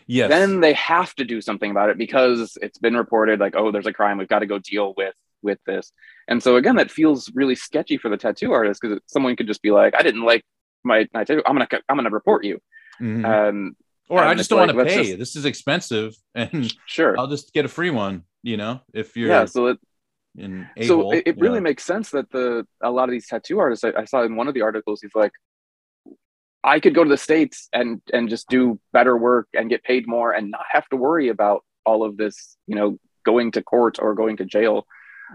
yes 0.06 0.28
Then 0.28 0.60
they 0.60 0.74
have 0.74 1.14
to 1.16 1.24
do 1.24 1.40
something 1.40 1.70
about 1.70 1.90
it 1.90 1.98
because 1.98 2.58
it's 2.60 2.78
been 2.78 2.96
reported. 2.96 3.40
Like, 3.40 3.54
oh, 3.56 3.70
there's 3.70 3.86
a 3.86 3.92
crime. 3.92 4.18
We've 4.18 4.28
got 4.28 4.40
to 4.40 4.46
go 4.46 4.58
deal 4.58 4.94
with 4.96 5.14
with 5.42 5.58
this. 5.66 5.92
And 6.28 6.42
so 6.42 6.56
again, 6.56 6.76
that 6.76 6.90
feels 6.90 7.30
really 7.34 7.54
sketchy 7.54 7.96
for 7.98 8.08
the 8.10 8.16
tattoo 8.16 8.52
artist 8.52 8.80
because 8.82 9.00
someone 9.06 9.36
could 9.36 9.46
just 9.46 9.62
be 9.62 9.70
like, 9.70 9.94
I 9.94 10.02
didn't 10.02 10.24
like 10.24 10.44
my, 10.84 11.06
my 11.14 11.24
tattoo. 11.24 11.42
I'm 11.46 11.54
gonna 11.54 11.68
I'm 11.88 11.96
gonna 11.96 12.10
report 12.10 12.44
you. 12.44 12.58
Mhm. 13.00 13.24
And 13.24 13.76
or 14.08 14.20
i 14.20 14.34
just 14.34 14.50
don't 14.50 14.66
like, 14.66 14.74
want 14.74 14.88
to 14.88 14.94
pay. 14.94 15.04
just- 15.04 15.18
this 15.18 15.36
is 15.36 15.44
expensive 15.44 16.14
and 16.34 16.72
sure, 16.86 17.18
i'll 17.18 17.26
just 17.26 17.52
get 17.52 17.64
a 17.64 17.68
free 17.68 17.90
one 17.90 18.22
you 18.42 18.56
know 18.56 18.80
if 18.92 19.16
you're 19.16 19.28
yeah. 19.28 19.44
So 19.44 19.66
it, 19.68 19.78
so 20.86 21.12
it, 21.12 21.22
it 21.26 21.38
really 21.38 21.60
makes 21.60 21.82
sense 21.82 22.10
that 22.10 22.30
the 22.30 22.66
a 22.82 22.90
lot 22.90 23.04
of 23.04 23.10
these 23.10 23.26
tattoo 23.26 23.58
artists 23.58 23.84
I, 23.84 23.92
I 24.00 24.04
saw 24.04 24.22
in 24.22 24.36
one 24.36 24.48
of 24.48 24.54
the 24.54 24.60
articles 24.60 25.00
he's 25.00 25.14
like 25.14 25.32
i 26.62 26.78
could 26.78 26.94
go 26.94 27.02
to 27.02 27.08
the 27.08 27.16
states 27.16 27.68
and 27.72 28.02
and 28.12 28.28
just 28.28 28.46
do 28.48 28.78
better 28.92 29.16
work 29.16 29.48
and 29.54 29.70
get 29.70 29.82
paid 29.82 30.06
more 30.06 30.32
and 30.32 30.50
not 30.50 30.64
have 30.70 30.86
to 30.90 30.96
worry 30.96 31.28
about 31.28 31.64
all 31.86 32.04
of 32.04 32.18
this 32.18 32.58
you 32.66 32.74
know 32.74 32.98
going 33.26 33.50
to 33.50 33.62
court 33.62 33.98
or 34.00 34.14
going 34.14 34.38
to 34.38 34.46
jail. 34.46 34.86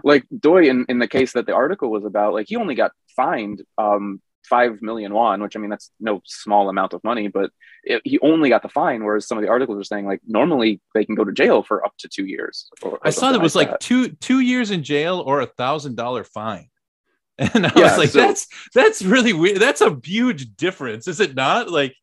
Like 0.02 0.24
doy 0.36 0.68
in, 0.68 0.86
in 0.88 0.98
the 0.98 1.06
case 1.06 1.34
that 1.34 1.46
the 1.46 1.54
article 1.54 1.90
was 1.90 2.04
about 2.04 2.32
like 2.32 2.46
he 2.48 2.56
only 2.56 2.74
got 2.74 2.92
fined 3.14 3.62
um 3.76 4.22
five 4.48 4.80
million 4.82 5.12
won 5.14 5.40
which 5.42 5.56
i 5.56 5.58
mean 5.58 5.70
that's 5.70 5.90
no 6.00 6.20
small 6.24 6.68
amount 6.68 6.92
of 6.92 7.02
money 7.04 7.28
but 7.28 7.50
it, 7.84 8.00
he 8.04 8.18
only 8.20 8.48
got 8.48 8.62
the 8.62 8.68
fine 8.68 9.04
whereas 9.04 9.26
some 9.26 9.38
of 9.38 9.42
the 9.42 9.50
articles 9.50 9.78
are 9.78 9.84
saying 9.84 10.06
like 10.06 10.20
normally 10.26 10.80
they 10.94 11.04
can 11.04 11.14
go 11.14 11.24
to 11.24 11.32
jail 11.32 11.62
for 11.62 11.84
up 11.84 11.92
to 11.98 12.08
two 12.08 12.24
years 12.26 12.68
or, 12.82 12.92
or 12.92 13.00
I 13.04 13.10
saw 13.10 13.32
that 13.32 13.40
was 13.40 13.54
like 13.54 13.70
that. 13.70 13.80
two 13.80 14.08
two 14.08 14.40
years 14.40 14.70
in 14.70 14.82
jail 14.82 15.20
or 15.24 15.40
a 15.40 15.46
thousand 15.46 15.96
dollar 15.96 16.24
fine. 16.24 16.68
And 17.38 17.66
I 17.66 17.72
Yeah, 17.76 17.82
was 17.84 17.98
like, 17.98 18.08
so- 18.10 18.20
that's 18.20 18.46
that's 18.74 19.02
really 19.02 19.32
weird. 19.32 19.58
That's 19.58 19.80
a 19.80 19.98
huge 20.04 20.54
difference, 20.56 21.08
is 21.08 21.18
it 21.18 21.34
not? 21.34 21.70
Like 21.70 21.94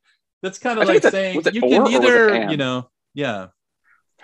that's 0.42 0.58
kind 0.60 0.80
of 0.80 0.88
like 0.88 1.04
a- 1.06 1.12
saying 1.12 1.42
you 1.54 1.62
can 1.62 1.74
or 1.74 1.84
was 1.84 1.94
it 1.94 1.96
either, 2.04 2.52
you 2.52 2.58
know, 2.58 2.90
yeah. 3.14 3.48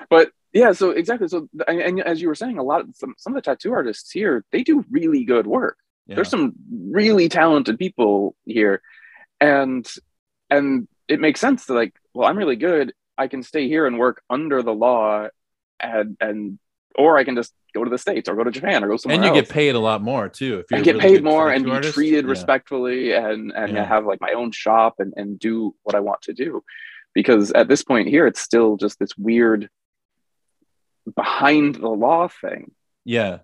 but 0.10 0.32
yeah 0.54 0.72
so 0.72 0.92
exactly 0.92 1.28
so 1.28 1.48
and, 1.68 1.82
and 1.82 2.02
as 2.02 2.22
you 2.22 2.28
were 2.28 2.36
saying 2.36 2.58
a 2.58 2.64
lot 2.64 2.82
of 2.82 2.88
some, 2.96 3.14
some 3.18 3.34
of 3.34 3.36
the 3.36 3.42
tattoo 3.42 3.74
artists 3.74 4.12
here 4.12 4.44
they 4.52 4.64
do 4.64 4.84
really 4.90 5.24
good 5.26 5.46
work 5.46 5.78
yeah. 6.08 6.16
there's 6.16 6.30
some 6.30 6.54
really 6.82 7.28
talented 7.30 7.78
people 7.80 8.36
here 8.46 8.82
and 9.42 9.88
and 10.50 10.88
it 11.08 11.20
makes 11.20 11.40
sense 11.40 11.66
to 11.66 11.74
like 11.74 11.94
well 12.14 12.28
i'm 12.28 12.38
really 12.38 12.56
good 12.56 12.94
i 13.18 13.28
can 13.28 13.44
stay 13.44 13.68
here 13.68 13.86
and 13.88 13.98
work 13.98 14.22
under 14.30 14.62
the 14.62 14.74
law 14.74 15.28
and 15.80 16.18
and 16.22 16.60
or 16.98 17.18
i 17.18 17.24
can 17.24 17.36
just 17.36 17.54
go 17.74 17.84
to 17.84 17.90
the 17.90 17.98
states 17.98 18.30
or 18.30 18.36
go 18.36 18.44
to 18.44 18.52
japan 18.52 18.84
or 18.84 18.88
go 18.88 18.98
somewhere 18.98 19.16
and 19.16 19.24
you 19.26 19.30
else 19.32 19.42
get 19.42 19.50
paid 19.50 19.76
a 19.76 19.80
lot 19.80 20.02
more 20.02 20.30
too 20.30 20.60
if 20.60 20.66
and 20.72 20.84
get 20.86 20.96
really 20.96 21.16
paid 21.16 21.24
more 21.24 21.52
and 21.52 21.66
be 21.66 21.72
artist. 21.72 21.94
treated 21.94 22.24
Yeah. 22.26 22.32
respectfully 22.32 23.12
and 23.14 23.52
and 23.52 23.74
Yeah. 23.74 23.84
have 23.86 24.06
like 24.06 24.22
my 24.22 24.32
own 24.34 24.52
shop 24.52 24.96
and, 25.00 25.14
and 25.18 25.38
do 25.38 25.76
what 25.84 25.96
i 25.96 26.00
want 26.00 26.22
to 26.24 26.34
do 26.34 26.64
because 27.14 27.52
at 27.52 27.68
this 27.68 27.84
point 27.84 28.08
here 28.08 28.26
it's 28.28 28.40
still 28.42 28.78
just 28.78 28.98
this 29.00 29.18
weird 29.18 29.70
behind 31.16 31.76
the 31.76 31.90
law 31.90 32.28
thing 32.28 32.72
Yeah. 33.04 33.40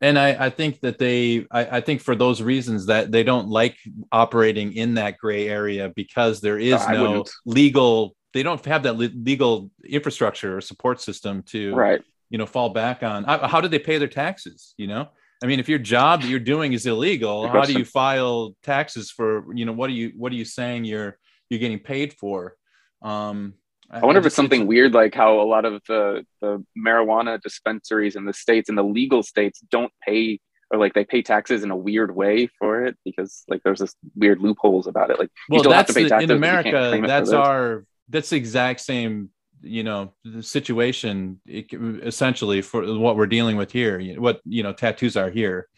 And 0.00 0.18
I, 0.18 0.46
I 0.46 0.50
think 0.50 0.80
that 0.80 0.98
they, 0.98 1.46
I, 1.50 1.78
I 1.78 1.80
think 1.80 2.00
for 2.00 2.14
those 2.14 2.42
reasons 2.42 2.86
that 2.86 3.12
they 3.12 3.22
don't 3.22 3.48
like 3.48 3.76
operating 4.12 4.74
in 4.74 4.94
that 4.94 5.18
gray 5.18 5.48
area 5.48 5.92
because 5.94 6.40
there 6.40 6.58
is 6.58 6.74
I 6.74 6.94
no 6.94 7.24
legal, 7.46 8.16
they 8.32 8.42
don't 8.42 8.62
have 8.66 8.82
that 8.82 8.96
le- 8.96 9.10
legal 9.14 9.70
infrastructure 9.88 10.56
or 10.56 10.60
support 10.60 11.00
system 11.00 11.42
to, 11.44 11.74
right 11.74 12.00
you 12.30 12.38
know, 12.38 12.46
fall 12.46 12.70
back 12.70 13.04
on. 13.04 13.22
How 13.22 13.60
do 13.60 13.68
they 13.68 13.78
pay 13.78 13.98
their 13.98 14.08
taxes? 14.08 14.74
You 14.76 14.88
know, 14.88 15.08
I 15.40 15.46
mean, 15.46 15.60
if 15.60 15.68
your 15.68 15.78
job 15.78 16.22
that 16.22 16.28
you're 16.28 16.40
doing 16.40 16.72
is 16.72 16.84
illegal, 16.84 17.46
how 17.46 17.62
do 17.62 17.74
you 17.74 17.84
file 17.84 18.56
taxes 18.64 19.10
for, 19.10 19.44
you 19.54 19.64
know, 19.64 19.72
what 19.72 19.88
are 19.88 19.92
you, 19.92 20.12
what 20.16 20.32
are 20.32 20.34
you 20.34 20.44
saying 20.44 20.84
you're, 20.84 21.16
you're 21.48 21.60
getting 21.60 21.78
paid 21.78 22.12
for? 22.12 22.56
Um, 23.02 23.54
I 23.94 24.04
wonder 24.04 24.18
if 24.18 24.26
it's 24.26 24.34
something 24.34 24.66
weird 24.66 24.92
like 24.92 25.14
how 25.14 25.40
a 25.40 25.46
lot 25.46 25.64
of 25.64 25.80
the 25.86 26.24
the 26.40 26.64
marijuana 26.76 27.40
dispensaries 27.40 28.16
in 28.16 28.24
the 28.24 28.32
states 28.32 28.68
in 28.68 28.74
the 28.74 28.84
legal 28.84 29.22
states 29.22 29.60
don't 29.70 29.92
pay 30.06 30.40
or 30.70 30.78
like 30.78 30.94
they 30.94 31.04
pay 31.04 31.22
taxes 31.22 31.62
in 31.62 31.70
a 31.70 31.76
weird 31.76 32.14
way 32.14 32.48
for 32.58 32.84
it 32.84 32.96
because 33.04 33.44
like 33.48 33.62
there's 33.62 33.78
this 33.78 33.94
weird 34.16 34.40
loopholes 34.40 34.86
about 34.86 35.10
it. 35.10 35.18
Like 35.18 35.30
you 35.48 35.60
well 35.62 35.70
have 35.72 35.86
to 35.86 35.92
that's 35.92 35.94
pay 35.94 36.08
taxes 36.08 36.24
in 36.24 36.30
you 36.30 36.36
america 36.36 36.70
claim 36.70 37.04
it 37.04 37.06
for 37.06 37.08
that's 37.08 37.32
our 37.32 37.84
that's 38.08 38.30
the 38.30 38.36
exact 38.36 38.80
same 38.80 39.30
you 39.62 39.82
know 39.82 40.12
the 40.24 40.42
situation 40.42 41.40
it, 41.46 41.72
essentially 41.72 42.60
for 42.62 42.98
what 42.98 43.16
we're 43.16 43.26
dealing 43.26 43.56
with 43.56 43.72
here 43.72 44.00
what 44.20 44.40
you 44.44 44.62
know 44.62 44.72
tattoos 44.72 45.16
are 45.16 45.30
here 45.30 45.68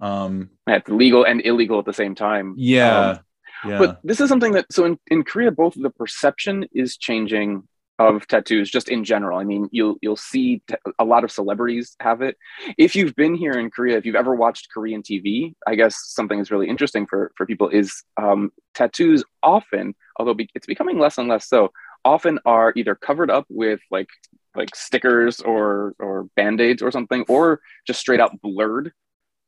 um 0.00 0.48
it's 0.66 0.88
legal 0.88 1.24
and 1.24 1.40
illegal 1.44 1.78
at 1.78 1.84
the 1.84 1.92
same 1.92 2.14
time. 2.14 2.54
yeah 2.56 3.10
Um, 3.10 3.18
yeah 3.66 3.78
But 3.78 4.00
this 4.04 4.20
is 4.20 4.28
something 4.28 4.52
that 4.52 4.66
so 4.70 4.84
in, 4.84 4.98
in 5.08 5.22
Korea, 5.24 5.50
both 5.50 5.74
the 5.76 5.90
perception 5.90 6.66
is 6.72 6.96
changing 6.96 7.64
of 7.98 8.26
tattoos 8.26 8.70
just 8.70 8.88
in 8.88 9.04
general. 9.04 9.38
I 9.38 9.44
mean, 9.44 9.68
you'll 9.70 9.96
you'll 10.02 10.16
see 10.16 10.62
t- 10.66 10.74
a 10.98 11.04
lot 11.04 11.24
of 11.24 11.30
celebrities 11.30 11.96
have 12.00 12.22
it. 12.22 12.36
If 12.76 12.96
you've 12.96 13.14
been 13.14 13.34
here 13.34 13.52
in 13.52 13.70
Korea, 13.70 13.96
if 13.96 14.04
you've 14.04 14.16
ever 14.16 14.34
watched 14.34 14.68
Korean 14.72 15.02
TV, 15.02 15.54
I 15.66 15.74
guess 15.76 15.96
something 16.12 16.40
is 16.40 16.50
really 16.50 16.68
interesting 16.68 17.06
for 17.06 17.32
for 17.36 17.46
people 17.46 17.68
is 17.68 18.02
um, 18.20 18.50
tattoos 18.74 19.24
often, 19.42 19.94
although 20.18 20.34
be, 20.34 20.48
it's 20.54 20.66
becoming 20.66 20.98
less 20.98 21.18
and 21.18 21.28
less 21.28 21.48
so, 21.48 21.70
often 22.04 22.38
are 22.44 22.72
either 22.76 22.94
covered 22.94 23.30
up 23.30 23.46
with 23.48 23.80
like 23.90 24.08
like 24.56 24.74
stickers 24.74 25.40
or 25.40 25.94
or 25.98 26.24
band-aids 26.36 26.82
or 26.82 26.90
something 26.90 27.24
or 27.28 27.60
just 27.86 28.00
straight 28.00 28.20
out 28.20 28.40
blurred 28.40 28.92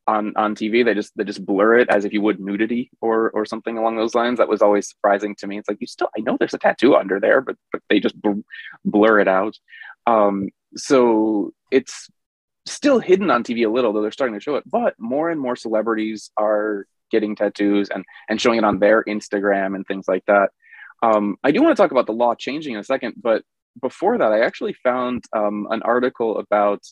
on 0.07 0.33
on 0.37 0.55
TV. 0.55 0.85
They 0.85 0.95
just 0.95 1.13
they 1.17 1.25
just 1.25 1.45
blur 1.45 1.79
it 1.79 1.89
as 1.91 2.05
if 2.05 2.13
you 2.13 2.21
would 2.23 2.41
nudity 2.41 2.91
or 3.01 3.31
or 3.31 3.45
something 3.45 3.77
along 3.79 3.97
those 3.97 4.15
lines. 4.15 4.39
That 4.39 4.49
was 4.49 4.63
always 4.63 4.89
surprising 4.89 5.35
to 5.37 5.47
me. 5.47 5.59
It's 5.59 5.69
like 5.69 5.79
you 5.81 5.87
still 5.87 6.09
I 6.17 6.21
know 6.21 6.37
there's 6.39 6.55
a 6.55 6.59
tattoo 6.59 6.97
under 6.97 7.21
there, 7.21 7.41
but 7.41 7.57
but 7.73 7.83
they 7.89 8.01
just 8.01 8.21
bl- 8.21 8.41
blur 8.85 9.21
it 9.21 9.29
out. 9.29 9.57
Um, 10.07 10.51
so 10.77 11.53
it's 11.71 12.09
still 12.67 12.99
hidden 12.99 13.31
on 13.31 13.45
TV 13.45 13.67
a 13.67 13.71
little, 13.71 13.93
though 13.93 14.03
they're 14.03 14.13
starting 14.13 14.35
to 14.35 14.43
show 14.43 14.57
it. 14.57 14.65
But 14.67 14.95
more 14.99 15.31
and 15.31 15.41
more 15.41 15.57
celebrities 15.57 16.31
are 16.37 16.87
getting 17.11 17.37
tattoos 17.37 17.89
and 17.89 18.05
and 18.29 18.41
showing 18.41 18.59
it 18.59 18.65
on 18.65 18.79
their 18.79 19.05
Instagram 19.05 19.75
and 19.75 19.87
things 19.87 20.07
like 20.09 20.25
that. 20.27 20.51
Um, 21.03 21.37
I 21.45 21.51
do 21.51 21.63
want 21.63 21.77
to 21.77 21.81
talk 21.81 21.91
about 21.91 22.07
the 22.07 22.13
law 22.13 22.35
changing 22.35 22.75
in 22.75 22.81
a 22.81 22.85
second, 22.85 23.15
but 23.21 23.43
before 23.81 24.19
that, 24.19 24.33
I 24.33 24.41
actually 24.41 24.73
found 24.73 25.25
um, 25.35 25.69
an 25.71 25.83
article 25.83 26.39
about 26.39 26.83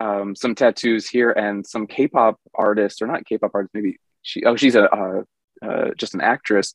um, 0.00 0.36
some 0.36 0.54
tattoos 0.54 1.08
here 1.08 1.30
and 1.30 1.66
some 1.66 1.86
K-pop 1.86 2.40
artists, 2.54 3.02
or 3.02 3.06
not 3.06 3.24
K-pop 3.26 3.50
artists, 3.54 3.74
maybe 3.74 3.98
she. 4.22 4.44
Oh, 4.44 4.56
she's 4.56 4.76
a 4.76 4.84
uh, 4.90 5.22
uh, 5.62 5.90
just 5.96 6.14
an 6.14 6.20
actress, 6.20 6.74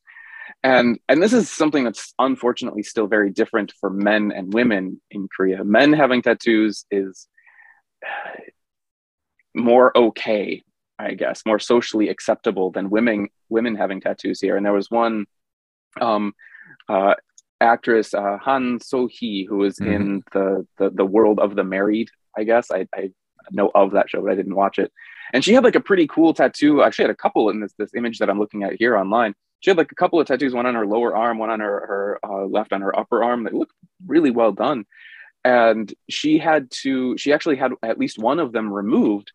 and 0.63 0.99
and 1.07 1.21
this 1.21 1.33
is 1.33 1.49
something 1.49 1.83
that's 1.83 2.13
unfortunately 2.19 2.83
still 2.83 3.07
very 3.07 3.31
different 3.31 3.73
for 3.79 3.89
men 3.89 4.31
and 4.31 4.53
women 4.53 5.01
in 5.11 5.27
Korea. 5.35 5.63
Men 5.63 5.93
having 5.93 6.21
tattoos 6.21 6.85
is 6.91 7.27
more 9.55 9.95
okay, 9.97 10.63
I 10.99 11.13
guess, 11.13 11.43
more 11.45 11.59
socially 11.59 12.09
acceptable 12.09 12.71
than 12.71 12.89
women 12.89 13.29
women 13.49 13.75
having 13.75 14.01
tattoos 14.01 14.41
here. 14.41 14.57
And 14.57 14.65
there 14.65 14.73
was 14.73 14.89
one 14.89 15.25
um, 16.01 16.33
uh, 16.89 17.13
actress, 17.61 18.13
uh, 18.13 18.37
Han 18.41 18.79
So 18.81 19.07
Hee, 19.07 19.45
who 19.45 19.57
was 19.57 19.77
Mhm. 19.77 19.87
in 19.95 20.23
the, 20.33 20.67
the 20.77 20.89
the 20.89 21.05
world 21.05 21.39
of 21.39 21.55
the 21.55 21.63
married. 21.63 22.09
I 22.37 22.43
guess 22.43 22.71
I, 22.71 22.87
I 22.95 23.11
know 23.51 23.71
of 23.75 23.91
that 23.91 24.09
show, 24.09 24.21
but 24.21 24.31
I 24.31 24.35
didn't 24.35 24.55
watch 24.55 24.79
it. 24.79 24.91
And 25.33 25.43
she 25.43 25.53
had 25.53 25.63
like 25.63 25.75
a 25.75 25.79
pretty 25.81 26.07
cool 26.07 26.33
tattoo. 26.33 26.81
Actually, 26.83 27.03
had 27.05 27.11
a 27.11 27.15
couple 27.15 27.49
in 27.49 27.59
this 27.59 27.73
this 27.77 27.93
image 27.95 28.19
that 28.19 28.29
I'm 28.29 28.39
looking 28.39 28.63
at 28.63 28.73
here 28.73 28.95
online. 28.97 29.33
She 29.61 29.69
had 29.69 29.77
like 29.77 29.91
a 29.91 29.95
couple 29.95 30.19
of 30.19 30.27
tattoos, 30.27 30.53
one 30.53 30.65
on 30.65 30.75
her 30.75 30.85
lower 30.85 31.15
arm, 31.15 31.37
one 31.37 31.49
on 31.49 31.59
her 31.59 31.85
her 31.87 32.19
uh, 32.23 32.45
left 32.45 32.73
on 32.73 32.81
her 32.81 32.97
upper 32.97 33.23
arm. 33.23 33.43
They 33.43 33.51
looked 33.51 33.73
really 34.05 34.31
well 34.31 34.51
done. 34.51 34.85
And 35.45 35.93
she 36.09 36.37
had 36.37 36.69
to. 36.83 37.17
She 37.17 37.33
actually 37.33 37.57
had 37.57 37.71
at 37.81 37.97
least 37.97 38.17
one 38.19 38.39
of 38.39 38.51
them 38.51 38.71
removed 38.71 39.31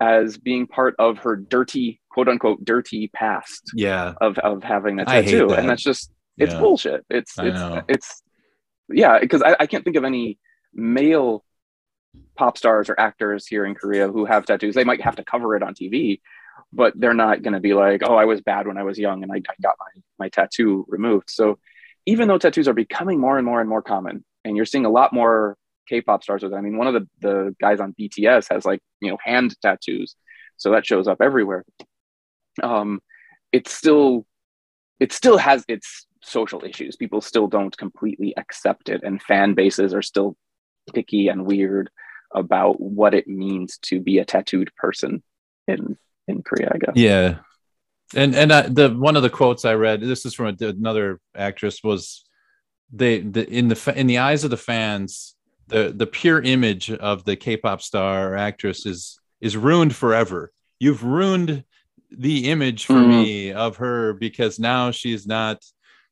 as 0.00 0.36
being 0.38 0.66
part 0.66 0.94
of 0.98 1.18
her 1.18 1.36
dirty 1.36 2.00
quote 2.10 2.28
unquote 2.28 2.62
dirty 2.64 3.08
past 3.08 3.70
yeah 3.74 4.12
of 4.20 4.36
of 4.38 4.62
having 4.62 4.98
a 5.00 5.04
tattoo, 5.04 5.48
that. 5.48 5.58
and 5.60 5.68
that's 5.70 5.82
just 5.82 6.10
it's 6.36 6.52
Yeah. 6.52 6.60
bullshit. 6.60 7.06
It's 7.08 7.38
I 7.38 7.46
it's 7.46 7.54
know. 7.54 7.82
it's 7.88 8.22
yeah, 8.88 9.18
because 9.20 9.42
I, 9.42 9.56
I 9.60 9.66
can't 9.66 9.84
think 9.84 9.96
of 9.96 10.04
any 10.04 10.38
male 10.74 11.44
pop 12.36 12.58
stars 12.58 12.88
or 12.88 12.98
actors 12.98 13.46
here 13.46 13.64
in 13.64 13.74
Korea 13.74 14.08
who 14.08 14.24
have 14.24 14.44
tattoos. 14.44 14.74
They 14.74 14.84
might 14.84 15.00
have 15.00 15.16
to 15.16 15.24
cover 15.24 15.56
it 15.56 15.62
on 15.62 15.74
TV, 15.74 16.20
but 16.72 16.92
they're 16.96 17.14
not 17.14 17.42
going 17.42 17.54
to 17.54 17.60
be 17.60 17.74
like, 17.74 18.02
"Oh, 18.04 18.14
I 18.14 18.24
was 18.24 18.40
bad 18.40 18.66
when 18.66 18.78
I 18.78 18.82
was 18.82 18.98
young 18.98 19.22
and 19.22 19.32
I, 19.32 19.40
got 19.60 19.74
my 19.78 20.02
my 20.18 20.28
tattoo 20.28 20.84
removed." 20.88 21.30
So 21.30 21.58
even 22.06 22.28
though 22.28 22.38
tattoos 22.38 22.68
are 22.68 22.74
becoming 22.74 23.20
more 23.20 23.38
and 23.38 23.46
more 23.46 23.60
and 23.60 23.68
more 23.68 23.82
common, 23.82 24.24
and 24.44 24.56
you're 24.56 24.66
seeing 24.66 24.86
a 24.86 24.90
lot 24.90 25.12
more 25.12 25.56
K-pop 25.88 26.22
stars 26.22 26.42
with 26.42 26.52
it. 26.52 26.56
I 26.56 26.60
mean, 26.60 26.76
one 26.76 26.86
of 26.86 26.94
the 26.94 27.08
the 27.20 27.56
guys 27.60 27.80
on 27.80 27.94
BTS 27.98 28.48
has 28.50 28.64
like 28.64 28.80
you 29.00 29.10
know 29.10 29.18
hand 29.24 29.54
tattoos, 29.62 30.16
so 30.56 30.70
that 30.72 30.86
shows 30.86 31.08
up 31.08 31.20
everywhere. 31.20 31.64
Um, 32.62 33.00
it's 33.52 33.72
still 33.72 34.26
it 35.00 35.12
still 35.12 35.38
has 35.38 35.64
its 35.68 36.06
social 36.22 36.64
issues. 36.64 36.96
People 36.96 37.20
still 37.20 37.46
don't 37.46 37.76
completely 37.76 38.34
accept 38.36 38.88
it, 38.88 39.02
and 39.04 39.22
fan 39.22 39.54
bases 39.54 39.94
are 39.94 40.02
still 40.02 40.36
picky 40.92 41.28
and 41.28 41.46
weird 41.46 41.90
about 42.36 42.80
what 42.80 43.14
it 43.14 43.26
means 43.26 43.78
to 43.78 43.98
be 44.00 44.18
a 44.18 44.24
tattooed 44.24 44.70
person 44.76 45.22
in 45.66 45.96
in 46.28 46.42
Korea. 46.42 46.70
I 46.72 46.78
guess. 46.78 46.92
Yeah, 46.94 47.38
and 48.14 48.36
and 48.36 48.52
I, 48.52 48.62
the 48.62 48.90
one 48.90 49.16
of 49.16 49.22
the 49.22 49.30
quotes 49.30 49.64
I 49.64 49.74
read, 49.74 50.00
this 50.00 50.24
is 50.24 50.34
from 50.34 50.56
a, 50.60 50.64
another 50.66 51.18
actress, 51.34 51.82
was 51.82 52.24
they 52.92 53.20
the 53.20 53.48
in 53.48 53.68
the 53.68 53.94
in 53.96 54.06
the 54.06 54.18
eyes 54.18 54.44
of 54.44 54.50
the 54.50 54.56
fans, 54.56 55.34
the 55.66 55.92
the 55.96 56.06
pure 56.06 56.40
image 56.40 56.90
of 56.92 57.24
the 57.24 57.34
K-pop 57.36 57.82
star 57.82 58.32
or 58.32 58.36
actress 58.36 58.86
is 58.86 59.18
is 59.40 59.56
ruined 59.56 59.94
forever. 59.94 60.52
You've 60.78 61.02
ruined 61.02 61.64
the 62.10 62.50
image 62.50 62.86
for 62.86 62.94
mm. 62.94 63.08
me 63.08 63.52
of 63.52 63.78
her 63.78 64.12
because 64.12 64.58
now 64.58 64.90
she's 64.90 65.26
not, 65.26 65.64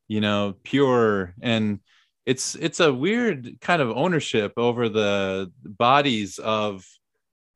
you 0.08 0.20
know, 0.20 0.54
pure 0.64 1.34
and 1.40 1.80
it's 2.26 2.54
it's 2.54 2.80
a 2.80 2.92
weird 2.92 3.60
kind 3.60 3.82
of 3.82 3.90
ownership 3.90 4.52
over 4.56 4.88
the 4.88 5.52
bodies 5.62 6.38
of 6.38 6.86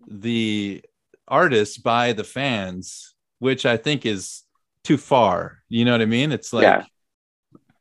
the 0.06 0.82
artists 1.26 1.78
by 1.78 2.12
the 2.12 2.24
fans 2.24 3.14
which 3.38 3.66
i 3.66 3.76
think 3.76 4.06
is 4.06 4.44
too 4.88 4.96
far. 4.96 5.62
You 5.68 5.84
know 5.84 5.92
what 5.92 6.00
i 6.00 6.06
mean? 6.06 6.32
It's 6.32 6.50
like 6.50 6.62
yeah, 6.62 6.84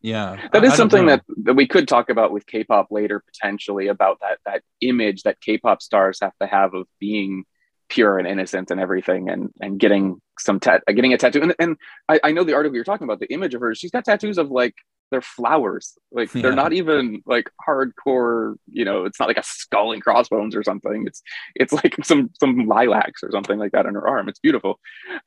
yeah 0.02 0.48
that 0.52 0.64
is 0.66 0.74
something 0.74 1.06
that, 1.06 1.24
that 1.44 1.54
we 1.54 1.66
could 1.66 1.88
talk 1.88 2.10
about 2.10 2.32
with 2.32 2.46
k-pop 2.46 2.88
later 2.92 3.24
potentially 3.26 3.88
about 3.88 4.20
that 4.20 4.40
that 4.46 4.62
image 4.82 5.24
that 5.24 5.40
k-pop 5.40 5.82
stars 5.82 6.20
have 6.22 6.34
to 6.42 6.48
have 6.48 6.74
of 6.74 6.86
being 7.00 7.46
pure 7.90 8.20
and 8.20 8.28
innocent 8.28 8.72
and 8.72 8.82
everything 8.82 9.30
and 9.30 9.50
and 9.62 9.80
getting 9.80 10.22
some 10.38 10.60
tat 10.60 10.84
getting 10.88 11.14
a 11.14 11.18
tattoo. 11.18 11.42
And, 11.42 11.56
and 11.60 11.78
I, 12.10 12.20
I 12.26 12.32
know 12.34 12.44
the 12.44 12.54
article 12.54 12.76
you're 12.76 12.84
talking 12.84 13.06
about 13.06 13.22
the 13.22 13.32
image 13.32 13.54
of 13.54 13.62
her 13.62 13.74
she's 13.74 13.92
got 13.92 14.04
tattoos 14.04 14.38
of 14.38 14.52
like 14.52 14.76
they're 15.12 15.22
flowers. 15.22 15.98
Like 16.12 16.32
they're 16.32 16.56
not 16.56 16.74
even 16.74 17.22
like 17.26 17.50
hardcore 17.66 18.56
you 18.72 18.86
know 18.86 19.06
it's 19.06 19.20
not 19.20 19.28
like 19.28 19.38
a 19.38 19.44
skull 19.44 19.92
and 19.94 20.02
crossbones 20.02 20.56
or 20.56 20.64
something. 20.64 21.06
It's 21.08 21.22
it's 21.56 21.74
like 21.74 21.96
some 22.04 22.32
some 22.40 22.68
lilacs 22.68 23.24
or 23.24 23.32
something 23.32 23.58
like 23.58 23.72
that 23.72 23.86
on 23.86 23.94
her 23.94 24.08
arm. 24.08 24.30
It's 24.30 24.40
beautiful. 24.40 24.80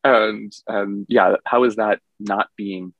And 0.04 0.52
and 0.66 1.06
yeah 1.08 1.36
how 1.44 1.64
is 1.64 1.76
that 1.76 2.00
not 2.18 2.48
being 2.56 2.92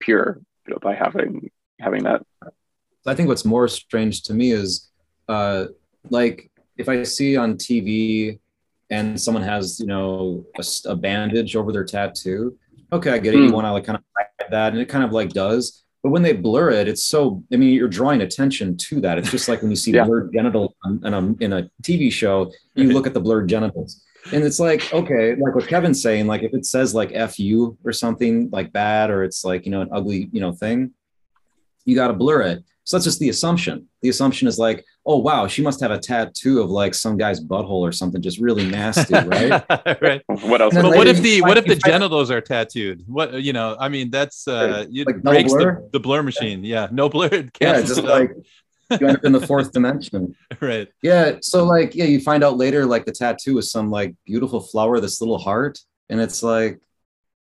pure 0.00 0.40
you 0.66 0.74
know, 0.74 0.78
by 0.80 0.94
having 0.94 1.50
having 1.78 2.04
that? 2.04 2.22
I 3.06 3.14
think 3.14 3.28
what's 3.28 3.44
more 3.44 3.68
strange 3.68 4.22
to 4.24 4.34
me 4.34 4.52
is 4.52 4.90
uh 5.28 5.66
like 6.08 6.50
if 6.76 6.88
i 6.88 7.02
see 7.02 7.36
on 7.36 7.54
tv 7.54 8.38
and 8.90 9.20
someone 9.20 9.42
has 9.42 9.78
you 9.78 9.86
know 9.86 10.44
a, 10.58 10.64
a 10.90 10.96
bandage 10.96 11.54
over 11.56 11.72
their 11.72 11.84
tattoo 11.84 12.56
okay 12.92 13.10
i 13.10 13.18
get 13.18 13.34
it 13.34 13.36
mm. 13.36 13.42
you 13.42 13.48
hmm. 13.48 13.54
want 13.54 13.66
to 13.66 13.72
like 13.72 13.84
kind 13.84 13.98
of 13.98 14.04
hide 14.16 14.50
that 14.50 14.72
and 14.72 14.80
it 14.80 14.88
kind 14.88 15.04
of 15.04 15.12
like 15.12 15.30
does 15.30 15.84
but 16.02 16.10
when 16.10 16.22
they 16.22 16.32
blur 16.32 16.70
it, 16.70 16.88
it's 16.88 17.04
so. 17.04 17.42
I 17.52 17.56
mean, 17.56 17.74
you're 17.74 17.88
drawing 17.88 18.22
attention 18.22 18.76
to 18.76 19.00
that. 19.02 19.18
It's 19.18 19.30
just 19.30 19.48
like 19.48 19.60
when 19.60 19.70
you 19.70 19.76
see 19.76 19.92
yeah. 19.92 20.04
blurred 20.04 20.32
genitals 20.32 20.72
in 21.04 21.12
a, 21.12 21.18
in 21.44 21.52
a 21.52 21.70
TV 21.82 22.10
show, 22.10 22.50
you 22.74 22.84
mm-hmm. 22.84 22.92
look 22.92 23.06
at 23.06 23.12
the 23.12 23.20
blurred 23.20 23.48
genitals, 23.48 24.02
and 24.32 24.42
it's 24.42 24.58
like, 24.58 24.92
okay, 24.94 25.34
like 25.34 25.54
what 25.54 25.68
Kevin's 25.68 26.02
saying, 26.02 26.26
like 26.26 26.42
if 26.42 26.54
it 26.54 26.64
says 26.64 26.94
like 26.94 27.10
"f 27.12 27.38
you" 27.38 27.76
or 27.84 27.92
something 27.92 28.48
like 28.50 28.72
bad, 28.72 29.10
or 29.10 29.24
it's 29.24 29.44
like 29.44 29.66
you 29.66 29.72
know 29.72 29.82
an 29.82 29.90
ugly 29.92 30.30
you 30.32 30.40
know 30.40 30.52
thing, 30.52 30.92
you 31.84 31.94
got 31.94 32.08
to 32.08 32.14
blur 32.14 32.42
it. 32.42 32.64
So 32.90 32.96
that's 32.96 33.04
just 33.04 33.20
the 33.20 33.28
assumption. 33.28 33.86
The 34.02 34.08
assumption 34.08 34.48
is 34.48 34.58
like, 34.58 34.84
oh 35.06 35.18
wow, 35.18 35.46
she 35.46 35.62
must 35.62 35.80
have 35.80 35.92
a 35.92 35.98
tattoo 36.00 36.60
of 36.60 36.70
like 36.70 36.92
some 36.92 37.16
guy's 37.16 37.40
butthole 37.40 37.82
or 37.82 37.92
something, 37.92 38.20
just 38.20 38.40
really 38.40 38.66
nasty, 38.66 39.14
right? 39.26 39.64
right. 40.02 40.22
What 40.26 40.60
else? 40.60 40.74
But 40.74 40.96
what 40.96 41.06
if 41.06 41.22
the 41.22 41.40
what 41.42 41.56
if 41.56 41.66
the 41.66 41.76
genitals 41.76 42.32
are 42.32 42.40
tattooed? 42.40 43.04
What 43.06 43.34
you 43.34 43.52
know? 43.52 43.76
I 43.78 43.88
mean, 43.90 44.10
that's 44.10 44.48
uh, 44.48 44.86
it 44.90 45.06
like 45.06 45.22
breaks 45.22 45.52
the, 45.52 45.88
the, 45.92 46.00
blur 46.00 46.24
machine. 46.24 46.64
Yeah, 46.64 46.88
no 46.90 47.08
blur. 47.08 47.48
Yeah, 47.60 47.80
just 47.80 48.02
like 48.02 48.32
you 48.90 49.06
end 49.06 49.18
up 49.18 49.24
in 49.24 49.30
the 49.30 49.46
fourth 49.46 49.70
dimension. 49.78 50.34
Right. 50.58 50.88
Yeah. 51.00 51.36
So 51.42 51.62
like, 51.66 51.94
yeah, 51.94 52.06
you 52.06 52.18
find 52.20 52.42
out 52.42 52.56
later 52.56 52.86
like 52.86 53.04
the 53.04 53.12
tattoo 53.12 53.56
is 53.58 53.70
some 53.70 53.92
like 53.92 54.16
beautiful 54.26 54.58
flower, 54.58 54.98
this 54.98 55.20
little 55.20 55.38
heart, 55.38 55.78
and 56.08 56.20
it's 56.20 56.42
like, 56.42 56.80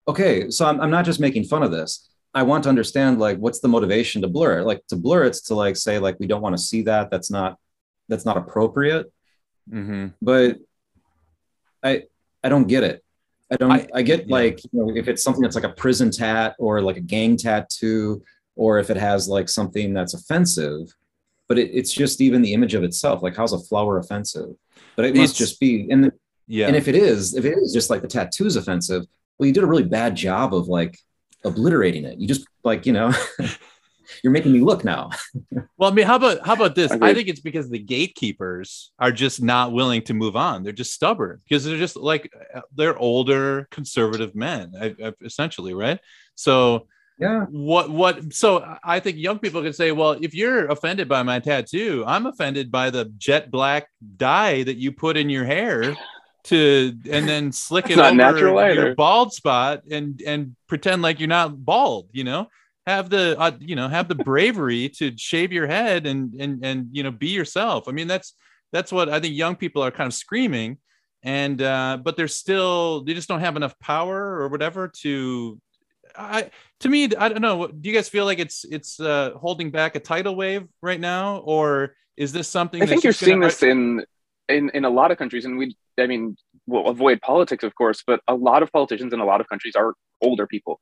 okay, 0.08 0.52
so 0.52 0.68
I'm 0.68 0.80
I'm 0.80 0.92
not 0.92 1.06
just 1.06 1.20
making 1.20 1.46
fun 1.46 1.64
of 1.64 1.72
this. 1.72 2.08
I 2.34 2.44
want 2.44 2.64
to 2.64 2.70
understand 2.70 3.20
like 3.20 3.38
what's 3.38 3.60
the 3.60 3.68
motivation 3.68 4.22
to 4.22 4.28
blur. 4.28 4.60
it? 4.60 4.66
Like 4.66 4.86
to 4.88 4.96
blur, 4.96 5.24
it's 5.26 5.42
to 5.44 5.56
like 5.56 5.76
say 5.76 6.00
like 6.00 6.18
we 6.20 6.28
don't 6.28 6.42
want 6.42 6.56
to 6.56 6.62
see 6.62 6.84
that. 6.84 7.10
That's 7.10 7.32
not 7.32 7.58
that's 8.08 8.26
not 8.26 8.38
appropriate. 8.38 9.12
Mm-hmm. 9.72 10.08
But 10.22 10.58
I 11.84 12.04
I 12.44 12.50
don't 12.50 12.68
get 12.68 12.84
it. 12.84 13.04
I 13.52 13.56
don't. 13.56 13.72
I, 13.72 13.88
I 13.94 14.02
get 14.04 14.28
yeah. 14.28 14.36
like 14.36 14.64
you 14.64 14.70
know, 14.74 14.96
if 14.96 15.08
it's 15.08 15.24
something 15.24 15.42
that's 15.42 15.56
like 15.56 15.64
a 15.64 15.70
prison 15.74 16.12
tat 16.12 16.56
or 16.60 16.82
like 16.82 16.98
a 16.98 17.02
gang 17.02 17.36
tattoo, 17.36 18.24
or 18.56 18.78
if 18.80 18.90
it 18.90 18.98
has 18.98 19.28
like 19.28 19.50
something 19.50 19.94
that's 19.94 20.14
offensive. 20.14 20.94
But 21.48 21.58
it, 21.58 21.72
it's 21.74 21.92
just 21.92 22.22
even 22.22 22.44
the 22.44 22.54
image 22.54 22.76
of 22.76 22.84
itself. 22.84 23.24
Like 23.24 23.36
how's 23.36 23.54
a 23.54 23.60
flower 23.60 23.98
offensive? 23.98 24.52
But 24.96 25.06
it 25.06 25.16
must 25.16 25.36
just 25.36 25.60
be. 25.60 25.88
And 25.90 26.04
the, 26.04 26.12
yeah. 26.48 26.68
And 26.68 26.76
if 26.76 26.88
it 26.88 26.96
is, 26.96 27.36
if 27.36 27.46
it 27.46 27.58
is 27.58 27.74
just 27.74 27.90
like 27.90 28.02
the 28.02 28.08
tattoo's 28.08 28.56
offensive, 28.56 29.06
well, 29.38 29.48
you 29.48 29.54
did 29.54 29.64
a 29.64 29.68
really 29.68 29.84
bad 29.84 30.16
job 30.16 30.54
of 30.54 30.68
like 30.68 31.00
obliterating 31.44 32.06
it. 32.06 32.20
You 32.20 32.28
just 32.28 32.48
like, 32.64 32.86
you 32.86 32.94
know, 32.94 33.14
you're 34.24 34.34
making 34.34 34.52
me 34.52 34.62
look 34.62 34.84
now. 34.84 35.10
well, 35.78 35.92
I 35.92 35.94
mean, 35.94 36.06
how 36.06 36.16
about 36.16 36.46
how 36.46 36.54
about 36.54 36.76
this? 36.76 36.92
I 36.92 37.14
think 37.14 37.28
it's 37.28 37.40
because 37.40 37.70
the 37.70 37.80
gatekeepers 37.80 38.92
are 39.00 39.12
just 39.12 39.42
not 39.42 39.72
willing 39.72 40.02
to 40.04 40.14
move 40.14 40.36
on. 40.36 40.64
They're 40.64 40.74
just 40.74 40.94
stubborn 40.94 41.42
because 41.44 41.64
they're 41.66 41.78
just 41.78 41.96
like 41.96 42.32
uh, 42.54 42.62
they're 42.76 42.98
older 42.98 43.68
conservative 43.72 44.36
men, 44.36 44.74
uh, 44.80 44.90
uh, 45.04 45.12
essentially, 45.24 45.74
right? 45.74 46.00
So 46.36 46.88
yeah 47.20 47.46
what 47.50 47.90
what 47.90 48.34
so 48.34 48.66
i 48.84 49.00
think 49.00 49.18
young 49.18 49.38
people 49.40 49.62
can 49.62 49.74
say 49.74 49.92
well 49.92 50.12
if 50.22 50.34
you're 50.34 50.68
offended 50.68 51.08
by 51.08 51.22
my 51.22 51.40
tattoo 51.40 52.04
i'm 52.08 52.26
offended 52.26 52.72
by 52.72 52.90
the 52.90 53.06
jet 53.18 53.52
black 53.52 53.90
dye 54.16 54.64
that 54.64 54.78
you 54.78 54.92
put 54.92 55.18
in 55.18 55.30
your 55.30 55.44
hair 55.44 55.96
to 56.50 56.98
and 57.12 57.28
then 57.28 57.52
slick 57.52 57.90
it 57.90 57.98
not 57.98 58.08
over 58.08 58.16
natural 58.16 58.74
your 58.74 58.96
bald 58.96 59.32
spot 59.34 59.84
and 59.90 60.22
and 60.26 60.56
pretend 60.68 61.02
like 61.02 61.20
you're 61.20 61.30
not 61.30 61.64
bald 61.66 62.10
you 62.12 62.24
know? 62.24 62.48
Have 62.88 63.12
the 63.12 63.36
uh, 63.40 63.52
you 63.60 63.76
know 63.76 63.88
have 63.88 64.08
the 64.08 64.16
bravery 64.16 64.90
to 64.98 65.16
shave 65.16 65.52
your 65.52 65.68
head 65.68 66.08
and 66.08 66.34
and 66.40 66.66
and 66.66 66.88
you 66.92 67.04
know 67.04 67.12
be 67.12 67.28
yourself. 67.28 67.88
I 67.88 67.92
mean 67.92 68.08
that's 68.08 68.34
that's 68.72 68.92
what 68.92 69.10
i 69.10 69.20
think 69.20 69.36
young 69.36 69.56
people 69.56 69.84
are 69.84 69.92
kind 69.92 70.08
of 70.08 70.14
screaming. 70.14 70.78
And 71.22 71.62
uh 71.62 72.00
but 72.04 72.18
they're 72.18 72.28
still 72.28 73.04
they 73.04 73.14
just 73.14 73.28
don't 73.28 73.42
have 73.42 73.56
enough 73.56 73.78
power 73.80 74.40
or 74.40 74.48
whatever 74.48 74.88
to 75.02 75.60
i 76.18 76.50
to 76.80 76.90
me 76.90 77.04
i 77.16 77.30
don't 77.30 77.42
know. 77.42 77.68
Do 77.68 77.90
you 77.90 77.94
guys 77.94 78.10
feel 78.10 78.26
like 78.26 78.40
it's 78.40 78.66
it's 78.66 79.00
uh 79.00 79.34
holding 79.36 79.70
back 79.70 79.96
a 79.96 80.00
tidal 80.00 80.36
wave 80.36 80.68
right 80.82 81.00
now? 81.00 81.38
Or 81.38 81.96
is 82.18 82.32
this 82.32 82.48
something 82.48 82.82
i 82.82 82.86
think 82.88 83.04
you're 83.04 83.14
seeing 83.14 83.40
this 83.40 83.62
in 83.62 84.04
in 84.50 84.70
in 84.74 84.86
a 84.86 84.90
lot 84.90 85.12
of 85.12 85.18
countries 85.18 85.46
and 85.46 85.58
we 85.58 85.76
i 86.00 86.08
mean 86.08 86.36
we'll 86.68 86.88
avoid 86.88 87.22
politics 87.22 87.64
of 87.64 87.74
course 87.76 88.04
but 88.06 88.20
a 88.28 88.36
lot 88.36 88.64
of 88.64 88.72
politicians 88.72 89.14
in 89.14 89.20
a 89.20 89.26
lot 89.26 89.42
of 89.42 89.48
countries 89.50 89.76
are 89.76 89.94
older 90.22 90.48
people. 90.48 90.80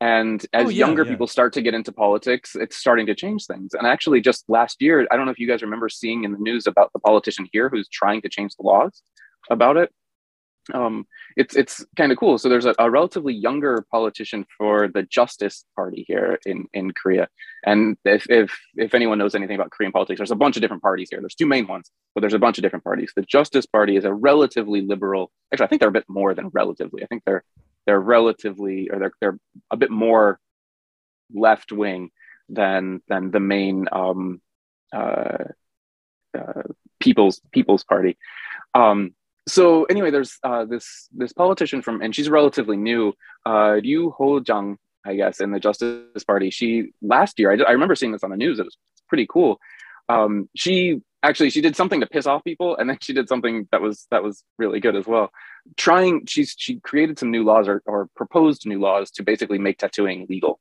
And 0.00 0.44
as 0.52 0.66
oh, 0.66 0.68
yeah, 0.68 0.78
younger 0.84 1.04
yeah. 1.04 1.10
people 1.10 1.28
start 1.28 1.52
to 1.52 1.62
get 1.62 1.74
into 1.74 1.92
politics 1.92 2.56
it's 2.56 2.76
starting 2.76 3.06
to 3.06 3.14
change 3.14 3.46
things. 3.46 3.72
And 3.72 3.86
actually 3.86 4.20
just 4.20 4.44
last 4.48 4.82
year 4.82 5.06
i 5.10 5.16
don't 5.16 5.26
know 5.26 5.32
if 5.32 5.38
you 5.38 5.46
guys 5.46 5.62
remember 5.62 5.88
seeing 5.88 6.24
in 6.24 6.32
the 6.32 6.38
news 6.38 6.66
about 6.66 6.90
the 6.92 6.98
politician 6.98 7.46
here 7.52 7.68
who's 7.68 7.88
trying 7.88 8.20
to 8.22 8.28
change 8.28 8.52
the 8.56 8.64
laws 8.64 9.02
about 9.50 9.76
it 9.76 9.90
um, 10.72 11.06
it's 11.36 11.56
it's 11.56 11.84
kind 11.96 12.12
of 12.12 12.18
cool. 12.18 12.38
So 12.38 12.48
there's 12.48 12.66
a, 12.66 12.74
a, 12.78 12.90
relatively 12.90 13.34
younger 13.34 13.84
politician 13.90 14.46
for 14.56 14.88
the 14.88 15.02
Justice 15.02 15.64
Party 15.74 16.04
here 16.06 16.38
in 16.46 16.66
in 16.72 16.92
Korea, 16.92 17.28
and 17.66 17.96
if 18.04 18.28
if 18.30 18.56
if 18.76 18.94
anyone 18.94 19.18
knows 19.18 19.34
anything 19.34 19.56
about 19.56 19.70
Korean 19.70 19.92
politics, 19.92 20.18
there's 20.18 20.30
a 20.30 20.36
bunch 20.36 20.56
of 20.56 20.62
different 20.62 20.82
parties 20.82 21.08
here. 21.10 21.20
There's 21.20 21.34
two 21.34 21.46
main 21.46 21.66
ones, 21.66 21.90
but 22.14 22.20
there's 22.20 22.34
a 22.34 22.38
bunch 22.38 22.58
of 22.58 22.62
different 22.62 22.84
parties. 22.84 23.12
The 23.16 23.22
Justice 23.22 23.66
Party 23.66 23.96
is 23.96 24.04
a 24.04 24.14
relatively 24.14 24.82
liberal. 24.82 25.32
Actually, 25.52 25.64
I 25.64 25.68
think 25.68 25.80
they're 25.80 25.88
a 25.88 25.92
bit 25.92 26.08
more 26.08 26.34
than 26.34 26.48
relatively. 26.52 27.02
I 27.02 27.06
think 27.06 27.24
they're 27.26 27.44
they're 27.86 28.00
relatively 28.00 28.88
or 28.90 28.98
they're 28.98 29.12
they're 29.20 29.38
a 29.70 29.76
bit 29.76 29.90
more 29.90 30.38
left 31.32 31.72
wing 31.72 32.10
than 32.48 33.02
than 33.08 33.30
the 33.30 33.40
main 33.40 33.86
um, 33.90 34.40
uh, 34.92 35.44
uh, 36.38 36.62
People's 37.00 37.40
People's 37.52 37.84
Party. 37.84 38.16
Um, 38.74 39.14
so 39.48 39.84
anyway, 39.84 40.10
there's 40.10 40.38
uh, 40.42 40.64
this 40.64 41.08
this 41.12 41.32
politician 41.32 41.82
from, 41.82 42.00
and 42.00 42.14
she's 42.14 42.30
relatively 42.30 42.76
new, 42.76 43.12
uh, 43.44 43.78
Ryu 43.82 44.10
Ho-jung, 44.12 44.78
I 45.04 45.16
guess, 45.16 45.40
in 45.40 45.50
the 45.50 45.60
Justice 45.60 46.24
Party. 46.26 46.50
She 46.50 46.92
last 47.02 47.38
year, 47.38 47.50
I, 47.50 47.56
I 47.68 47.72
remember 47.72 47.94
seeing 47.96 48.12
this 48.12 48.24
on 48.24 48.30
the 48.30 48.36
news. 48.36 48.58
It 48.58 48.64
was 48.64 48.76
pretty 49.08 49.26
cool. 49.28 49.58
Um, 50.08 50.48
she 50.54 51.00
actually 51.22 51.50
she 51.50 51.60
did 51.60 51.76
something 51.76 52.00
to 52.00 52.06
piss 52.06 52.26
off 52.26 52.42
people 52.42 52.76
and 52.76 52.90
then 52.90 52.98
she 53.00 53.12
did 53.12 53.28
something 53.28 53.68
that 53.70 53.80
was 53.80 54.06
that 54.10 54.22
was 54.22 54.42
really 54.58 54.80
good 54.80 54.96
as 54.96 55.06
well 55.06 55.30
trying 55.76 56.26
she's 56.26 56.54
she 56.58 56.80
created 56.80 57.16
some 57.18 57.30
new 57.30 57.44
laws 57.44 57.68
or, 57.68 57.80
or 57.86 58.08
proposed 58.16 58.66
new 58.66 58.80
laws 58.80 59.10
to 59.10 59.22
basically 59.22 59.58
make 59.58 59.78
tattooing 59.78 60.26
legal 60.28 60.58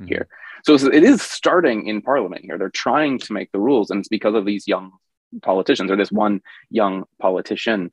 Mhm. 0.00 0.08
here 0.08 0.28
so 0.64 0.74
it 0.74 1.04
is 1.04 1.22
starting 1.22 1.86
in 1.86 2.00
parliament 2.02 2.44
here 2.44 2.58
they're 2.58 2.70
trying 2.70 3.18
to 3.18 3.32
make 3.32 3.52
the 3.52 3.60
rules 3.60 3.90
and 3.90 4.00
it's 4.00 4.08
because 4.08 4.34
of 4.34 4.44
these 4.44 4.66
young 4.66 4.90
politicians 5.42 5.90
or 5.90 5.96
this 5.96 6.12
one 6.12 6.40
young 6.70 7.04
politician 7.20 7.92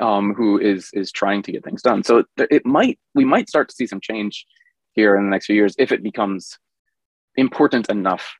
um, 0.00 0.34
who 0.34 0.58
is 0.58 0.90
is 0.92 1.10
trying 1.10 1.42
to 1.42 1.52
get 1.52 1.64
things 1.64 1.82
done 1.82 2.02
so 2.02 2.18
it, 2.18 2.26
it 2.50 2.66
might 2.66 2.98
we 3.14 3.24
might 3.24 3.48
start 3.48 3.68
to 3.68 3.74
see 3.74 3.86
some 3.86 4.00
change 4.00 4.46
here 4.92 5.16
in 5.16 5.24
the 5.24 5.30
next 5.30 5.46
few 5.46 5.56
years 5.56 5.74
if 5.78 5.92
it 5.92 6.02
becomes 6.02 6.58
important 7.36 7.88
enough 7.88 8.36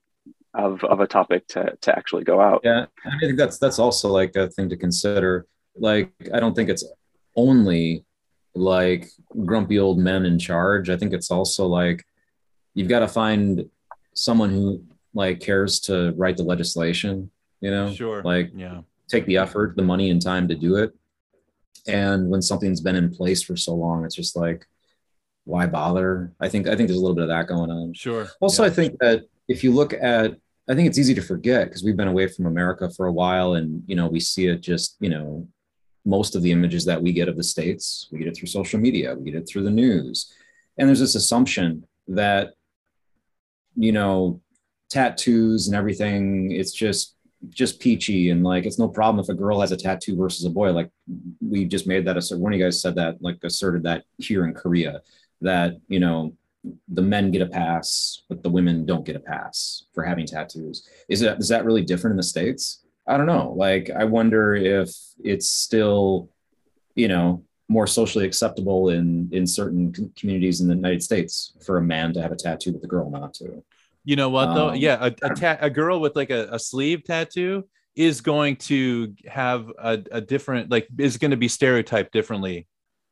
of, 0.57 0.83
of 0.85 1.01
a 1.01 1.07
topic 1.07 1.47
to, 1.49 1.77
to 1.83 1.97
actually 1.97 2.25
go 2.25 2.41
out 2.41 2.61
Yeah, 2.65 2.87
I 3.05 3.19
think 3.21 3.37
that's 3.37 3.59
that's 3.59 3.79
also 3.79 4.09
like 4.09 4.35
a 4.37 4.49
thing 4.49 4.69
to 4.71 4.77
consider. 4.77 5.47
Like, 5.77 6.13
I 6.33 6.41
don't 6.41 6.55
think 6.55 6.71
it's 6.71 6.85
only 7.37 8.05
like 8.55 9.09
grumpy 9.45 9.79
old 9.79 9.99
men 9.99 10.25
in 10.25 10.39
charge. 10.39 10.89
I 10.89 10.97
think 10.97 11.13
it's 11.13 11.31
also 11.31 11.67
like 11.67 12.05
you've 12.75 12.89
got 12.89 13.01
to 13.01 13.09
find 13.09 13.69
someone 14.15 14.51
who 14.51 14.83
like 15.13 15.41
cares 15.41 15.81
to 15.81 16.13
write 16.17 16.39
the 16.39 16.43
legislation. 16.43 17.31
You 17.61 17.71
know, 17.71 17.93
Sure. 17.93 18.23
like 18.23 18.51
yeah. 18.55 18.83
take 19.09 19.27
the 19.27 19.39
effort, 19.39 19.77
the 19.77 19.83
money, 19.83 20.11
and 20.11 20.21
time 20.21 20.47
to 20.49 20.55
do 20.55 20.77
it. 20.77 20.95
And 21.87 22.29
when 22.29 22.43
something's 22.43 22.81
been 22.81 22.97
in 22.97 23.15
place 23.15 23.43
for 23.43 23.57
so 23.57 23.75
long, 23.75 24.05
it's 24.05 24.15
just 24.15 24.37
like, 24.37 24.67
why 25.45 25.67
bother? 25.67 26.33
I 26.41 26.49
think 26.49 26.67
I 26.67 26.75
think 26.77 26.89
there's 26.89 26.99
a 26.99 27.03
little 27.03 27.15
bit 27.15 27.23
of 27.23 27.29
that 27.29 27.47
going 27.47 27.71
on. 27.71 27.95
Sure. 27.95 28.29
Also, 28.41 28.63
yeah. 28.65 28.71
I 28.71 28.73
think 28.73 28.99
that 29.01 29.25
if 29.49 29.63
you 29.63 29.73
look 29.73 29.93
at, 29.93 30.37
I 30.69 30.75
think 30.75 30.89
it's 30.89 30.99
easy 30.99 31.15
to 31.15 31.23
forget 31.23 31.69
because 31.69 31.85
we've 31.85 31.97
been 31.97 32.09
away 32.09 32.27
from 32.27 32.47
America 32.47 32.91
for 32.91 33.07
a 33.07 33.13
while, 33.13 33.55
and 33.55 33.83
you 33.87 33.95
know 33.97 34.09
we 34.09 34.21
see 34.21 34.49
it 34.49 34.61
just, 34.61 34.97
you 35.01 35.09
know, 35.09 35.47
most 36.05 36.35
of 36.35 36.43
the 36.43 36.51
images 36.53 36.85
that 36.85 37.01
we 37.03 37.13
get 37.13 37.29
of 37.29 37.37
the 37.37 37.45
states, 37.45 38.09
we 38.11 38.19
get 38.19 38.29
it 38.29 38.37
through 38.37 38.49
social 38.49 38.79
media, 38.81 39.15
we 39.15 39.31
get 39.31 39.41
it 39.41 39.49
through 39.49 39.63
the 39.63 39.71
news, 39.71 40.33
and 40.77 40.89
there's 40.89 41.01
this 41.01 41.15
assumption 41.15 41.87
that, 42.09 42.55
you 43.77 43.93
know, 43.93 44.41
tattoos 44.91 45.67
and 45.69 45.77
everything, 45.77 46.51
it's 46.53 46.73
just 46.73 47.16
just 47.49 47.81
peachy 47.81 48.31
and 48.31 48.43
like 48.43 48.65
it's 48.65 48.79
no 48.79 48.89
problem 48.89 49.23
if 49.23 49.29
a 49.29 49.35
girl 49.35 49.61
has 49.61 49.73
a 49.73 49.77
tattoo 49.77 50.17
versus 50.17 50.45
a 50.45 50.51
boy. 50.51 50.73
Like 50.73 50.91
we 51.41 51.65
just 51.65 51.87
made 51.87 52.07
that 52.07 52.17
assert. 52.17 52.39
One 52.39 52.53
of 52.53 52.59
you 52.59 52.65
guys 52.65 52.81
said 52.81 52.95
that, 52.97 53.21
like 53.21 53.39
asserted 53.45 53.83
that 53.85 54.05
here 54.19 54.45
in 54.47 54.55
Korea, 54.55 55.03
that 55.41 55.75
you 55.89 56.01
know 56.01 56.35
the 56.89 57.03
men 57.03 57.31
get 57.31 57.43
a 57.43 57.47
pass, 57.47 58.23
but 58.29 58.43
the 58.43 58.51
women 58.51 58.87
don't 58.87 59.05
get 59.05 59.17
a 59.17 59.21
pass 59.21 59.85
for 59.95 60.03
having 60.03 60.27
tattoos. 60.27 60.89
Is 61.09 61.23
it 61.23 61.39
is 61.39 61.49
that 61.49 61.65
really 61.65 61.85
different 61.85 62.13
in 62.13 62.19
the 62.19 62.23
states? 62.23 62.85
I 63.07 63.17
don't 63.17 63.27
know. 63.27 63.53
Like 63.57 63.91
I 63.91 64.05
wonder 64.05 64.55
if 64.55 64.91
it's 65.23 65.49
still, 65.49 66.31
you 66.95 67.09
know, 67.09 67.45
more 67.69 67.87
socially 67.87 68.27
acceptable 68.27 68.91
in 68.91 69.29
in 69.33 69.47
certain 69.47 69.93
communities 70.17 70.61
in 70.61 70.69
the 70.69 70.75
United 70.75 71.03
States 71.03 71.53
for 71.65 71.79
a 71.79 71.83
man 71.83 72.13
to 72.15 72.23
have 72.23 72.33
a 72.33 72.37
tattoo 72.37 72.73
but 72.73 72.81
the 72.81 72.89
girl 72.89 73.11
not 73.11 73.35
to. 73.35 73.63
You 74.07 74.17
know 74.17 74.31
what 74.31 74.55
though? 74.55 74.69
Um, 74.71 74.77
yeah, 74.77 74.97
a 75.01 75.13
a, 75.23 75.35
ta- 75.35 75.59
a 75.61 75.69
girl 75.69 76.01
with 76.01 76.17
like 76.17 76.31
a, 76.31 76.49
a 76.53 76.59
sleeve 76.59 77.05
tattoo 77.05 77.69
is 77.95 78.21
going 78.23 78.57
to 78.57 79.15
have 79.27 79.69
a, 79.79 79.99
a 80.13 80.21
different 80.21 80.71
like 80.71 80.87
is 80.99 81.19
going 81.19 81.33
to 81.33 81.37
be 81.37 81.49
stereotyped 81.49 82.13
differently 82.13 82.67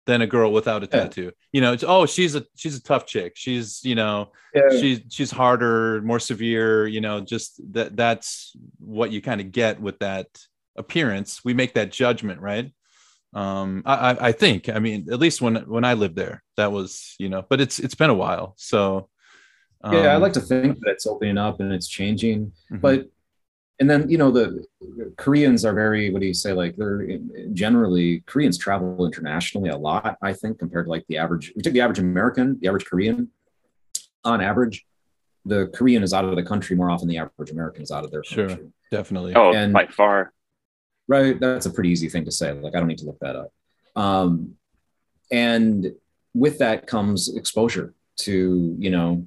than 0.07 0.20
a 0.22 0.26
girl 0.26 0.53
without 0.53 0.82
a 0.84 0.86
Yeah. 0.86 1.03
tattoo. 1.05 1.32
You 1.53 1.61
know, 1.62 1.72
it's 1.72 1.84
oh 1.86 2.07
she's 2.07 2.34
a 2.36 2.45
she's 2.55 2.76
a 2.76 2.82
tough 2.82 3.07
chick. 3.07 3.32
She's 3.34 3.84
you 3.84 3.97
know 3.97 4.30
she's 4.70 5.01
she's 5.11 5.30
harder, 5.32 6.01
more 6.03 6.20
severe. 6.20 6.86
You 6.86 7.01
know, 7.01 7.20
just 7.20 7.61
that 7.72 7.97
that's 7.97 8.53
what 8.78 9.11
you 9.11 9.20
kind 9.20 9.40
of 9.40 9.51
get 9.51 9.80
with 9.80 9.99
that 9.99 10.26
appearance. 10.76 11.45
We 11.45 11.55
make 11.55 11.74
that 11.74 11.90
judgment, 11.90 12.40
right? 12.40 12.72
Um, 13.34 13.82
I, 13.84 13.95
I 14.12 14.28
I 14.28 14.32
think 14.32 14.68
I 14.68 14.78
mean 14.78 15.09
at 15.11 15.18
least 15.18 15.42
when 15.42 15.57
when 15.68 15.84
I 15.84 15.95
lived 15.95 16.14
there, 16.14 16.45
that 16.57 16.70
was 16.70 17.16
you 17.18 17.28
know, 17.28 17.42
but 17.49 17.61
it's 17.61 17.80
it's 17.80 17.97
been 17.97 18.11
a 18.11 18.14
while, 18.14 18.55
so. 18.59 19.09
Yeah, 19.93 20.12
I 20.12 20.14
um, 20.14 20.22
like 20.22 20.32
to 20.35 20.41
think 20.41 20.78
that 20.80 20.91
it's 20.91 21.07
opening 21.07 21.39
up 21.39 21.61
and 21.61 21.72
it's 21.72 21.89
changing. 21.89 22.53
mhm. 22.70 22.80
but 22.80 23.07
and 23.80 23.91
then 23.91 24.09
you 24.09 24.16
know 24.18 24.30
the 24.30 24.64
koreans 25.16 25.64
are 25.64 25.74
very 25.74 26.11
what 26.11 26.20
do 26.20 26.26
you 26.26 26.35
say 26.35 26.53
like 26.53 26.76
they're 26.76 27.18
generally 27.53 28.20
koreans 28.26 28.57
travel 28.57 29.05
internationally 29.05 29.68
a 29.70 29.76
lot 29.76 30.16
i 30.22 30.32
think 30.32 30.59
compared 30.59 30.87
to 30.87 30.91
like 30.91 31.05
the 31.09 31.18
average 31.18 31.53
we 31.57 31.62
take 31.62 31.72
the 31.72 31.80
average 31.80 31.99
american 31.99 32.57
the 32.61 32.68
average 32.68 32.85
korean 32.85 33.28
on 34.24 34.41
average 34.41 34.87
the 35.45 35.66
korean 35.74 36.03
is 36.03 36.12
out 36.12 36.24
of 36.24 36.37
the 36.37 36.43
country 36.43 36.76
more 36.76 36.91
often 36.91 37.09
than 37.09 37.14
the 37.16 37.18
average 37.18 37.51
american 37.51 37.82
is 37.82 37.91
out 37.91 38.05
of 38.05 38.11
their 38.11 38.22
country. 38.22 38.55
Sure. 38.57 38.66
definitely. 38.91 39.35
oh 39.35 39.53
And- 39.53 39.72
by 39.72 39.87
far 39.87 40.32
right 41.09 41.39
that's 41.41 41.66
a 41.66 41.70
pretty 41.70 41.91
easy 41.91 42.09
thing 42.09 42.24
to 42.26 42.32
say 42.32 42.53
like 42.53 42.74
i 42.76 42.78
don't 42.78 42.89
need 42.89 42.99
to 42.99 43.07
look 43.07 43.18
that 43.20 43.37
up 43.37 43.53
um, 43.97 44.55
and 45.30 45.93
with 46.35 46.59
that 46.59 46.87
comes 46.87 47.35
exposure 47.37 47.95
to 48.20 48.76
you 48.78 48.91
know 48.91 49.26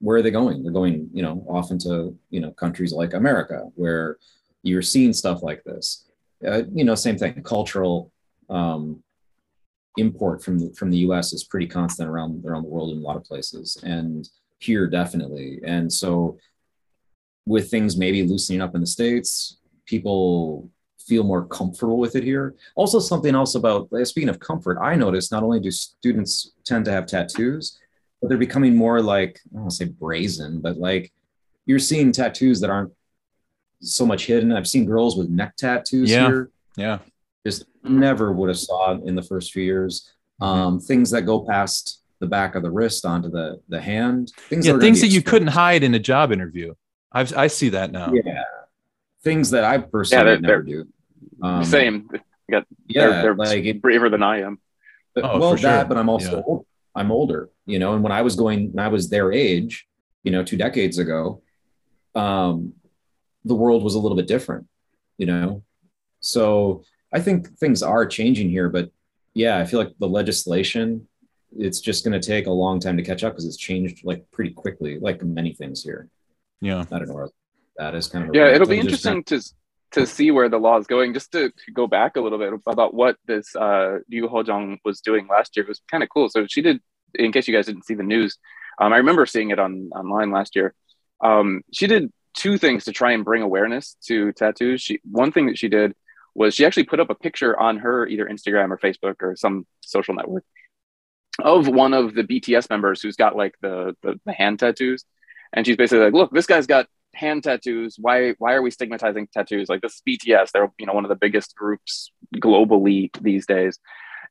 where 0.00 0.16
are 0.16 0.22
they 0.22 0.30
going? 0.30 0.62
They're 0.62 0.72
going 0.72 1.08
you 1.12 1.22
know 1.22 1.44
often 1.48 1.78
to 1.80 2.16
you 2.30 2.40
know 2.40 2.50
countries 2.52 2.92
like 2.92 3.14
america 3.14 3.68
where 3.74 4.18
you're 4.62 4.82
seeing 4.82 5.12
stuff 5.12 5.42
like 5.42 5.62
this. 5.64 6.06
Uh, 6.46 6.62
you 6.72 6.84
know 6.84 6.94
same 6.94 7.18
thing 7.18 7.42
cultural 7.42 8.10
um, 8.48 9.02
import 9.96 10.42
from 10.42 10.58
the, 10.58 10.72
from 10.74 10.90
the 10.90 10.98
us 10.98 11.32
is 11.32 11.44
pretty 11.44 11.66
constant 11.66 12.08
around 12.08 12.44
around 12.44 12.62
the 12.62 12.68
world 12.68 12.92
in 12.92 12.98
a 12.98 13.02
lot 13.02 13.16
of 13.16 13.24
places 13.24 13.78
and 13.82 14.28
here 14.58 14.86
definitely. 14.86 15.60
And 15.64 15.92
so 15.92 16.38
with 17.46 17.70
things 17.70 17.96
maybe 17.96 18.22
loosening 18.22 18.60
up 18.60 18.74
in 18.74 18.80
the 18.80 18.86
states 18.86 19.58
people 19.86 20.70
feel 21.10 21.24
more 21.24 21.46
comfortable 21.46 21.98
with 21.98 22.14
it 22.14 22.22
here. 22.22 22.54
Also, 22.76 23.00
something 23.00 23.34
else 23.34 23.56
about 23.56 23.88
speaking 24.04 24.28
of 24.28 24.38
comfort, 24.38 24.78
I 24.80 24.94
noticed 24.94 25.32
not 25.32 25.42
only 25.42 25.58
do 25.58 25.70
students 25.70 26.52
tend 26.64 26.84
to 26.84 26.92
have 26.92 27.06
tattoos, 27.06 27.79
but 28.20 28.28
they're 28.28 28.38
becoming 28.38 28.76
more 28.76 29.00
like 29.02 29.40
I 29.50 29.54
don't 29.54 29.62
want 29.62 29.70
to 29.72 29.76
say 29.76 29.84
brazen, 29.86 30.60
but 30.60 30.76
like 30.78 31.12
you're 31.66 31.78
seeing 31.78 32.12
tattoos 32.12 32.60
that 32.60 32.70
aren't 32.70 32.92
so 33.80 34.04
much 34.04 34.26
hidden. 34.26 34.52
I've 34.52 34.68
seen 34.68 34.84
girls 34.84 35.16
with 35.16 35.28
neck 35.30 35.56
tattoos 35.56 36.10
Yeah. 36.10 36.26
here. 36.26 36.50
Yeah. 36.76 36.98
Just 37.46 37.64
never 37.82 38.32
would 38.32 38.48
have 38.48 38.58
saw 38.58 38.92
it 38.94 39.04
in 39.04 39.14
the 39.14 39.22
first 39.22 39.52
few 39.52 39.62
years. 39.64 40.10
Mm-hmm. 40.42 40.44
Um, 40.44 40.80
things 40.80 41.10
that 41.12 41.22
go 41.22 41.40
past 41.46 42.02
the 42.18 42.26
back 42.26 42.54
of 42.54 42.62
the 42.62 42.70
wrist 42.70 43.06
onto 43.06 43.30
the 43.30 43.60
the 43.68 43.80
hand. 43.80 44.32
Things 44.48 44.66
Yeah, 44.66 44.72
are 44.72 44.74
gonna 44.74 44.82
things 44.84 45.00
that 45.00 45.08
you 45.08 45.22
couldn't 45.22 45.48
hide 45.48 45.82
in 45.82 45.94
a 45.94 45.98
job 45.98 46.32
interview. 46.32 46.74
I've 47.12 47.34
I 47.36 47.46
see 47.46 47.70
that 47.70 47.90
now. 47.92 48.12
Yeah, 48.12 48.42
things 49.22 49.50
that 49.50 49.64
I 49.64 49.78
personally 49.78 50.24
they're- 50.24 50.34
would 50.34 50.42
never 50.42 50.62
do. 50.62 50.88
Um, 51.42 51.64
same 51.64 52.10
Yeah, 52.48 52.60
they're, 52.88 53.22
they're 53.22 53.34
like 53.34 53.64
it, 53.64 53.80
braver 53.80 54.10
than 54.10 54.22
i 54.22 54.40
am 54.40 54.58
But, 55.14 55.24
Oh, 55.24 55.38
well, 55.38 55.52
for 55.52 55.58
sure. 55.58 55.70
that, 55.70 55.88
but 55.88 55.96
I'm 55.96 56.08
also 56.10 56.36
Yeah. 56.38 56.42
old. 56.46 56.66
I'm 56.94 57.12
older, 57.12 57.50
you 57.66 57.78
know. 57.78 57.94
And 57.94 58.02
when 58.02 58.12
I 58.12 58.22
was 58.22 58.36
going, 58.36 58.72
when 58.72 58.84
I 58.84 58.88
was 58.88 59.08
their 59.08 59.32
age, 59.32 59.86
you 60.22 60.32
know, 60.32 60.42
two 60.42 60.56
decades 60.56 60.98
ago, 60.98 61.42
um, 62.14 62.74
the 63.44 63.54
world 63.54 63.82
was 63.82 63.94
a 63.94 63.98
little 63.98 64.16
bit 64.16 64.26
different, 64.26 64.66
you 65.18 65.26
know. 65.26 65.62
So 66.20 66.84
I 67.12 67.20
think 67.20 67.58
things 67.58 67.82
are 67.82 68.06
changing 68.06 68.50
here, 68.50 68.68
but 68.68 68.90
yeah, 69.34 69.58
I 69.58 69.64
feel 69.64 69.80
like 69.80 69.94
the 69.98 70.08
legislation, 70.08 71.06
it's 71.56 71.80
just 71.80 72.04
going 72.04 72.20
to 72.20 72.26
take 72.26 72.46
a 72.46 72.52
long 72.52 72.80
time 72.80 72.96
to 72.96 73.02
catch 73.02 73.24
up 73.24 73.32
because 73.32 73.46
it's 73.46 73.56
changed 73.56 74.04
like 74.04 74.30
pretty 74.30 74.50
quickly, 74.52 74.98
like 74.98 75.22
many 75.22 75.54
things 75.54 75.82
here. 75.82 76.08
Yeah. 76.60 76.84
I 76.92 76.98
don't 76.98 77.08
know. 77.08 77.28
That 77.76 77.94
is 77.94 78.08
kind 78.08 78.28
of 78.28 78.34
yeah 78.34 78.48
it'll 78.48 78.68
be 78.68 78.78
I'm 78.78 78.86
just 78.86 79.06
interesting 79.06 79.24
to 79.24 79.54
to 79.92 80.06
see 80.06 80.30
where 80.30 80.48
the 80.48 80.58
law 80.58 80.78
is 80.78 80.86
going 80.86 81.12
just 81.14 81.32
to, 81.32 81.50
to 81.50 81.72
go 81.72 81.86
back 81.86 82.16
a 82.16 82.20
little 82.20 82.38
bit 82.38 82.52
about 82.66 82.94
what 82.94 83.16
this 83.26 83.54
uh 83.56 83.98
Ryu 84.10 84.28
Ho-jung 84.28 84.78
was 84.84 85.00
doing 85.00 85.26
last 85.28 85.56
year 85.56 85.64
it 85.64 85.68
was 85.68 85.80
kind 85.90 86.02
of 86.02 86.08
cool. 86.08 86.28
So 86.28 86.46
she 86.48 86.62
did 86.62 86.80
in 87.14 87.32
case 87.32 87.48
you 87.48 87.54
guys 87.54 87.66
didn't 87.66 87.86
see 87.86 87.94
the 87.94 88.04
news 88.04 88.38
um, 88.80 88.92
i 88.92 88.96
remember 88.96 89.26
seeing 89.26 89.50
it 89.50 89.58
on 89.58 89.90
online 89.94 90.30
last 90.30 90.56
year. 90.56 90.74
Um, 91.22 91.62
she 91.72 91.86
did 91.86 92.10
two 92.34 92.56
things 92.56 92.84
to 92.84 92.92
try 92.92 93.12
and 93.12 93.24
bring 93.24 93.42
awareness 93.42 93.96
to 94.06 94.32
tattoos. 94.32 94.80
She 94.80 95.00
one 95.04 95.32
thing 95.32 95.46
that 95.46 95.58
she 95.58 95.68
did 95.68 95.94
was 96.34 96.54
she 96.54 96.64
actually 96.64 96.84
put 96.84 97.00
up 97.00 97.10
a 97.10 97.14
picture 97.14 97.58
on 97.58 97.78
her 97.78 98.06
either 98.06 98.26
instagram 98.26 98.70
or 98.70 98.78
facebook 98.78 99.16
or 99.20 99.34
some 99.34 99.66
social 99.80 100.14
network 100.14 100.44
of 101.42 101.66
one 101.66 101.92
of 101.92 102.14
the 102.14 102.22
bts 102.22 102.70
members 102.70 103.02
who's 103.02 103.16
got 103.16 103.36
like 103.36 103.54
the 103.60 103.94
the, 104.02 104.18
the 104.24 104.32
hand 104.32 104.58
tattoos. 104.58 105.04
And 105.52 105.66
she's 105.66 105.76
basically 105.76 106.04
like 106.04 106.14
look 106.14 106.30
this 106.30 106.46
guy's 106.46 106.66
got 106.66 106.86
hand 107.20 107.44
tattoos 107.44 107.96
why 107.98 108.34
why 108.38 108.54
are 108.54 108.62
we 108.62 108.70
stigmatizing 108.70 109.28
tattoos? 109.32 109.68
Like 109.68 109.82
this 109.82 109.94
is 109.96 110.02
bts 110.08 110.50
they're 110.52 110.70
you 110.78 110.86
know 110.86 110.94
one 110.98 111.04
of 111.04 111.10
the 111.14 111.20
biggest 111.26 111.54
groups 111.54 112.10
globally 112.36 113.10
these 113.20 113.46
days. 113.46 113.78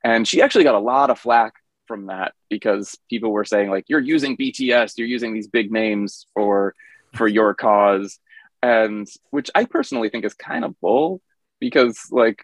And 0.04 0.28
she 0.28 0.42
actually 0.42 0.64
got 0.64 0.76
a 0.76 0.86
lot 0.94 1.10
of 1.10 1.20
flack 1.20 1.54
from 1.88 2.08
that 2.08 2.34
because 2.50 2.98
people 3.10 3.32
were 3.32 3.46
saying 3.46 3.70
like 3.70 3.86
you're 3.88 4.00
using 4.16 4.36
bts 4.36 4.94
you're 4.98 5.08
using 5.18 5.34
these 5.34 5.48
big 5.48 5.72
names 5.72 6.26
for 6.34 6.74
for 7.14 7.28
your 7.28 7.54
cause. 7.54 8.20
And 8.62 9.08
which 9.30 9.50
i 9.54 9.64
personally 9.66 10.10
think 10.10 10.26
is 10.26 10.34
kind 10.34 10.64
of 10.66 10.72
bull 10.82 11.22
because 11.60 11.96
like 12.12 12.40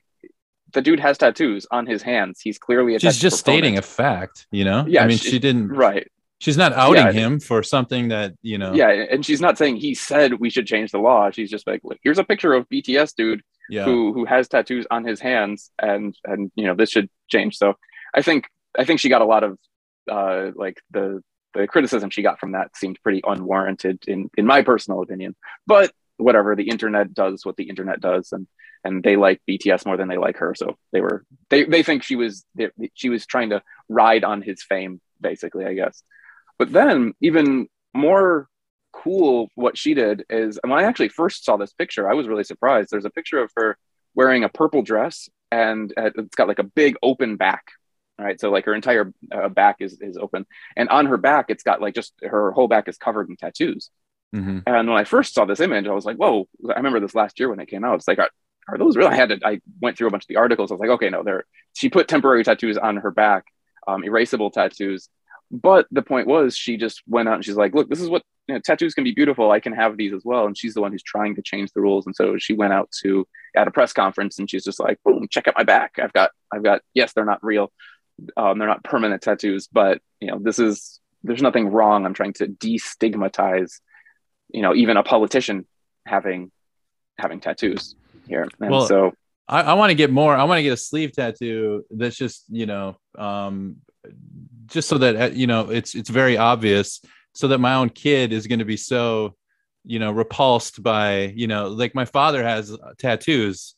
the 0.73 0.81
dude 0.81 0.99
has 0.99 1.17
tattoos 1.17 1.65
on 1.71 1.85
his 1.87 2.01
hands. 2.01 2.41
He's 2.45 2.57
clearly 2.57 2.95
a 2.95 2.99
She's 2.99 3.17
just 3.17 3.37
stating 3.39 3.77
a 3.77 3.81
fact, 3.81 4.45
you 4.51 4.65
know? 4.65 4.83
Yeah, 4.87 5.03
I 5.03 5.07
mean, 5.07 5.17
she- 5.17 5.29
she 5.31 5.39
didn't 5.39 5.69
right 5.69 6.07
she's 6.39 6.57
not 6.57 6.73
outing 6.73 7.05
Yeah. 7.05 7.11
him 7.11 7.39
for 7.39 7.63
something 7.63 8.09
that 8.09 8.33
you 8.41 8.57
know 8.57 8.73
Yeah, 8.73 8.89
and 8.89 9.25
she's 9.25 9.41
not 9.41 9.57
saying 9.57 9.77
he 9.77 9.93
said 9.93 10.33
we 10.39 10.49
should 10.49 10.67
change 10.67 10.91
the 10.91 10.99
law. 10.99 11.31
She's 11.31 11.49
just 11.49 11.67
like, 11.67 11.81
"Look, 11.83 11.97
here's 12.03 12.19
a 12.19 12.23
picture 12.23 12.53
of 12.53 12.67
BTS 12.69 13.13
dude 13.15 13.41
yeah 13.69 13.85
who 13.85 14.13
who 14.13 14.25
has 14.25 14.47
tattoos 14.47 14.85
on 14.91 15.03
his 15.05 15.19
hands, 15.19 15.71
and 15.81 16.15
and 16.25 16.51
you 16.55 16.65
know 16.65 16.75
this 16.75 16.91
should 16.91 17.09
change. 17.27 17.57
So 17.57 17.73
I 18.13 18.21
think 18.21 18.47
I 18.77 18.85
think 18.85 18.99
she 18.99 19.09
got 19.09 19.21
a 19.21 19.25
lot 19.25 19.43
of 19.43 19.57
uh, 20.11 20.51
like 20.55 20.81
the 20.91 21.21
the 21.53 21.67
criticism 21.67 22.09
she 22.09 22.21
got 22.21 22.39
from 22.39 22.51
that 22.51 22.75
seemed 22.75 22.99
pretty 23.01 23.21
unwarranted 23.25 24.03
in 24.07 24.29
in 24.37 24.45
my 24.45 24.61
personal 24.61 25.01
opinion. 25.01 25.35
But 25.65 25.91
whatever, 26.17 26.55
the 26.55 26.69
internet 26.69 27.13
does 27.13 27.45
what 27.45 27.55
the 27.57 27.69
internet 27.69 28.01
does, 28.01 28.31
and 28.31 28.47
and 28.83 29.03
they 29.03 29.15
like 29.15 29.41
BTS 29.49 29.85
more 29.85 29.97
than 29.97 30.07
they 30.09 30.17
like 30.17 30.37
her. 30.37 30.53
So 30.53 30.77
they 30.91 31.01
were 31.01 31.25
they 31.49 31.63
they 31.63 31.81
think 31.81 32.03
she 32.03 32.15
was 32.15 32.45
they, 32.55 32.69
she 32.93 33.09
was 33.09 33.25
trying 33.25 33.49
to 33.49 33.63
ride 33.89 34.23
on 34.23 34.41
his 34.41 34.61
fame, 34.63 35.01
basically, 35.19 35.65
I 35.65 35.73
guess. 35.73 36.03
But 36.57 36.71
then 36.71 37.13
even 37.21 37.67
more 37.93 38.47
cool 38.91 39.49
what 39.55 39.77
she 39.77 39.93
did 39.93 40.25
is 40.29 40.59
when 40.63 40.77
I 40.79 40.83
actually 40.83 41.09
first 41.09 41.43
saw 41.43 41.57
this 41.57 41.73
picture, 41.73 42.09
I 42.09 42.13
was 42.13 42.27
really 42.27 42.43
surprised. 42.43 42.89
There's 42.91 43.05
a 43.05 43.09
picture 43.09 43.39
of 43.41 43.51
her 43.57 43.77
wearing 44.13 44.43
a 44.43 44.49
purple 44.49 44.81
dress 44.81 45.29
and 45.51 45.93
it's 45.97 46.35
got 46.35 46.47
like 46.47 46.59
a 46.59 46.63
big 46.63 46.95
open 47.03 47.37
back. 47.37 47.65
Right, 48.17 48.39
so 48.39 48.49
like 48.49 48.63
her 48.63 48.73
entire 48.73 49.11
uh, 49.29 49.49
back 49.49 49.77
is 49.81 49.97
is 49.99 50.15
open, 50.15 50.45
and 50.77 50.87
on 50.87 51.05
her 51.07 51.17
back 51.17 51.47
it's 51.49 51.63
got 51.63 51.81
like 51.81 51.93
just 51.93 52.13
her 52.23 52.53
whole 52.53 52.69
back 52.69 52.87
is 52.87 52.97
covered 52.97 53.27
in 53.27 53.35
tattoos. 53.35 53.89
Mhm. 54.33 54.63
And 54.65 54.87
when 54.89 54.97
I 54.97 55.03
first 55.03 55.33
saw 55.33 55.43
this 55.43 55.59
image, 55.59 55.85
I 55.85 55.91
was 55.91 56.05
like, 56.05 56.15
"Whoa!" 56.15 56.47
I 56.69 56.77
remember 56.77 57.01
this 57.01 57.13
last 57.13 57.37
year 57.41 57.49
when 57.49 57.59
it 57.59 57.67
came 57.67 57.83
out. 57.83 57.95
It's 57.95 58.07
like, 58.07 58.19
are, 58.19 58.29
are 58.69 58.77
those 58.77 58.95
real? 58.95 59.09
I 59.09 59.15
had 59.15 59.29
to. 59.29 59.39
I 59.45 59.59
went 59.81 59.97
through 59.97 60.07
a 60.07 60.11
bunch 60.11 60.23
of 60.23 60.27
the 60.29 60.37
articles. 60.37 60.71
I 60.71 60.75
was 60.75 60.79
like, 60.79 60.91
"Okay, 60.91 61.09
no, 61.09 61.23
they're." 61.23 61.43
She 61.73 61.89
put 61.89 62.07
temporary 62.07 62.45
tattoos 62.45 62.77
on 62.77 62.95
her 62.95 63.11
back, 63.11 63.43
um, 63.85 64.03
erasable 64.03 64.49
tattoos. 64.49 65.09
But 65.51 65.87
the 65.91 66.01
point 66.01 66.27
was, 66.27 66.55
she 66.55 66.77
just 66.77 67.01
went 67.07 67.29
out 67.29 67.35
and 67.35 67.45
she's 67.45 67.55
like, 67.55 67.73
"Look, 67.73 67.89
this 67.89 68.01
is 68.01 68.09
what 68.09 68.23
you 68.47 68.55
know, 68.55 68.61
tattoos 68.61 68.93
can 68.93 69.03
be 69.03 69.13
beautiful. 69.13 69.51
I 69.51 69.59
can 69.59 69.73
have 69.73 69.97
these 69.97 70.13
as 70.13 70.23
well." 70.25 70.45
And 70.45 70.57
she's 70.57 70.73
the 70.73 70.81
one 70.81 70.91
who's 70.91 71.03
trying 71.03 71.35
to 71.35 71.41
change 71.41 71.71
the 71.73 71.81
rules. 71.81 72.05
And 72.05 72.15
so 72.15 72.37
she 72.37 72.53
went 72.53 72.73
out 72.73 72.89
to 73.03 73.27
at 73.55 73.67
a 73.67 73.71
press 73.71 73.93
conference 73.93 74.39
and 74.39 74.49
she's 74.49 74.63
just 74.63 74.79
like, 74.79 74.99
"Boom! 75.03 75.27
Check 75.29 75.47
out 75.47 75.55
my 75.57 75.63
back. 75.63 75.99
I've 76.01 76.13
got, 76.13 76.31
I've 76.53 76.63
got. 76.63 76.81
Yes, 76.93 77.13
they're 77.13 77.25
not 77.25 77.43
real. 77.43 77.71
Um, 78.37 78.59
they're 78.59 78.67
not 78.67 78.83
permanent 78.83 79.21
tattoos, 79.21 79.67
but 79.67 80.01
you 80.19 80.27
know, 80.27 80.39
this 80.39 80.59
is. 80.59 80.99
There's 81.23 81.41
nothing 81.41 81.69
wrong. 81.69 82.05
I'm 82.05 82.13
trying 82.13 82.33
to 82.33 82.47
destigmatize 82.47 83.79
you 84.51 84.61
know 84.61 84.73
even 84.73 84.97
a 84.97 85.03
politician 85.03 85.65
having 86.05 86.51
having 87.17 87.39
tattoos 87.39 87.95
here 88.27 88.43
and 88.43 88.71
Well, 88.71 88.87
so 88.87 89.13
I, 89.47 89.61
I 89.61 89.73
want 89.73 89.91
to 89.91 89.95
get 89.95 90.11
more. 90.11 90.35
I 90.35 90.43
want 90.43 90.59
to 90.59 90.63
get 90.63 90.73
a 90.73 90.77
sleeve 90.77 91.11
tattoo 91.11 91.85
that's 91.91 92.15
just 92.15 92.45
you 92.49 92.65
know, 92.65 92.97
um, 93.17 93.77
just 94.67 94.89
so 94.89 94.97
that 94.97 95.15
uh, 95.15 95.33
you 95.33 95.47
know 95.47 95.69
it's 95.69 95.95
it's 95.95 96.09
very 96.09 96.37
obvious, 96.37 97.01
so 97.33 97.47
that 97.49 97.59
my 97.59 97.75
own 97.75 97.89
kid 97.89 98.33
is 98.33 98.47
going 98.47 98.59
to 98.59 98.65
be 98.65 98.77
so, 98.77 99.35
you 99.83 99.99
know, 99.99 100.11
repulsed 100.11 100.81
by 100.81 101.33
you 101.35 101.47
know, 101.47 101.67
like 101.67 101.95
my 101.95 102.05
father 102.05 102.43
has 102.43 102.75
tattoos. 102.97 103.74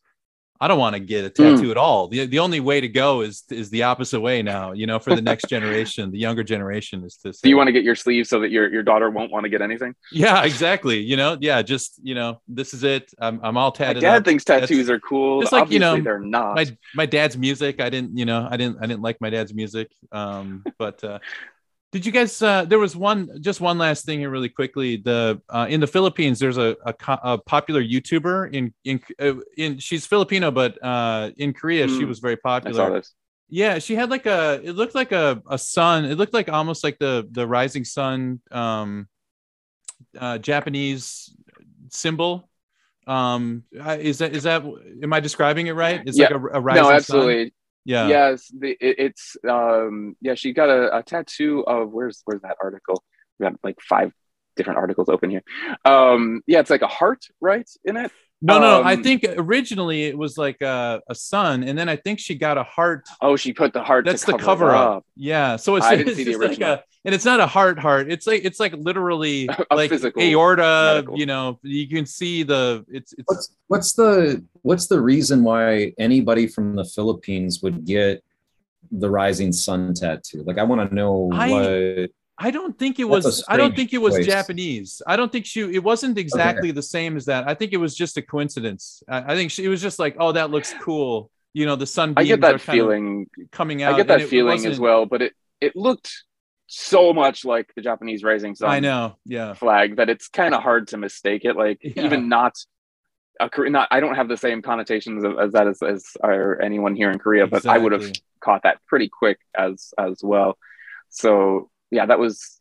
I 0.60 0.68
don't 0.68 0.80
want 0.80 0.96
to 0.96 1.00
get 1.00 1.24
a 1.26 1.30
tattoo 1.30 1.72
at 1.72 1.78
all. 1.78 2.08
The, 2.08 2.26
the 2.26 2.40
only 2.40 2.60
way 2.60 2.82
to 2.82 2.88
go 2.88 3.22
is 3.22 3.44
is 3.50 3.70
the 3.70 3.84
opposite 3.84 4.20
way 4.20 4.42
now. 4.42 4.72
You 4.72 4.88
know, 4.88 5.00
for 5.00 5.14
the 5.16 5.22
next 5.22 5.48
generation, 5.50 6.12
the 6.12 6.18
younger 6.18 6.44
generation 6.44 7.04
is 7.04 7.16
to. 7.18 7.32
do 7.32 7.50
you 7.50 7.58
want 7.58 7.68
to 7.68 7.72
get 7.72 7.84
your 7.84 7.96
sleeve 7.96 8.28
so 8.28 8.40
that 8.40 8.50
your, 8.50 8.72
your 8.72 8.84
daughter 8.84 9.10
won't 9.10 9.32
want 9.32 9.44
to 9.44 9.50
get 9.50 9.62
anything 9.62 9.94
Yeah, 10.12 10.44
exactly. 10.44 11.00
You 11.00 11.18
know, 11.18 11.38
yeah, 11.40 11.62
just 11.62 12.00
you 12.04 12.16
know, 12.16 12.42
this 12.48 12.74
is 12.74 12.84
it. 12.84 13.14
I'm 13.20 13.40
I'm 13.44 13.58
all 13.58 13.72
tattooed. 13.72 14.04
my 14.04 14.10
dad 14.10 14.18
up. 14.18 14.26
thinks 14.26 14.44
That's- 14.44 14.68
tattoos 14.70 14.90
are 14.90 15.00
cool 15.00 15.42
Just 15.42 15.54
like, 15.54 15.70
you 15.70 15.80
know, 15.80 16.00
they're 16.02 16.20
not 16.20 16.56
my 16.56 16.66
my 16.96 17.06
dad's 17.06 17.38
music 17.38 17.80
i 17.82 17.90
didn't 17.90 18.18
you 18.18 18.26
know 18.26 18.48
i 18.50 18.58
didn't 18.58 18.78
i 18.82 18.86
didn't 18.88 19.02
like 19.02 19.20
my 19.22 19.30
dad's 19.30 19.54
music 19.54 19.92
um 20.12 20.64
but 20.78 21.04
uh 21.04 21.20
did 21.92 22.06
you 22.06 22.12
guys 22.12 22.42
uh 22.42 22.66
there 22.66 22.80
was 22.80 22.96
one 22.96 23.42
just 23.42 23.62
one 23.62 23.78
last 23.78 24.06
thing 24.06 24.20
here 24.20 24.30
really 24.30 24.50
quickly. 24.50 24.98
The 24.98 25.42
uh 25.50 25.68
in 25.70 25.80
the 25.80 25.88
philippines 25.88 26.40
there's 26.40 26.58
a 26.58 26.76
a, 26.86 26.94
a 27.24 27.38
popular 27.38 27.82
youtuber 27.82 28.52
in 28.54 28.74
in 28.84 29.00
uh, 29.20 29.36
in 29.58 29.78
she's 29.80 30.06
filipino 30.06 30.52
but 30.52 30.78
uh 30.84 31.32
in 31.38 31.54
korea 31.54 31.88
she 31.88 32.04
Mm, 32.04 32.10
was 32.10 32.20
very 32.20 32.38
popular. 32.38 32.84
i 32.84 32.88
saw 32.88 32.94
this. 32.96 33.14
Yeah 33.50 33.80
she 33.80 33.96
had 33.96 34.10
like 34.10 34.26
a 34.26 34.60
it 34.64 34.74
looked 34.74 34.96
like 34.96 35.12
a 35.12 35.42
a 35.50 35.58
sun 35.58 36.06
it 36.06 36.16
looked 36.18 36.34
like 36.34 36.50
almost 36.50 36.84
like 36.84 37.00
the 37.00 37.28
the 37.32 37.48
rising 37.48 37.86
sun 37.86 38.42
um 38.52 39.08
uh 40.20 40.38
japanese 40.38 41.34
symbol. 41.90 42.50
Um 43.08 43.64
is 43.72 44.18
that 44.18 44.36
is 44.36 44.44
that 44.44 44.64
am 45.02 45.14
i 45.14 45.20
describing 45.22 45.68
it 45.68 45.74
right? 45.74 46.02
It's 46.06 46.20
like 46.20 46.32
a, 46.32 46.36
a 46.36 46.60
rising 46.60 46.84
no 46.84 47.00
sun? 47.00 47.52
Yeah. 47.88 48.08
Yes 48.08 48.52
the, 48.58 48.72
it, 48.72 48.96
it's 49.00 49.38
um 49.50 50.16
yeah 50.22 50.36
she 50.36 50.52
got 50.52 50.70
a, 50.70 50.98
a 50.98 51.04
tattoo 51.04 51.64
of 51.66 51.92
where's 51.92 52.22
where's 52.26 52.42
that 52.42 52.58
article? 52.62 53.02
We 53.40 53.46
got 53.46 53.54
like 53.64 53.80
five 53.82 54.12
different 54.58 54.80
articles 54.80 55.08
open 55.08 55.30
here. 55.30 55.44
Um 55.86 56.42
yeah 56.48 56.60
it's 56.60 56.70
like 56.70 56.82
a 56.82 56.88
heart 56.88 57.24
right 57.40 57.70
in 57.86 57.96
it 57.96 58.12
No, 58.40 58.60
no, 58.60 58.82
I 58.84 58.94
Um, 58.94 59.04
think 59.04 59.26
originally 59.38 60.04
it 60.04 60.16
was 60.16 60.38
like 60.38 60.62
a, 60.62 61.02
a 61.10 61.16
sun, 61.16 61.64
and 61.64 61.76
then 61.76 61.90
I 61.90 61.96
think 61.96 62.20
she 62.20 62.36
got 62.36 62.58
a 62.60 62.64
heart. 62.64 63.04
oh 63.22 63.36
she 63.36 63.52
put 63.52 63.74
the 63.74 63.82
heart 63.84 64.06
That's 64.06 64.22
to 64.26 64.34
the 64.34 64.38
cover, 64.38 64.68
cover 64.68 64.70
it 64.70 64.78
up. 64.78 65.06
Yeah, 65.16 65.56
so 65.56 65.76
it's, 65.76 65.86
I 65.88 65.96
didn't 65.96 66.10
it's 66.10 66.18
see 66.18 66.24
the 66.26 66.32
just 66.34 66.42
like 66.44 66.62
a, 66.62 66.84
and 67.04 67.16
it's 67.16 67.26
not 67.26 67.40
a 67.40 67.48
heart 67.48 67.80
heart. 67.80 68.12
It's 68.12 68.28
like 68.28 68.46
it's 68.46 68.60
like 68.60 68.74
literally 68.74 69.50
like 69.72 69.90
physical 69.90 70.22
aorta. 70.22 70.94
medical. 70.98 71.18
You 71.18 71.26
know, 71.26 71.60
you 71.64 71.88
can 71.88 72.06
see 72.06 72.44
the 72.44 72.86
it's 72.90 73.14
it's 73.14 73.24
What's 73.26 73.52
what's 73.68 73.94
the 73.94 74.44
what's 74.62 74.86
the 74.86 75.02
reason 75.02 75.44
why 75.44 75.94
anybody 75.98 76.46
from 76.46 76.76
the 76.76 76.86
Philippines 76.86 77.64
would 77.64 77.86
get 77.86 78.24
the 78.92 79.10
rising 79.10 79.52
sun 79.52 79.96
tattoo? 79.96 80.44
Like 80.46 80.60
I 80.60 80.64
want 80.64 80.88
to 80.88 80.94
know 80.96 81.30
I- 81.34 81.50
what 81.50 82.12
I 82.40 82.52
don't 82.52 82.78
think 82.78 83.00
it 83.00 83.06
was. 83.06 83.44
I 83.48 83.58
don't 83.58 83.76
think 83.76 83.94
it 83.94 83.98
was 83.98 84.16
choice. 84.16 84.26
Japanese. 84.28 85.02
I 85.08 85.16
don't 85.18 85.32
think 85.32 85.46
she. 85.46 85.62
It 85.62 85.84
wasn't 85.84 86.18
exactly 86.18 86.72
the 86.72 86.84
same 86.84 87.18
as 87.18 87.26
that. 87.26 87.48
I 87.48 87.56
think 87.56 87.74
it 87.74 87.78
was 87.78 87.96
just 87.96 88.18
a 88.18 88.22
coincidence. 88.22 89.02
I, 89.10 89.34
I 89.34 89.36
think 89.36 89.52
she, 89.52 89.64
it 89.66 89.70
was 89.70 89.82
just 89.82 89.98
like, 89.98 90.18
oh, 90.20 90.32
that 90.34 90.52
looks 90.52 90.74
cool. 90.82 91.32
You 91.54 91.66
know, 91.66 91.76
the 91.76 91.88
sun. 91.88 92.14
I 92.16 92.24
get 92.24 92.42
that 92.42 92.62
feeling 92.62 93.28
coming 93.52 93.82
out. 93.82 93.94
I 93.94 93.98
get 93.98 94.02
and 94.02 94.10
that 94.12 94.22
it 94.22 94.30
feeling 94.30 94.66
as 94.68 94.80
well, 94.80 95.06
but 95.08 95.22
it 95.24 95.34
it 95.60 95.76
looked 95.76 96.12
so 96.68 97.14
much 97.14 97.46
like 97.46 97.72
the 97.76 97.82
Japanese 97.82 98.24
rising 98.24 98.54
sun 98.54 98.70
I 98.70 98.82
know. 98.82 99.16
Yeah. 99.26 99.54
flag 99.54 99.96
that 99.96 100.10
it's 100.10 100.28
kind 100.28 100.54
of 100.54 100.62
hard 100.62 100.90
to 100.90 100.98
mistake 100.98 101.46
it. 101.46 101.56
Like 101.56 101.80
Yeah. 101.82 102.04
even 102.04 102.28
not 102.30 102.56
a 103.40 103.50
Kore- 103.50 103.70
not 103.70 103.88
I 103.90 104.00
don't 104.02 104.16
have 104.16 104.28
the 104.28 104.36
same 104.38 104.62
connotations 104.62 105.24
of, 105.24 105.40
as 105.40 105.54
that 105.54 105.68
as, 105.68 105.82
as 105.82 106.06
are 106.22 106.62
anyone 106.62 106.96
here 106.96 107.10
in 107.10 107.20
Korea, 107.20 107.48
but 107.48 107.66
I 107.66 107.78
would 107.78 107.94
have 107.94 108.12
caught 108.42 108.64
that 108.64 108.80
pretty 108.86 109.10
quick 109.10 109.40
as 109.58 109.94
as 109.98 110.20
well. 110.22 110.58
So 111.10 111.70
yeah, 111.92 112.06
that 112.06 112.20
was 112.20 112.60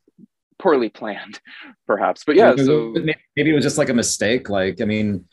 poorly 0.59 0.89
planned, 0.89 1.41
perhaps. 1.87 2.25
But 2.25 2.37
yeah, 2.37 2.51
Maybe- 2.51 2.65
so 2.65 2.95
maybe 3.37 3.51
it 3.51 3.55
was 3.55 3.65
just 3.65 3.79
like 3.79 3.89
a 3.89 3.95
mistake. 3.95 4.49
Like, 4.49 4.81
I 4.81 4.85
mean, 4.85 5.27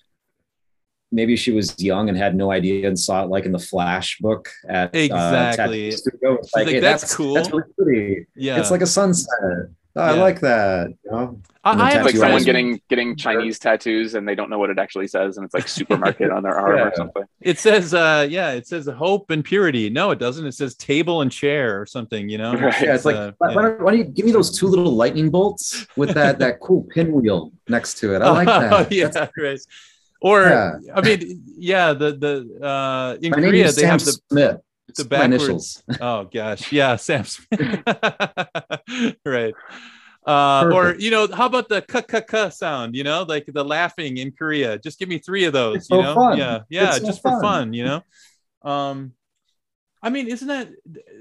maybe 1.12 1.36
she 1.36 1.52
was 1.52 1.82
young 1.82 2.10
and 2.10 2.18
had 2.18 2.36
no 2.36 2.52
idea 2.52 2.88
and 2.88 3.00
saw 3.00 3.24
it 3.24 3.30
like 3.30 3.46
in 3.46 3.52
the 3.52 3.60
Flash 3.60 4.18
book 4.20 4.50
at 4.68 4.96
uh, 4.96 4.98
Exactly. 4.98 5.90
Tattoo 5.90 5.98
Studio. 5.98 6.34
It's 6.36 6.48
She's 6.50 6.56
like, 6.56 6.66
like, 6.66 6.74
hey, 6.76 6.80
"That's 6.80 7.04
that's, 7.04 7.16
cool." 7.16 7.34
That's 7.36 7.52
really 7.52 7.64
pretty. 7.78 8.28
Yeah. 8.36 8.60
It's 8.60 8.72
like 8.72 8.82
a 8.82 8.88
sunset. 8.88 9.30
Oh, 9.96 10.02
I 10.02 10.16
Yeah. 10.16 10.22
like 10.22 10.40
that. 10.40 10.88
You 11.06 11.12
know? 11.12 11.40
I, 11.64 11.72
I 11.82 11.92
have 11.92 12.04
like 12.06 12.16
someone 12.16 12.32
artist- 12.32 12.46
getting 12.48 12.82
getting 12.90 13.16
Chinese 13.16 13.60
tattoos 13.60 14.16
and 14.16 14.28
they 14.28 14.34
don't 14.36 14.50
know 14.50 14.58
what 14.58 14.70
it 14.70 14.80
actually 14.80 15.08
says, 15.08 15.38
and 15.38 15.46
it's 15.46 15.54
like 15.54 15.68
supermarket 15.68 16.32
on 16.32 16.42
their 16.44 16.56
arm 16.60 16.88
or 16.88 16.92
something. 16.96 17.24
It 17.42 17.60
says, 17.60 17.94
uh, 17.94 18.28
yeah, 18.30 18.52
it 18.52 18.68
says 18.68 18.88
hope 18.88 19.30
and 19.30 19.46
purity. 19.46 19.90
No, 19.90 20.12
it 20.12 20.20
doesn't. 20.20 20.46
It 20.46 20.54
says 20.56 20.76
table 20.76 21.22
and 21.22 21.32
chair 21.32 21.80
or 21.80 21.86
something, 21.86 22.28
you 22.28 22.38
know? 22.38 22.54
Right. 22.56 22.82
Yeah, 22.82 22.96
it's 22.96 23.06
like, 23.06 23.16
uh, 23.16 23.32
why, 23.38 23.50
yeah. 23.50 23.56
why 23.56 23.62
don't, 23.62 23.82
why 23.82 23.92
don't 23.92 24.00
you 24.00 24.06
give 24.06 24.26
me 24.26 24.32
those 24.32 24.58
two 24.58 24.68
little 24.68 24.92
lightning 24.94 25.30
bolts 25.30 25.86
with 25.96 26.10
that 26.16 26.40
that 26.40 26.60
cool 26.60 26.84
pinwheel 26.90 27.52
next 27.70 28.00
to 28.00 28.16
it? 28.16 28.22
I 28.22 28.30
like 28.32 28.48
that. 28.48 28.74
Oh, 28.74 28.88
yeah, 28.92 29.08
That's- 29.10 29.32
right. 29.38 29.60
Or 30.22 30.42
Yeah. 30.44 30.72
I 30.96 31.02
mean, 31.02 31.44
yeah, 31.58 31.94
the 31.94 32.14
the 32.14 32.66
uh 32.66 33.18
in 33.22 33.32
my 33.32 33.38
name 33.38 33.50
Korea 33.52 33.66
is 33.66 33.76
they 33.76 33.82
Sam 33.84 33.92
have 33.92 34.06
the 34.06 34.20
Smith. 34.32 34.58
It's 34.90 35.00
the 35.00 35.06
backwards. 35.06 35.44
initials. 35.44 35.84
Oh 36.02 36.26
gosh, 36.32 36.72
yeah, 36.72 36.96
Sam. 36.98 37.24
Smith. 37.26 37.84
right. 39.26 39.54
Uh, 40.26 40.70
or 40.74 40.96
you 40.96 41.12
know, 41.12 41.28
how 41.34 41.46
about 41.48 41.68
the 41.70 41.82
k 41.82 42.02
k 42.02 42.22
k 42.28 42.50
sound? 42.50 42.96
You 42.96 43.04
know, 43.04 43.24
like 43.24 43.46
the 43.48 43.64
laughing 43.64 44.18
in 44.18 44.32
Korea. 44.32 44.78
Just 44.80 45.00
give 45.00 45.10
me 45.10 45.20
three 45.20 45.46
of 45.46 45.54
those. 45.54 45.90
It's 45.90 45.90
you 45.90 45.98
so 45.98 46.02
know, 46.02 46.16
fun. 46.16 46.38
yeah, 46.38 46.60
yeah, 46.70 46.96
It's 46.96 47.00
so 47.00 47.06
just 47.06 47.22
for 47.22 47.32
fun. 47.32 47.42
fun. 47.42 47.74
You 47.74 47.86
know, 47.86 48.02
um, 48.62 49.14
I 50.02 50.10
mean, 50.10 50.28
isn't 50.28 50.48
that 50.48 50.70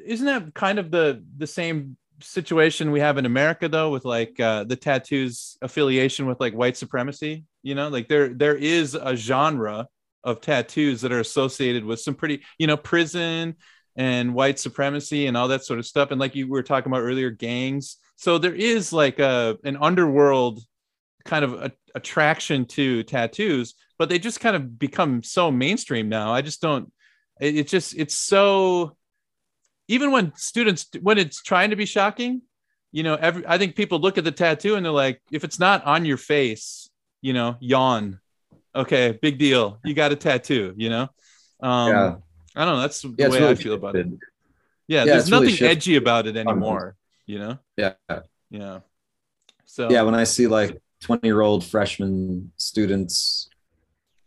isn't 0.06 0.26
that 0.26 0.54
kind 0.54 0.78
of 0.78 0.90
the 0.90 1.24
the 1.36 1.46
same 1.46 1.96
situation 2.20 2.92
we 2.92 3.00
have 3.00 3.18
in 3.18 3.26
America 3.26 3.68
though, 3.68 3.90
with 3.90 4.04
like 4.04 4.38
uh, 4.40 4.64
the 4.64 4.76
tattoos 4.76 5.56
affiliation 5.62 6.26
with 6.26 6.40
like 6.40 6.54
white 6.54 6.76
supremacy? 6.76 7.44
You 7.62 7.74
know, 7.74 7.88
like 7.88 8.08
there 8.08 8.28
there 8.34 8.56
is 8.56 8.94
a 8.94 9.16
genre 9.16 9.88
of 10.24 10.40
tattoos 10.40 11.00
that 11.00 11.12
are 11.12 11.20
associated 11.20 11.84
with 11.84 12.00
some 12.00 12.14
pretty, 12.14 12.42
you 12.58 12.66
know, 12.66 12.76
prison 12.76 13.56
and 13.96 14.34
white 14.34 14.58
supremacy 14.58 15.26
and 15.26 15.36
all 15.36 15.48
that 15.48 15.64
sort 15.64 15.78
of 15.78 15.86
stuff. 15.86 16.10
And 16.10 16.20
like 16.20 16.34
you 16.34 16.48
were 16.48 16.62
talking 16.62 16.90
about 16.90 17.02
earlier, 17.02 17.30
gangs. 17.30 17.96
So 18.16 18.38
there 18.38 18.54
is 18.54 18.92
like 18.92 19.18
a 19.18 19.58
an 19.64 19.76
underworld 19.80 20.60
kind 21.24 21.44
of 21.44 21.54
a, 21.54 21.72
attraction 21.94 22.64
to 22.64 23.02
tattoos, 23.02 23.74
but 23.98 24.08
they 24.08 24.18
just 24.18 24.40
kind 24.40 24.56
of 24.56 24.78
become 24.78 25.22
so 25.22 25.50
mainstream 25.50 26.08
now. 26.08 26.32
I 26.32 26.42
just 26.42 26.60
don't. 26.60 26.92
It, 27.40 27.56
it 27.58 27.68
just 27.68 27.96
it's 27.96 28.14
so. 28.14 28.96
Even 29.88 30.10
when 30.10 30.32
students 30.36 30.88
when 31.00 31.18
it's 31.18 31.42
trying 31.42 31.70
to 31.70 31.76
be 31.76 31.86
shocking, 31.86 32.42
you 32.92 33.02
know, 33.02 33.14
every 33.14 33.46
I 33.46 33.58
think 33.58 33.76
people 33.76 33.98
look 33.98 34.18
at 34.18 34.24
the 34.24 34.32
tattoo 34.32 34.76
and 34.76 34.84
they're 34.84 34.92
like, 34.92 35.20
if 35.30 35.44
it's 35.44 35.58
not 35.58 35.84
on 35.84 36.04
your 36.04 36.16
face, 36.16 36.88
you 37.20 37.32
know, 37.32 37.56
yawn. 37.60 38.20
Okay, 38.74 39.18
big 39.20 39.38
deal. 39.38 39.78
You 39.84 39.94
got 39.94 40.12
a 40.12 40.16
tattoo, 40.16 40.74
you 40.76 40.88
know? 40.88 41.08
Um 41.60 41.88
Yeah. 41.88 42.16
I 42.54 42.64
don't 42.64 42.76
know. 42.76 42.80
That's 42.80 43.02
the 43.02 43.14
Yeah, 43.18 43.28
way 43.28 43.38
really 43.38 43.52
I 43.52 43.54
feel 43.54 43.74
about 43.74 43.96
it. 43.96 44.06
Yeah, 44.06 45.00
Yeah, 45.00 45.04
there's 45.04 45.22
it's 45.24 45.30
really 45.30 45.52
nothing 45.52 45.66
edgy 45.66 45.96
about 45.96 46.26
it 46.26 46.36
anymore, 46.36 46.96
you 47.26 47.38
know? 47.38 47.58
Yeah. 47.76 47.94
Yeah. 48.50 48.80
So 49.64 49.90
Yeah. 49.90 50.02
When 50.02 50.14
I 50.14 50.24
see 50.24 50.46
like 50.46 50.80
20 51.00 51.26
year 51.26 51.40
old 51.40 51.64
freshman 51.64 52.52
students 52.56 53.48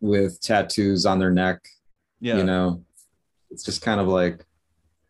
with 0.02 0.40
tattoos 0.42 1.06
on 1.06 1.20
their 1.20 1.32
neck, 1.32 1.66
yeah. 2.20 2.38
you 2.38 2.44
know, 2.44 2.84
it's 3.50 3.64
just 3.64 3.82
kind 3.82 4.00
of 4.00 4.08
like, 4.08 4.46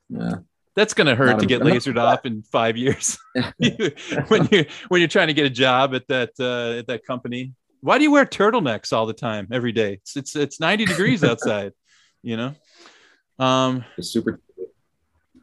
yeah. 0.09 0.35
That's 0.75 0.93
gonna 0.93 1.15
hurt 1.15 1.27
Not 1.27 1.39
to 1.39 1.45
get 1.45 1.61
lasered 1.61 1.97
off 1.97 2.25
in 2.25 2.43
five 2.43 2.75
years 2.75 3.17
when 4.27 4.47
you 4.51 4.65
when 4.89 4.99
you're 4.99 5.07
trying 5.07 5.27
to 5.27 5.33
get 5.33 5.45
a 5.45 5.49
job 5.49 5.95
at 5.95 6.05
that 6.09 6.31
uh, 6.37 6.79
at 6.79 6.87
that 6.87 7.05
company. 7.05 7.53
Why 7.85 7.99
do 7.99 8.03
you 8.03 8.11
wear 8.11 8.25
turtlenecks 8.25 8.91
all 8.91 9.05
the 9.05 9.13
time 9.13 9.47
every 9.51 9.71
day? 9.71 9.93
It's 10.01 10.17
it's, 10.17 10.35
it's 10.35 10.59
90 10.59 10.85
degrees 10.93 11.23
outside, 11.23 11.73
you 12.23 12.35
know. 12.35 12.55
Um, 13.37 13.85
It's 13.95 14.09
super. 14.09 14.41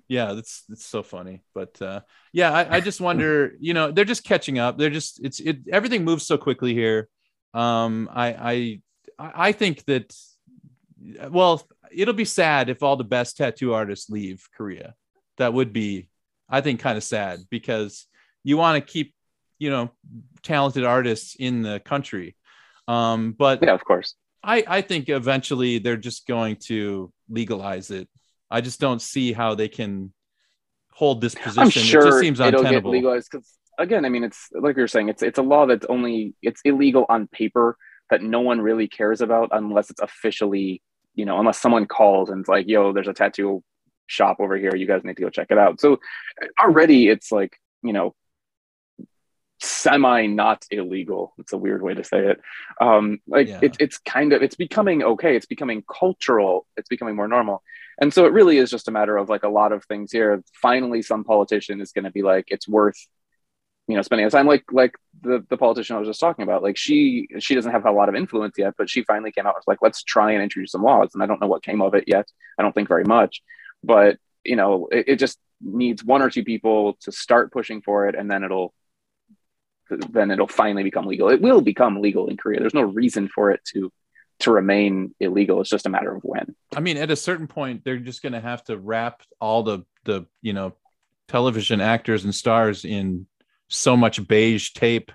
yeah, 0.09 0.33
that's 0.33 0.65
that's 0.69 0.85
so 0.85 1.05
funny. 1.05 1.45
But 1.55 1.81
uh, 1.81 2.01
yeah, 2.33 2.51
I, 2.53 2.77
I 2.77 2.81
just 2.81 3.01
wonder, 3.01 3.53
you 3.61 3.75
know, 3.75 3.93
they're 3.93 4.05
just 4.05 4.25
catching 4.25 4.59
up. 4.59 4.77
They're 4.77 4.91
just 4.91 5.25
it's 5.25 5.39
it 5.39 5.59
everything 5.71 6.05
moves 6.05 6.27
so 6.27 6.37
quickly 6.37 6.75
here. 6.75 7.09
Um, 7.55 8.11
I 8.13 8.27
I 8.35 8.81
I 9.47 9.53
think 9.53 9.85
that 9.85 10.13
well, 11.31 11.63
it'll 11.95 12.15
be 12.15 12.25
sad 12.25 12.69
if 12.69 12.83
all 12.83 12.97
the 12.97 13.05
best 13.05 13.37
tattoo 13.37 13.73
artists 13.73 14.11
leave 14.11 14.49
Korea. 14.57 14.95
That 15.39 15.55
would 15.55 15.73
be, 15.73 16.09
I 16.49 16.61
think, 16.61 16.81
kind 16.81 16.97
of 16.97 17.05
sad 17.05 17.41
because 17.51 18.07
you 18.43 18.57
want 18.57 18.85
to 18.85 18.93
keep, 18.93 19.15
you 19.63 19.71
know, 19.71 19.93
talented 20.43 20.85
artists 20.85 21.37
in 21.39 21.63
the 21.63 21.79
country. 21.79 22.35
Um, 22.89 23.31
but 23.31 23.63
Yeah, 23.63 23.75
of 23.75 23.85
course. 23.85 24.17
I, 24.43 24.65
I 24.67 24.81
think 24.81 25.09
eventually 25.09 25.79
they're 25.79 25.97
just 25.97 26.27
going 26.27 26.57
to 26.67 27.13
legalize 27.29 27.93
it. 27.93 28.09
I 28.51 28.61
just 28.61 28.81
don't 28.81 29.01
see 29.01 29.33
how 29.33 29.55
they 29.55 29.69
can 29.69 30.13
hold 30.93 31.21
this 31.21 31.37
position. 31.37 31.63
I'm 31.63 31.69
it 31.69 32.05
just 32.11 32.19
seems 32.19 32.41
it'll 32.41 32.51
get 32.51 32.67
untenable. 32.67 32.91
legalized 32.91 33.29
because 33.31 33.57
again, 33.79 34.05
I 34.05 34.09
mean, 34.09 34.25
it's 34.25 34.49
like 34.53 34.77
you're 34.77 34.89
saying, 34.89 35.09
it's 35.11 35.23
it's 35.23 35.39
a 35.39 35.43
law 35.43 35.67
that's 35.67 35.87
only 35.89 36.35
it's 36.43 36.61
illegal 36.65 37.07
on 37.09 37.29
paper 37.29 37.77
that 38.11 38.21
no 38.21 38.41
one 38.41 38.61
really 38.61 38.89
cares 38.89 39.21
about 39.21 39.51
unless 39.53 39.91
it's 39.91 40.01
officially, 40.01 40.83
you 41.15 41.25
know, 41.25 41.39
unless 41.39 41.61
someone 41.61 41.87
calls 41.87 42.31
and 42.31 42.41
it's 42.41 42.49
like, 42.49 42.67
"Yo, 42.67 42.93
there's 42.93 43.09
a 43.09 43.15
tattoo 43.15 43.63
shop 44.09 44.39
over 44.41 44.57
here. 44.57 44.75
You 44.75 44.89
guys 44.89 45.05
need 45.05 45.17
to 45.19 45.23
go 45.23 45.31
check 45.31 45.47
it 45.51 45.59
out." 45.59 45.81
So 45.81 46.01
already, 46.61 47.07
it's 47.07 47.31
like 47.31 47.57
you 47.85 47.93
know, 47.93 48.15
semi 49.63 50.27
not 50.27 50.65
illegal. 50.71 51.35
It's 51.39 51.53
a 51.53 51.59
weird 51.59 51.83
way 51.83 51.95
to 51.95 52.05
say 52.05 52.27
it. 52.27 52.41
Um, 52.81 53.21
like 53.27 53.49
Yeah. 53.49 53.59
it's 53.63 53.77
it's 53.81 53.99
kind 53.99 54.33
of 54.33 54.43
it's 54.43 54.57
becoming 54.57 55.03
okay. 55.03 55.37
It's 55.37 55.47
becoming 55.47 55.83
cultural. 55.83 56.67
It's 56.77 56.89
becoming 56.89 57.17
more 57.17 57.29
normal. 57.29 57.63
And 58.01 58.13
so 58.13 58.27
it 58.27 58.33
really 58.33 58.59
is 58.59 58.71
just 58.71 58.89
a 58.89 58.91
matter 58.93 59.17
of 59.17 59.29
like 59.29 59.45
a 59.45 59.49
lot 59.49 59.73
of 59.73 59.85
things 59.85 60.11
here. 60.13 60.43
Finally, 60.61 61.03
some 61.03 61.25
politician 61.25 61.81
is 61.81 61.93
going 61.93 62.05
to 62.05 62.11
be 62.11 62.23
like, 62.23 62.47
it's 62.49 62.67
worth, 62.69 62.97
you 63.89 63.97
know, 63.97 64.03
spending 64.03 64.27
the 64.27 64.31
time. 64.31 64.47
Like 64.47 64.65
like 64.73 64.95
the 65.21 65.45
the 65.49 65.57
politician 65.57 65.97
I 65.97 65.99
was 65.99 66.09
just 66.09 66.21
talking 66.21 66.43
about. 66.43 66.63
Like 66.63 66.77
she 66.77 67.29
she 67.39 67.55
doesn't 67.55 67.73
have 67.73 67.87
a 67.87 67.91
lot 67.93 68.09
of 68.09 68.15
influence 68.15 68.55
yet, 68.59 68.75
but 68.79 68.91
she 68.91 69.03
finally 69.05 69.33
came 69.33 69.47
out 69.47 69.55
was 69.55 69.65
like, 69.67 69.79
let's 69.83 70.03
try 70.03 70.33
and 70.33 70.43
introduce 70.43 70.73
some 70.73 70.83
laws. 70.83 71.11
And 71.15 71.23
I 71.23 71.27
don't 71.27 71.41
know 71.41 71.47
what 71.49 71.63
came 71.63 71.83
of 71.83 71.95
it 71.95 72.05
yet. 72.07 72.29
I 72.59 72.63
don't 72.63 72.75
think 72.75 72.89
very 72.89 73.05
much, 73.05 73.43
but 73.85 74.19
you 74.45 74.57
know, 74.57 74.89
it, 74.91 75.05
it 75.09 75.17
just 75.17 75.39
needs 75.61 76.03
one 76.05 76.23
or 76.23 76.31
two 76.31 76.45
people 76.45 76.95
to 77.03 77.13
start 77.13 77.53
pushing 77.53 77.83
for 77.83 78.09
it, 78.09 78.15
and 78.17 78.31
then 78.31 78.43
it'll 78.45 78.75
then 79.91 80.31
it'll 80.31 80.47
finally 80.49 80.83
become 80.83 81.07
legal. 81.07 81.29
It 81.29 81.41
will 81.41 81.61
become 81.61 82.01
legal 82.01 82.29
in 82.29 82.37
Korea. 82.37 82.61
There's 82.61 82.75
no 82.75 82.83
reason 82.83 83.29
for 83.29 83.51
it 83.51 83.61
to 83.73 83.93
to 84.41 84.51
remain 84.51 85.15
illegal. 85.21 85.61
It's 85.61 85.71
just 85.71 85.87
a 85.87 85.91
matter 85.91 86.15
of 86.15 86.23
when. 86.23 86.55
I 86.75 86.81
mean, 86.81 86.97
at 86.97 87.11
a 87.11 87.17
certain 87.17 87.47
point, 87.47 87.85
they're 87.85 87.99
just 87.99 88.23
going 88.23 88.33
to 88.33 88.41
have 88.41 88.65
to 88.65 88.77
wrap 88.77 89.23
all 89.41 89.63
the 89.63 89.85
the 90.05 90.27
you 90.41 90.53
know 90.53 90.75
television 91.29 91.81
actors 91.81 92.25
and 92.25 92.35
stars 92.35 92.85
in 92.85 93.27
so 93.69 93.97
much 93.97 94.27
beige 94.27 94.71
tape. 94.73 95.13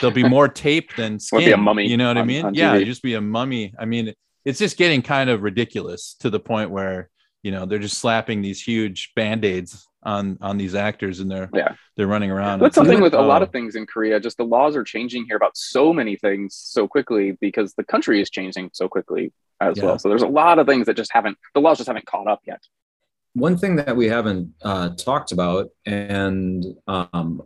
There'll 0.00 0.14
be 0.14 0.26
more 0.28 0.48
tape 0.48 0.96
than 0.96 1.18
skin. 1.20 1.40
Be 1.40 1.52
a 1.52 1.56
mummy 1.56 1.86
You 1.86 1.96
know 1.96 2.08
what 2.08 2.18
I 2.18 2.24
mean? 2.24 2.54
yeah, 2.54 2.74
it'd 2.74 2.88
just 2.88 3.02
be 3.02 3.14
a 3.14 3.20
mummy. 3.20 3.74
I 3.78 3.84
mean, 3.84 4.14
it's 4.44 4.58
just 4.58 4.76
getting 4.76 5.02
kind 5.02 5.30
of 5.30 5.42
ridiculous 5.42 6.14
to 6.20 6.30
the 6.30 6.40
point 6.40 6.70
where 6.70 7.10
you 7.42 7.50
know 7.50 7.66
they're 7.66 7.78
just 7.78 7.98
slapping 7.98 8.42
these 8.42 8.62
huge 8.62 9.12
band 9.14 9.44
aids 9.44 9.88
on 10.02 10.38
on 10.40 10.56
these 10.58 10.74
actors 10.74 11.20
and 11.20 11.30
they're 11.30 11.48
Yeah. 11.52 11.74
they're 11.96 12.06
running 12.06 12.30
around. 12.30 12.60
That's 12.60 12.74
something 12.74 12.94
like, 12.94 13.02
with 13.04 13.14
a 13.14 13.22
lot 13.22 13.42
oh, 13.42 13.44
of 13.44 13.52
things 13.52 13.74
in 13.76 13.86
Korea. 13.86 14.18
Just 14.20 14.36
the 14.36 14.44
laws 14.44 14.76
are 14.76 14.84
changing 14.84 15.26
here 15.26 15.36
about 15.36 15.56
so 15.56 15.92
many 15.92 16.16
things 16.16 16.54
so 16.54 16.88
quickly 16.88 17.32
because 17.40 17.74
the 17.74 17.84
country 17.84 18.20
is 18.20 18.30
changing 18.30 18.70
so 18.72 18.88
quickly 18.88 19.32
as 19.60 19.76
Yeah. 19.76 19.84
well. 19.84 19.98
So 19.98 20.08
there's 20.08 20.22
a 20.22 20.28
lot 20.28 20.58
of 20.58 20.66
things 20.66 20.86
that 20.86 20.96
just 20.96 21.12
haven't 21.12 21.38
the 21.54 21.60
laws 21.60 21.78
just 21.78 21.86
haven't 21.88 22.06
caught 22.06 22.26
up 22.26 22.40
yet. 22.46 22.62
One 23.34 23.56
thing 23.56 23.76
that 23.76 23.96
we 23.96 24.08
haven't 24.08 24.52
uh, 24.62 24.90
talked 24.90 25.32
about, 25.32 25.70
and 25.86 26.64
um, 26.86 27.42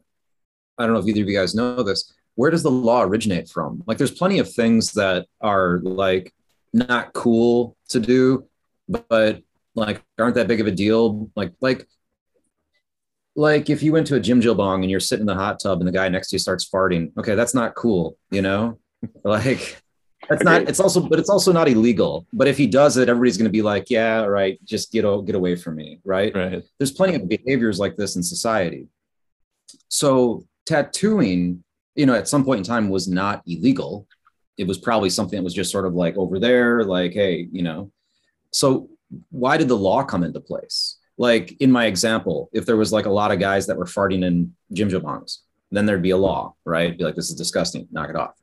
I 0.79 0.85
don't 0.85 0.95
know 0.95 0.99
if 0.99 1.07
either 1.07 1.23
of 1.23 1.29
you 1.29 1.37
guys 1.37 1.55
know 1.55 1.83
this, 1.85 2.13
where 2.35 2.51
does 2.51 2.65
the 2.65 2.73
law 2.73 3.03
originate 3.03 3.49
from? 3.49 3.85
Like, 3.87 3.97
there's 3.97 4.11
plenty 4.11 4.41
of 4.41 4.53
things 4.53 4.93
that 4.95 5.27
are 5.41 5.79
like 5.85 6.35
not 6.73 7.13
cool 7.13 7.77
to 7.91 8.01
do, 8.01 8.49
but 8.89 9.43
like 9.77 10.03
aren't 10.19 10.35
that 10.35 10.49
big 10.49 10.61
of 10.61 10.67
a 10.67 10.73
deal. 10.73 11.31
Like, 11.37 11.53
like, 11.61 11.87
like 13.37 13.71
if 13.71 13.83
you 13.83 13.93
went 13.93 14.07
to 14.09 14.17
a 14.17 14.21
Jim 14.21 14.41
Bong 14.41 14.83
and 14.83 14.91
you're 14.91 14.99
sitting 14.99 15.23
in 15.23 15.27
the 15.27 15.35
hot 15.35 15.61
tub 15.61 15.81
and 15.81 15.87
the 15.87 15.93
guy 15.93 16.09
next 16.09 16.31
to 16.31 16.37
you 16.37 16.39
starts 16.39 16.69
farting, 16.69 17.13
okay, 17.19 17.35
that's 17.35 17.55
not 17.55 17.75
cool, 17.75 18.17
you 18.31 18.43
know? 18.43 18.79
like, 19.25 19.83
that's 20.29 20.43
not. 20.43 20.63
It's 20.63 20.81
also, 20.81 21.01
but 21.01 21.19
it's 21.19 21.29
also 21.29 21.53
not 21.53 21.69
illegal. 21.69 22.27
But 22.33 22.49
if 22.49 22.57
he 22.57 22.67
does 22.67 22.97
it, 22.97 23.09
everybody's 23.09 23.37
going 23.37 23.45
to 23.45 23.53
be 23.53 23.63
like, 23.63 23.91
"Yeah, 23.91 24.23
right, 24.23 24.59
just 24.65 24.91
get 24.91 25.05
get 25.25 25.35
away 25.35 25.55
from 25.55 25.77
me," 25.77 26.01
right? 26.05 26.35
right. 26.35 26.63
there's 26.79 26.91
plenty 26.91 27.15
of 27.15 27.29
behaviors 27.29 27.79
like 27.79 27.97
this 27.97 28.17
in 28.17 28.23
society. 28.23 28.89
So 29.89 30.45
tattooing, 30.65 31.63
you 31.95 32.07
know, 32.07 32.15
at 32.15 32.29
some 32.29 32.45
point 32.45 32.59
in 32.59 32.65
time 32.65 32.89
was 32.89 33.07
not 33.07 33.43
illegal. 33.47 34.07
It 34.59 34.67
was 34.67 34.79
probably 34.79 35.11
something 35.11 35.37
that 35.37 35.45
was 35.45 35.55
just 35.55 35.71
sort 35.71 35.87
of 35.87 35.95
like 35.95 36.17
over 36.17 36.41
there, 36.41 36.83
like, 36.83 37.13
hey, 37.13 37.47
you 37.53 37.63
know. 37.63 37.93
So 38.53 38.89
why 39.31 39.57
did 39.57 39.69
the 39.69 39.77
law 39.77 40.03
come 40.03 40.25
into 40.25 40.41
place? 40.41 40.99
Like 41.19 41.57
in 41.61 41.73
my 41.73 41.87
example, 41.87 42.51
if 42.53 42.67
there 42.67 42.77
was 42.77 42.93
like 42.93 43.07
a 43.07 43.11
lot 43.11 43.33
of 43.33 43.39
guys 43.39 43.67
that 43.67 43.77
were 43.77 43.85
farting 43.87 44.25
in 44.25 44.55
gym 44.73 44.91
bongs, 44.91 45.39
then 45.71 45.87
there'd 45.87 46.03
be 46.03 46.11
a 46.11 46.17
law, 46.17 46.55
right? 46.65 46.97
Be 46.97 47.05
like, 47.05 47.15
this 47.15 47.31
is 47.31 47.37
disgusting, 47.37 47.89
knock 47.91 48.11
it 48.11 48.17
off. 48.17 48.35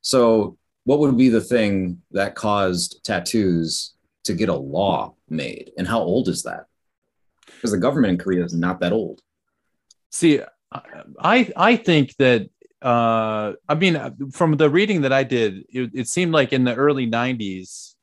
So 0.00 0.58
what 0.84 0.98
would 1.00 1.16
be 1.16 1.28
the 1.28 1.40
thing 1.40 2.02
that 2.12 2.34
caused 2.34 3.04
tattoos 3.04 3.94
to 4.24 4.34
get 4.34 4.48
a 4.48 4.54
law 4.54 5.14
made? 5.28 5.72
And 5.78 5.86
how 5.86 6.00
old 6.00 6.28
is 6.28 6.42
that? 6.44 6.66
because 7.56 7.72
the 7.72 7.78
government 7.78 8.12
in 8.12 8.18
Korea 8.18 8.44
is 8.44 8.54
not 8.54 8.80
that 8.80 8.92
old. 8.92 9.20
See, 10.10 10.40
I 10.72 11.52
I 11.56 11.76
think 11.76 12.14
that 12.18 12.48
uh, 12.80 13.54
I 13.68 13.74
mean 13.74 14.30
from 14.30 14.56
the 14.56 14.70
reading 14.70 15.02
that 15.02 15.12
I 15.12 15.24
did, 15.24 15.64
it, 15.70 15.90
it 15.94 16.08
seemed 16.08 16.32
like 16.32 16.52
in 16.52 16.64
the 16.64 16.74
early 16.74 17.08
'90s 17.08 17.94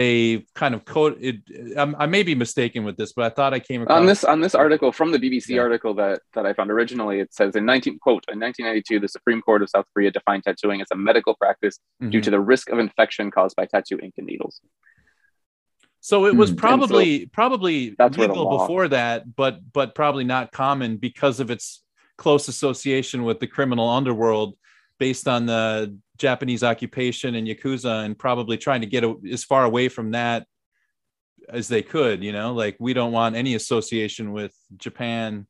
they 0.00 0.46
kind 0.54 0.74
of 0.74 0.86
code 0.86 1.18
it. 1.20 1.36
I'm, 1.76 1.94
I 1.98 2.06
may 2.06 2.22
be 2.22 2.34
mistaken 2.34 2.84
with 2.84 2.96
this, 2.96 3.12
but 3.12 3.26
I 3.26 3.28
thought 3.34 3.52
I 3.52 3.60
came 3.60 3.82
across 3.82 3.98
On 3.98 4.06
this 4.06 4.24
on 4.24 4.40
this 4.40 4.54
article 4.54 4.92
from 4.92 5.12
the 5.12 5.18
BBC 5.18 5.50
Yeah. 5.50 5.60
article 5.60 5.92
that 5.96 6.22
that 6.32 6.46
I 6.46 6.54
found 6.54 6.70
originally, 6.70 7.20
it 7.20 7.34
says 7.34 7.54
in 7.54 7.66
19 7.66 7.98
quote 7.98 8.24
in 8.32 8.40
1992, 8.40 8.98
the 8.98 9.08
Supreme 9.08 9.42
Court 9.42 9.60
of 9.60 9.68
South 9.68 9.84
Korea 9.92 10.10
defined 10.10 10.44
tattooing 10.44 10.80
as 10.80 10.86
a 10.90 10.96
medical 10.96 11.34
practice 11.34 11.78
due 12.08 12.18
Mhm. 12.18 12.22
to 12.22 12.30
the 12.30 12.40
risk 12.40 12.70
of 12.70 12.78
infection 12.78 13.30
caused 13.30 13.56
by 13.56 13.66
tattoo 13.66 13.98
ink 14.02 14.14
and 14.16 14.26
needles. 14.26 14.62
So 16.00 16.24
it 16.24 16.34
was 16.34 16.48
Hmm. 16.48 16.52
And 16.54 16.58
so 16.60 16.66
probably 16.66 17.26
probably 17.26 17.94
that's 17.98 18.16
legal 18.16 18.58
before 18.58 18.88
that, 18.88 19.36
but 19.36 19.60
but 19.70 19.94
probably 19.94 20.24
not 20.24 20.50
common 20.50 20.96
because 20.96 21.40
of 21.40 21.50
its 21.50 21.84
close 22.16 22.48
association 22.48 23.24
with 23.24 23.38
the 23.38 23.46
criminal 23.46 23.86
underworld, 23.86 24.56
based 25.00 25.26
on 25.26 25.46
the 25.46 25.98
Japanese 26.18 26.62
occupation 26.62 27.34
and 27.34 27.48
yakuza, 27.48 28.04
and 28.04 28.16
probably 28.16 28.56
trying 28.56 28.82
to 28.82 28.86
get 28.86 29.02
as 29.32 29.42
far 29.42 29.64
away 29.64 29.88
from 29.88 30.12
that 30.12 30.46
as 31.48 31.66
they 31.66 31.82
could. 31.82 32.22
You 32.22 32.32
know, 32.32 32.52
like 32.54 32.76
we 32.78 32.92
don't 32.94 33.10
want 33.10 33.34
any 33.34 33.56
association 33.56 34.30
with 34.30 34.54
Japan, 34.76 35.48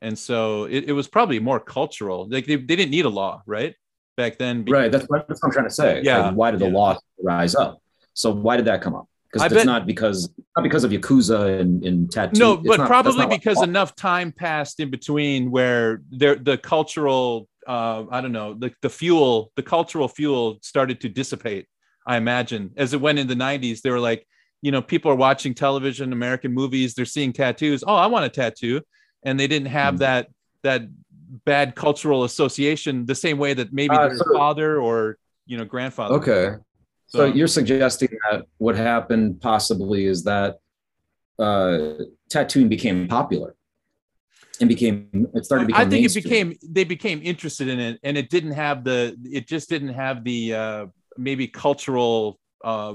and 0.00 0.18
so 0.18 0.64
it, 0.64 0.84
it 0.86 0.92
was 0.92 1.08
probably 1.08 1.40
more 1.40 1.60
cultural. 1.60 2.26
Like 2.30 2.46
they, 2.46 2.56
they 2.56 2.76
didn't 2.76 2.92
need 2.92 3.04
a 3.04 3.10
law, 3.10 3.42
right? 3.44 3.74
Back 4.16 4.38
then, 4.38 4.64
Right. 4.66 4.92
That's 4.92 5.06
what, 5.06 5.26
that's 5.26 5.42
what 5.42 5.48
I'm 5.48 5.52
trying 5.52 5.68
to 5.68 5.74
say. 5.74 6.02
Yeah, 6.04 6.26
Like, 6.26 6.34
why 6.34 6.50
did 6.50 6.60
the 6.60 6.66
yeah. 6.66 6.72
law 6.78 6.98
rise 7.22 7.54
up? 7.54 7.80
So 8.14 8.30
why 8.30 8.56
did 8.58 8.66
that 8.66 8.82
come 8.82 8.94
up? 8.94 9.08
Because 9.32 9.46
it's 9.46 9.54
bet- 9.54 9.66
not 9.66 9.86
because 9.86 10.30
not 10.54 10.62
because 10.62 10.84
of 10.84 10.90
yakuza 10.90 11.58
and, 11.58 11.82
and 11.84 12.12
tattoo. 12.12 12.38
No, 12.38 12.56
but 12.58 12.76
not- 12.80 12.86
probably 12.86 13.26
because 13.26 13.62
enough 13.62 13.96
time 13.96 14.30
passed 14.30 14.80
in 14.80 14.90
between 14.90 15.50
where 15.50 16.02
there 16.10 16.34
the 16.34 16.58
cultural 16.58 17.48
uh 17.66 18.04
I 18.10 18.20
don't 18.20 18.32
know, 18.32 18.54
the 18.54 18.72
the 18.82 18.90
fuel, 18.90 19.52
the 19.56 19.62
cultural 19.62 20.08
fuel 20.08 20.58
started 20.62 21.00
to 21.02 21.08
dissipate, 21.08 21.66
I 22.06 22.16
imagine. 22.16 22.70
As 22.76 22.92
it 22.94 23.00
went 23.00 23.18
in 23.18 23.26
the 23.28 23.34
90s, 23.36 23.80
they 23.82 23.90
were 23.90 24.00
like, 24.00 24.26
you 24.62 24.70
know, 24.72 24.82
people 24.82 25.10
are 25.10 25.16
watching 25.16 25.54
television, 25.54 26.12
American 26.12 26.52
movies, 26.52 26.94
they're 26.94 27.04
seeing 27.04 27.32
tattoos. 27.32 27.82
Oh, 27.86 27.94
I 27.94 28.06
want 28.06 28.24
a 28.24 28.28
tattoo. 28.28 28.80
And 29.24 29.38
they 29.38 29.46
didn't 29.46 29.68
have 29.68 29.94
Mhm. 29.94 29.98
that 29.98 30.28
that 30.62 30.82
bad 31.44 31.74
cultural 31.74 32.24
association 32.24 33.06
the 33.06 33.14
same 33.14 33.38
way 33.38 33.54
that 33.54 33.72
maybe 33.72 33.94
Uh, 33.96 34.08
their 34.08 34.16
so- 34.18 34.32
father 34.34 34.80
or 34.80 35.16
you 35.46 35.56
know 35.58 35.64
grandfather. 35.64 36.14
Okay. 36.16 36.56
So 37.06 37.18
So- 37.18 37.24
you're 37.36 37.48
suggesting 37.48 38.10
that 38.30 38.46
what 38.58 38.74
happened 38.76 39.40
possibly 39.40 40.04
is 40.06 40.24
that 40.24 40.58
uh, 41.38 41.94
tattooing 42.28 42.68
became 42.68 43.08
popular 43.08 43.54
and 44.62 44.68
became 44.68 45.28
it 45.34 45.44
started 45.44 45.72
I 45.74 45.84
think 45.84 46.06
it 46.06 46.14
became 46.14 46.56
they 46.62 46.84
became 46.84 47.20
interested 47.22 47.68
in 47.68 47.78
it, 47.78 48.00
and 48.02 48.16
it 48.16 48.30
didn't 48.30 48.52
have 48.52 48.84
the 48.84 49.16
it 49.24 49.46
just 49.46 49.68
didn't 49.68 49.94
have 49.94 50.24
the 50.24 50.54
uh, 50.54 50.86
maybe 51.18 51.48
cultural 51.48 52.38
uh, 52.64 52.94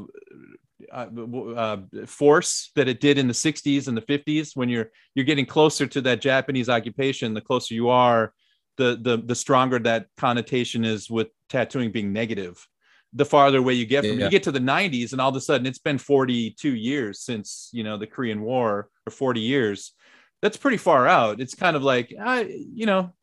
uh, 0.91 1.07
uh, 1.55 1.78
force 2.05 2.72
that 2.76 2.88
it 2.88 3.01
did 3.01 3.18
in 3.18 3.28
the 3.28 3.34
60s 3.34 3.88
and 3.88 3.97
the 3.97 4.01
50s. 4.01 4.55
When 4.55 4.70
you're 4.70 4.91
you're 5.13 5.26
getting 5.26 5.45
closer 5.45 5.88
to 5.88 6.01
that 6.01 6.22
Japanese 6.22 6.70
occupation, 6.70 7.34
the 7.34 7.41
closer 7.41 7.74
you 7.74 7.89
are, 7.89 8.34
the 8.78 8.97
the 9.01 9.18
the 9.18 9.36
stronger 9.36 9.80
that 9.80 10.07
connotation 10.18 10.86
is 10.86 11.09
with 11.09 11.28
tattooing 11.49 11.91
being 11.91 12.13
negative. 12.13 12.65
The 13.13 13.26
farther 13.26 13.59
away 13.59 13.74
you 13.74 13.86
get 13.86 14.05
from. 14.05 14.20
Yeah. 14.20 14.26
you 14.26 14.32
get 14.32 14.43
to 14.43 14.51
the 14.51 14.59
90s, 14.59 15.11
and 15.11 15.22
all 15.22 15.30
of 15.30 15.36
a 15.36 15.41
sudden 15.41 15.65
it's 15.65 15.80
been 15.80 15.97
42 15.97 16.76
years 16.76 17.22
since 17.22 17.70
you 17.74 17.84
know 17.84 17.97
the 17.97 18.07
Korean 18.07 18.41
War 18.41 18.89
or 19.05 19.11
40 19.11 19.41
years 19.41 19.93
that's 20.42 20.58
pretty 20.58 20.78
far 20.78 21.08
out. 21.08 21.40
It's 21.40 21.56
kind 21.56 21.76
of 21.76 21.84
like, 21.84 22.14
uh, 22.20 22.44
you 22.48 22.86
know, 22.86 23.14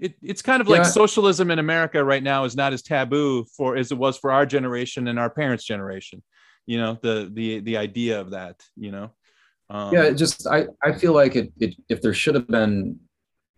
it, 0.00 0.14
it's 0.22 0.42
kind 0.42 0.60
of 0.60 0.68
like 0.68 0.84
socialism 0.84 1.50
in 1.50 1.58
America 1.58 2.02
right 2.02 2.22
now 2.22 2.44
is 2.44 2.56
not 2.56 2.72
as 2.72 2.82
taboo 2.82 3.44
for 3.56 3.76
as 3.76 3.92
it 3.92 3.98
was 3.98 4.16
for 4.16 4.32
our 4.32 4.46
generation 4.46 5.08
and 5.08 5.18
our 5.18 5.30
parents' 5.30 5.64
generation. 5.64 6.22
You 6.66 6.78
know, 6.78 6.98
the 7.02 7.30
the 7.32 7.60
the 7.60 7.76
idea 7.76 8.20
of 8.20 8.30
that. 8.30 8.62
You 8.76 8.92
know, 8.92 9.10
um, 9.70 9.92
yeah, 9.92 10.04
it 10.04 10.14
just 10.14 10.46
I 10.46 10.66
I 10.82 10.92
feel 10.92 11.12
like 11.12 11.36
it, 11.36 11.52
it 11.60 11.74
if 11.88 12.00
there 12.00 12.14
should 12.14 12.34
have 12.34 12.48
been 12.48 12.98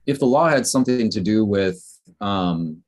if 0.07 0.19
the 0.19 0.27
law 0.27 0.49
had 0.49 0.67
something 0.67 1.09
to 1.11 1.21
do 1.21 1.45
with 1.45 1.83
um 2.21 2.83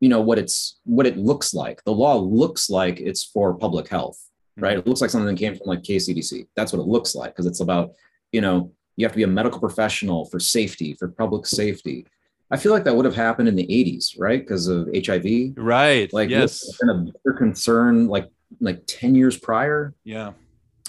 you 0.00 0.08
know 0.08 0.20
what 0.20 0.38
it's 0.38 0.80
what 0.84 1.06
it 1.06 1.16
looks 1.16 1.54
like. 1.54 1.82
The 1.84 1.92
law 1.92 2.16
looks 2.16 2.70
like 2.70 3.00
it's 3.00 3.24
for 3.24 3.54
public 3.54 3.88
health, 3.88 4.18
right? 4.56 4.78
It 4.78 4.86
looks 4.86 5.00
like 5.00 5.10
something 5.10 5.34
that 5.34 5.40
came 5.40 5.56
from 5.56 5.66
like 5.66 5.82
KCDC. 5.82 6.46
That's 6.54 6.72
what 6.72 6.80
it 6.80 6.88
looks 6.88 7.14
like 7.14 7.32
because 7.32 7.46
it's 7.46 7.60
about 7.60 7.92
you 8.32 8.40
know 8.40 8.72
you 8.96 9.04
have 9.04 9.12
to 9.12 9.16
be 9.16 9.22
a 9.22 9.26
medical 9.28 9.60
professional 9.60 10.24
for 10.26 10.40
safety 10.40 10.94
for 10.94 11.08
public 11.08 11.46
safety. 11.46 12.06
I 12.50 12.56
feel 12.56 12.72
like 12.72 12.84
that 12.84 12.94
would 12.94 13.04
have 13.04 13.14
happened 13.16 13.48
in 13.48 13.56
the 13.56 13.66
80s, 13.66 14.14
right? 14.18 14.40
Because 14.40 14.68
of 14.68 14.88
HIV. 14.94 15.54
right. 15.56 16.12
Like 16.12 16.30
yes, 16.30 16.62
yes, 16.66 16.78
been 16.80 16.90
a 16.90 16.94
bigger 17.04 17.36
concern 17.36 18.06
like 18.08 18.28
like 18.60 18.82
10 18.86 19.14
years 19.14 19.36
prior 19.36 19.92
yeah, 20.04 20.32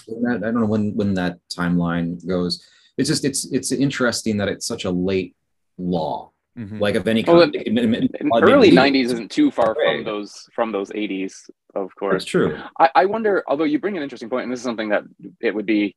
that, 0.06 0.36
I 0.36 0.50
don't 0.52 0.60
know 0.60 0.66
when 0.66 0.94
when 0.94 1.14
that 1.14 1.38
timeline 1.52 2.24
goes. 2.26 2.64
It's 2.96 3.08
just 3.08 3.24
it's 3.24 3.44
it's 3.52 3.72
interesting 3.72 4.36
that 4.38 4.48
it's 4.48 4.66
such 4.66 4.84
a 4.84 4.90
late 4.90 5.34
law. 5.76 6.30
Mhm. 6.58 6.80
Like 6.80 6.94
of 6.96 7.06
any 7.06 7.22
kind. 7.22 7.54
it- 7.54 7.66
it- 7.66 7.76
it- 7.78 8.10
In 8.20 8.30
I 8.32 8.40
early 8.40 8.70
legal. 8.70 8.84
'90s 8.84 9.12
isn't 9.12 9.30
too 9.30 9.50
far 9.50 9.74
from 9.74 10.02
those 10.04 10.48
from 10.54 10.72
those 10.72 10.90
'80s, 10.90 11.50
of 11.74 11.94
course. 11.94 12.14
That's 12.14 12.24
true. 12.24 12.56
I, 12.80 12.90
I 12.94 13.04
wonder, 13.06 13.44
although 13.46 13.64
you 13.64 13.78
bring 13.78 13.96
an 13.96 14.02
interesting 14.02 14.28
point, 14.30 14.44
and 14.44 14.52
this 14.52 14.60
is 14.60 14.64
something 14.64 14.88
that 14.88 15.04
it 15.40 15.54
would 15.54 15.66
be 15.66 15.94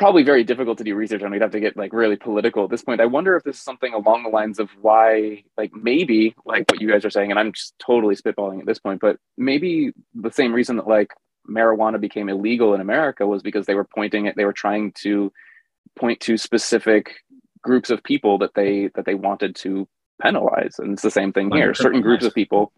probably 0.00 0.22
very 0.22 0.42
difficult 0.42 0.78
to 0.78 0.82
do 0.82 0.94
research 0.94 1.22
on. 1.22 1.30
We'd 1.30 1.42
have 1.42 1.50
to 1.50 1.60
get 1.60 1.76
like 1.76 1.92
really 1.92 2.16
political 2.16 2.64
at 2.64 2.70
this 2.70 2.82
point. 2.82 3.02
I 3.02 3.06
wonder 3.06 3.36
if 3.36 3.44
this 3.44 3.56
is 3.56 3.62
something 3.62 3.92
along 3.92 4.22
the 4.22 4.30
lines 4.30 4.58
of 4.58 4.70
why, 4.80 5.44
like 5.58 5.72
maybe 5.74 6.34
like 6.46 6.64
what 6.70 6.80
you 6.80 6.90
guys 6.90 7.04
are 7.04 7.10
saying, 7.10 7.30
and 7.30 7.38
I'm 7.38 7.52
just 7.52 7.78
totally 7.78 8.16
spitballing 8.16 8.60
at 8.60 8.66
this 8.66 8.78
point, 8.78 9.02
but 9.02 9.18
maybe 9.36 9.92
the 10.14 10.32
same 10.32 10.54
reason 10.54 10.76
that 10.76 10.88
like 10.88 11.10
marijuana 11.46 12.00
became 12.00 12.30
illegal 12.30 12.72
in 12.74 12.80
America 12.80 13.26
was 13.26 13.42
because 13.42 13.66
they 13.66 13.74
were 13.74 13.84
pointing 13.84 14.26
at, 14.26 14.36
they 14.36 14.46
were 14.46 14.54
trying 14.54 14.92
to 15.02 15.30
point 15.98 16.18
to 16.20 16.38
specific 16.38 17.16
groups 17.62 17.90
of 17.90 18.02
people 18.02 18.38
that 18.38 18.54
they 18.54 18.88
that 18.94 19.04
they 19.04 19.14
wanted 19.14 19.54
to 19.56 19.86
penalize, 20.22 20.76
and 20.78 20.94
it's 20.94 21.02
the 21.02 21.10
same 21.10 21.30
thing 21.30 21.50
here. 21.52 21.74
Certain 21.74 22.00
groups 22.00 22.24
of 22.24 22.34
people, 22.34 22.72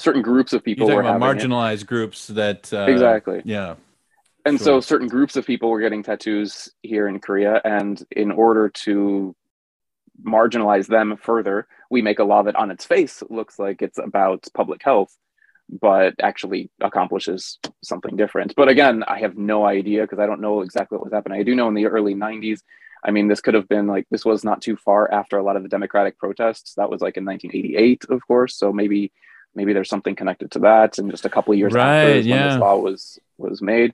certain 0.00 0.20
groups 0.20 0.52
of 0.52 0.64
people 0.64 0.88
were 0.88 1.04
having 1.04 1.22
it. 1.22 1.24
marginalized 1.24 1.86
groups 1.86 2.26
that 2.26 2.72
uh, 2.72 2.86
Exactly. 2.88 3.40
Yeah, 3.44 3.76
and 4.44 4.58
Sure. 4.58 4.64
so 4.64 4.80
certain 4.80 5.08
groups 5.08 5.36
of 5.36 5.46
people 5.46 5.70
were 5.70 5.80
getting 5.80 6.02
tattoos 6.02 6.72
here 6.82 7.06
in 7.08 7.20
Korea, 7.20 7.60
and 7.64 8.02
in 8.10 8.30
order 8.30 8.68
to 8.84 9.34
marginalize 10.22 10.86
them 10.86 11.16
further, 11.16 11.66
we 11.90 12.02
make 12.02 12.18
a 12.18 12.24
law 12.24 12.42
that 12.42 12.56
on 12.56 12.70
its 12.70 12.84
face 12.84 13.22
looks 13.30 13.58
like 13.58 13.80
it's 13.82 13.98
about 13.98 14.46
public 14.54 14.82
health, 14.82 15.16
but 15.80 16.14
actually 16.22 16.70
accomplishes 16.80 17.58
something 17.82 18.16
different. 18.16 18.54
But 18.56 18.68
again, 18.68 19.02
I 19.06 19.18
have 19.20 19.36
no 19.38 19.64
idea 19.64 20.02
because 20.02 20.18
I 20.18 20.26
don't 20.26 20.40
know 20.40 20.60
exactly 20.60 20.96
what 20.96 21.04
was 21.06 21.12
happening. 21.12 21.40
I 21.40 21.42
do 21.42 21.54
know 21.54 21.68
in 21.68 21.74
the 21.74 21.86
early 21.86 22.14
90s, 22.14 22.60
I 23.02 23.10
mean, 23.12 23.28
this 23.28 23.40
could 23.40 23.54
have 23.54 23.68
been 23.68 23.86
like, 23.86 24.06
this 24.10 24.26
was 24.26 24.44
not 24.44 24.60
too 24.60 24.76
far 24.76 25.10
after 25.10 25.38
a 25.38 25.42
lot 25.42 25.56
of 25.56 25.62
the 25.62 25.70
Democratic 25.70 26.18
protests. 26.18 26.74
That 26.74 26.90
was 26.90 27.00
like 27.00 27.16
in 27.16 27.24
1988, 27.24 28.04
of 28.10 28.26
course. 28.26 28.56
So 28.56 28.72
maybe. 28.72 29.12
Maybe 29.52 29.72
there's 29.72 29.88
something 29.88 30.14
connected 30.14 30.52
to 30.52 30.60
that, 30.60 30.98
and 30.98 31.10
just 31.10 31.24
a 31.24 31.28
couple 31.28 31.52
of 31.52 31.58
years 31.58 31.74
after 31.74 31.84
Right, 31.84 32.16
is 32.18 32.28
when 32.28 32.40
this 32.40 32.60
law 32.60 32.76
was 32.76 33.18
was 33.36 33.60
made. 33.60 33.92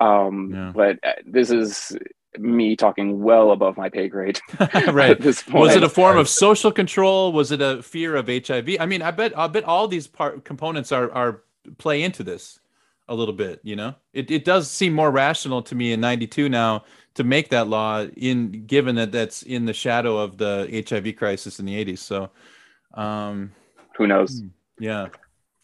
Um, 0.00 0.52
Yeah. 0.52 0.72
But 0.74 0.98
uh, 1.02 1.12
this 1.26 1.50
is 1.50 1.96
me 2.38 2.76
talking 2.76 3.22
well 3.22 3.50
above 3.52 3.76
my 3.76 3.88
pay 3.88 4.08
grade 4.08 4.40
right. 4.60 5.10
at 5.10 5.20
this 5.20 5.42
point. 5.42 5.60
Was 5.60 5.76
it 5.76 5.82
a 5.82 5.88
form 5.88 6.16
of 6.18 6.28
social 6.28 6.70
control? 6.70 7.32
Was 7.32 7.52
it 7.52 7.60
a 7.60 7.82
fear 7.82 8.16
of 8.16 8.28
HIV? 8.28 8.76
I 8.80 8.86
mean, 8.86 9.02
I 9.02 9.10
bet 9.10 9.36
I 9.36 9.46
bet 9.48 9.64
all 9.64 9.88
these 9.88 10.06
part 10.06 10.44
components 10.44 10.92
are 10.92 11.10
are 11.12 11.42
play 11.78 12.02
into 12.02 12.22
this 12.22 12.60
a 13.08 13.14
little 13.14 13.34
bit. 13.34 13.60
You 13.62 13.76
know, 13.76 13.94
it 14.12 14.30
it 14.30 14.44
does 14.44 14.70
seem 14.70 14.92
more 14.92 15.10
rational 15.10 15.62
to 15.62 15.74
me 15.74 15.92
in 15.92 16.00
'92 16.00 16.48
now 16.48 16.84
to 17.14 17.24
make 17.24 17.48
that 17.48 17.66
law 17.66 18.04
in 18.16 18.66
given 18.66 18.94
that 18.96 19.10
that's 19.10 19.42
in 19.42 19.64
the 19.64 19.72
shadow 19.72 20.18
of 20.18 20.38
the 20.38 20.84
HIV 20.88 21.16
crisis 21.16 21.58
in 21.58 21.66
the 21.66 21.84
'80s. 21.84 21.98
So, 21.98 22.30
um, 22.94 23.52
Who 23.96 24.06
knows? 24.06 24.42
yeah, 24.78 25.08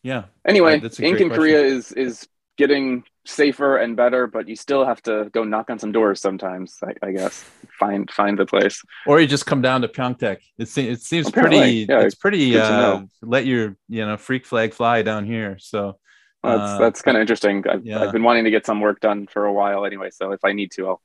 yeah, 0.03 0.25
Anyway, 0.45 0.81
ink 0.81 1.21
in. 1.21 1.31
Korea 1.31 1.61
is 1.63 1.93
is 1.93 2.27
getting 2.57 3.05
safer 3.27 3.77
and 3.77 3.97
better, 3.97 4.27
but 4.27 4.49
you 4.49 4.57
still 4.57 4.85
have 4.85 5.03
to 5.03 5.31
go 5.33 5.45
knock 5.45 5.71
on 5.71 5.79
some 5.79 5.93
doors 5.93 6.21
sometimes. 6.21 6.79
I, 6.83 7.07
I 7.07 7.13
guess 7.13 7.45
find 7.79 8.11
find 8.11 8.39
the 8.39 8.47
place. 8.47 8.83
or 9.07 9.21
you 9.21 9.27
just 9.27 9.47
come 9.47 9.63
down 9.63 9.83
to 9.83 9.89
Pyeongtaek. 9.89 10.39
It 10.59 10.69
seems 10.69 10.99
it 10.99 11.03
seems 11.03 11.29
Apparently, 11.29 11.59
pretty. 11.59 11.87
yeah, 11.89 12.01
it's 12.01 12.15
pretty. 12.15 12.59
Uh, 12.59 13.03
let 13.23 13.47
your 13.47 13.77
you 13.89 14.07
know 14.07 14.17
freak 14.17 14.47
flag 14.47 14.75
fly 14.75 15.03
down 15.03 15.25
here. 15.27 15.57
So. 15.59 15.99
That's 16.43 16.61
uh, 16.61 16.79
that's 16.79 17.01
kind 17.01 17.17
of 17.17 17.23
interesting. 17.23 17.65
I've, 17.67 17.87
yeah. 17.87 18.03
I've 18.03 18.13
been 18.13 18.23
wanting 18.23 18.45
to 18.45 18.51
get 18.51 18.67
some 18.67 18.83
work 18.83 19.01
done 19.01 19.27
for 19.27 19.47
a 19.47 19.53
while 19.53 19.87
anyway. 19.87 20.11
So 20.11 20.33
if 20.33 20.45
I 20.45 20.53
need 20.53 20.73
to, 20.73 20.89
I'll 20.89 21.03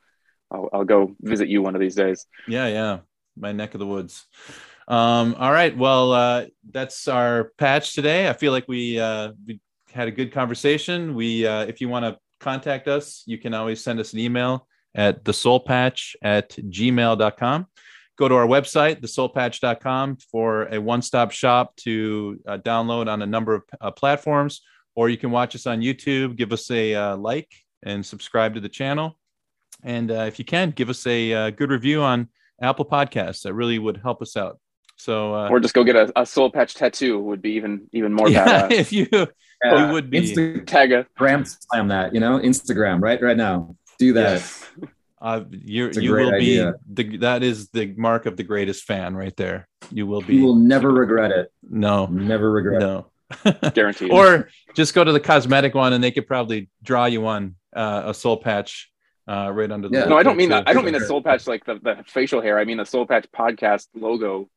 I'll, 0.52 0.70
I'll 0.74 0.84
go 0.84 1.16
visit 1.22 1.48
you 1.48 1.62
one 1.62 1.76
of 1.76 1.80
these 1.82 1.96
days. 1.96 2.26
Yeah, 2.46 2.68
yeah, 2.68 3.00
my 3.38 3.54
neck 3.54 3.74
of 3.74 3.80
the 3.80 3.88
woods. 3.88 4.26
Um, 4.90 5.36
all 5.40 5.52
right, 5.52 5.78
well, 5.78 6.12
uh, 6.12 6.46
that's 6.70 7.08
our 7.08 7.54
patch 7.58 7.94
today. 7.94 8.28
I 8.28 8.34
feel 8.34 8.52
like 8.52 8.66
we 8.68 9.00
uh, 9.00 9.32
we 9.48 9.62
had 9.92 10.08
a 10.08 10.12
good 10.12 10.32
conversation. 10.32 11.16
We, 11.16 11.46
uh, 11.46 11.66
if 11.66 11.82
you 11.82 11.90
want 11.90 12.06
to 12.06 12.18
contact 12.40 12.88
us, 12.88 13.24
you 13.26 13.38
can 13.38 13.54
always 13.54 13.84
send 13.84 14.00
us 14.00 14.14
an 14.14 14.20
email 14.20 14.68
at 14.96 15.24
the 15.26 15.34
seoul 15.34 15.60
patch 15.60 16.16
at 16.22 16.52
gmail.com. 16.52 17.68
Go 18.18 18.28
to 18.28 18.36
our 18.36 18.46
website, 18.48 19.00
theseoulpatch.com, 19.02 20.18
for 20.30 20.64
a 20.64 20.80
one 20.80 21.02
stop 21.02 21.32
shop 21.32 21.74
to 21.78 22.38
uh, 22.46 22.58
download 22.58 23.08
on 23.08 23.22
a 23.22 23.26
number 23.26 23.56
of 23.56 23.64
uh, 23.80 23.92
platforms, 23.92 24.62
or 24.94 25.08
you 25.08 25.18
can 25.18 25.32
watch 25.32 25.56
us 25.56 25.66
on 25.66 25.80
YouTube. 25.80 26.36
Give 26.36 26.52
us 26.52 26.70
a 26.70 26.94
uh, 26.96 27.16
like 27.16 27.50
and 27.84 28.06
subscribe 28.06 28.56
to 28.56 28.60
the 28.60 28.68
channel. 28.68 29.18
And 29.84 30.12
uh, 30.12 30.26
if 30.28 30.38
you 30.38 30.44
can, 30.44 30.72
give 30.72 30.90
us 30.90 31.08
a 31.08 31.34
uh, 31.34 31.50
good 31.52 31.70
review 31.70 32.02
on 32.02 32.28
Apple 32.62 32.84
Podcasts. 32.84 33.44
That 33.44 33.54
really 33.54 33.80
would 33.80 33.98
help 33.98 34.22
us 34.22 34.36
out. 34.36 34.60
So, 34.98 35.34
uh, 35.34 35.48
Or 35.48 35.62
just 35.62 35.74
go 35.74 35.86
get 35.86 35.96
a, 35.96 36.12
a 36.20 36.26
soul 36.26 36.52
patch 36.52 36.76
tattoo 36.76 37.20
would 37.20 37.42
be 37.42 37.52
even 37.52 37.88
even 37.94 38.12
more 38.12 38.28
yeah, 38.30 38.68
badass. 38.68 38.72
if 38.72 38.92
you 38.92 39.08
Yeah. 39.64 39.88
you 39.88 39.94
would 39.94 40.10
be. 40.10 40.22
Instagram 40.22 40.66
Tag 40.66 41.06
slam 41.48 41.88
that, 41.90 42.14
you 42.14 42.20
know, 42.20 42.40
Instagram, 42.40 43.02
right? 43.02 43.22
Right 43.22 43.38
now. 43.38 43.76
Do 43.98 44.14
that. 44.14 44.32
yes. 44.34 44.70
Uh, 45.22 45.44
you're, 45.52 45.92
you 45.92 46.12
great 46.12 46.26
will 46.32 46.40
be 46.40 46.72
the 46.94 47.18
that 47.18 47.44
is 47.44 47.68
the 47.72 47.94
mark 47.98 48.26
of 48.26 48.38
the 48.38 48.44
greatest 48.44 48.86
fan 48.86 49.16
right 49.16 49.36
there. 49.36 49.68
You 49.92 50.08
will 50.08 50.22
be 50.22 50.36
You 50.36 50.44
will 50.46 50.56
never 50.56 50.90
regret 50.92 51.32
it. 51.32 51.52
no 51.70 52.06
Never 52.06 52.50
regret 52.50 52.82
it. 52.82 52.86
no 52.86 53.08
guaranteed. 53.74 54.12
or 54.12 54.48
just 54.76 54.94
go 54.96 55.04
to 55.04 55.12
the 55.12 55.20
cosmetic 55.20 55.76
one 55.76 55.92
and 55.92 56.02
they 56.02 56.12
could 56.12 56.26
probably 56.26 56.70
draw 56.82 57.04
you 57.06 57.28
on 57.28 57.56
uh, 57.76 58.04
a 58.06 58.14
soul 58.14 58.38
patch 58.38 58.90
uh, 59.28 59.52
right 59.54 59.70
under 59.70 59.90
the 59.90 59.98
Yeah. 59.98 60.06
no, 60.06 60.18
I 60.18 60.24
don't 60.24 60.38
mean 60.38 60.50
that 60.50 60.64
that. 60.66 60.70
I 60.70 60.74
don't 60.74 60.86
mean 60.86 60.96
a 60.96 61.02
soul 61.02 61.22
patch 61.22 61.48
like 61.48 61.66
the, 61.66 61.76
the 61.84 62.04
facial 62.08 62.42
hair. 62.42 62.58
I 62.58 62.64
mean 62.64 62.78
the 62.78 62.86
Seoul 62.86 63.06
Patch 63.06 63.28
podcast 63.38 63.88
logo. 63.94 64.50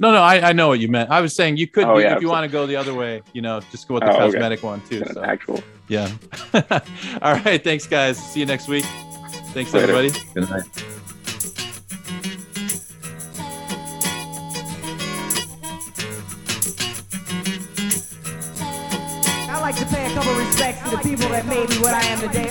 No, 0.00 0.12
no, 0.12 0.22
I, 0.22 0.50
I 0.50 0.52
know 0.52 0.68
what 0.68 0.78
you 0.78 0.86
meant. 0.88 1.10
I 1.10 1.20
was 1.20 1.34
saying 1.34 1.56
you 1.56 1.66
could, 1.66 1.84
Oh, 1.84 1.98
yeah, 1.98 2.14
if 2.14 2.22
you 2.22 2.28
want 2.28 2.44
to 2.44 2.48
go 2.52 2.66
the 2.66 2.76
other 2.76 2.94
way, 2.94 3.20
you 3.32 3.42
know, 3.42 3.60
just 3.72 3.88
go 3.88 3.94
with 3.94 4.04
the 4.04 4.10
Oh, 4.12 4.14
okay. 4.14 4.32
cosmetic 4.32 4.62
one 4.62 4.80
too. 4.82 5.02
So 5.12 5.24
actual. 5.24 5.60
yeah. 5.88 6.08
All 7.22 7.34
right, 7.34 7.62
thanks 7.62 7.84
guys. 7.86 8.16
See 8.16 8.38
you 8.40 8.46
next 8.46 8.68
week. 8.68 8.84
Thanks 9.54 9.74
Later. 9.74 9.92
everybody. 9.92 10.10
Good 10.34 10.48
night. 10.50 10.62
I 19.50 19.58
like 19.60 19.76
to 19.76 19.84
pay 19.86 20.06
a 20.10 20.14
couple 20.14 20.34
respects 20.34 20.82
to 20.84 20.90
the 20.90 20.98
people 20.98 21.28
that 21.30 21.46
made 21.46 21.68
me 21.70 21.76
what 21.78 21.94
I 21.94 22.02
am 22.06 22.20
today. 22.20 22.48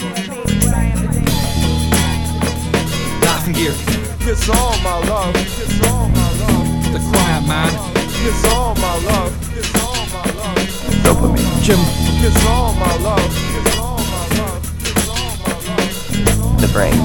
What 0.65 0.73
I 0.73 0.83
am 0.85 1.07
today. 1.07 1.25
Gotham 3.21 3.53
Gear. 3.53 3.73
It's 4.29 4.49
all 4.49 4.77
my 4.81 4.97
love. 5.07 5.35
It's 5.35 5.87
all 5.87 6.09
my 6.09 6.31
love. 6.39 6.66
The 6.93 6.99
quiet 7.11 7.47
man. 7.47 7.71
It's 8.27 8.43
all 8.53 8.73
my 8.75 8.95
love. 9.05 9.31
It's 9.57 9.73
all 9.83 10.05
my 10.15 10.23
love. 10.39 10.57
Dopamine. 11.03 11.61
Jim. 11.61 11.79
It's 12.23 12.45
all 12.45 12.73
my 12.73 12.95
love. 12.97 13.19
It's 13.57 13.77
all 13.77 13.97
my 13.97 14.25
love. 14.37 14.61
It's 14.81 15.09
all 15.09 15.33
my 15.43 15.55
love. 15.67 16.61
The 16.61 16.67
brain. 16.73 16.95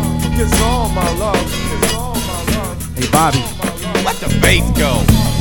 It's 0.40 0.60
all 0.62 0.88
my 0.88 1.10
love. 1.18 1.36
It's 1.36 1.94
all 1.94 2.14
my 2.14 2.40
love. 2.54 2.96
Hey, 2.96 3.08
Bobby. 3.10 3.42
Let 4.04 4.16
the 4.16 4.28
bass 4.40 4.64
go. 4.78 5.31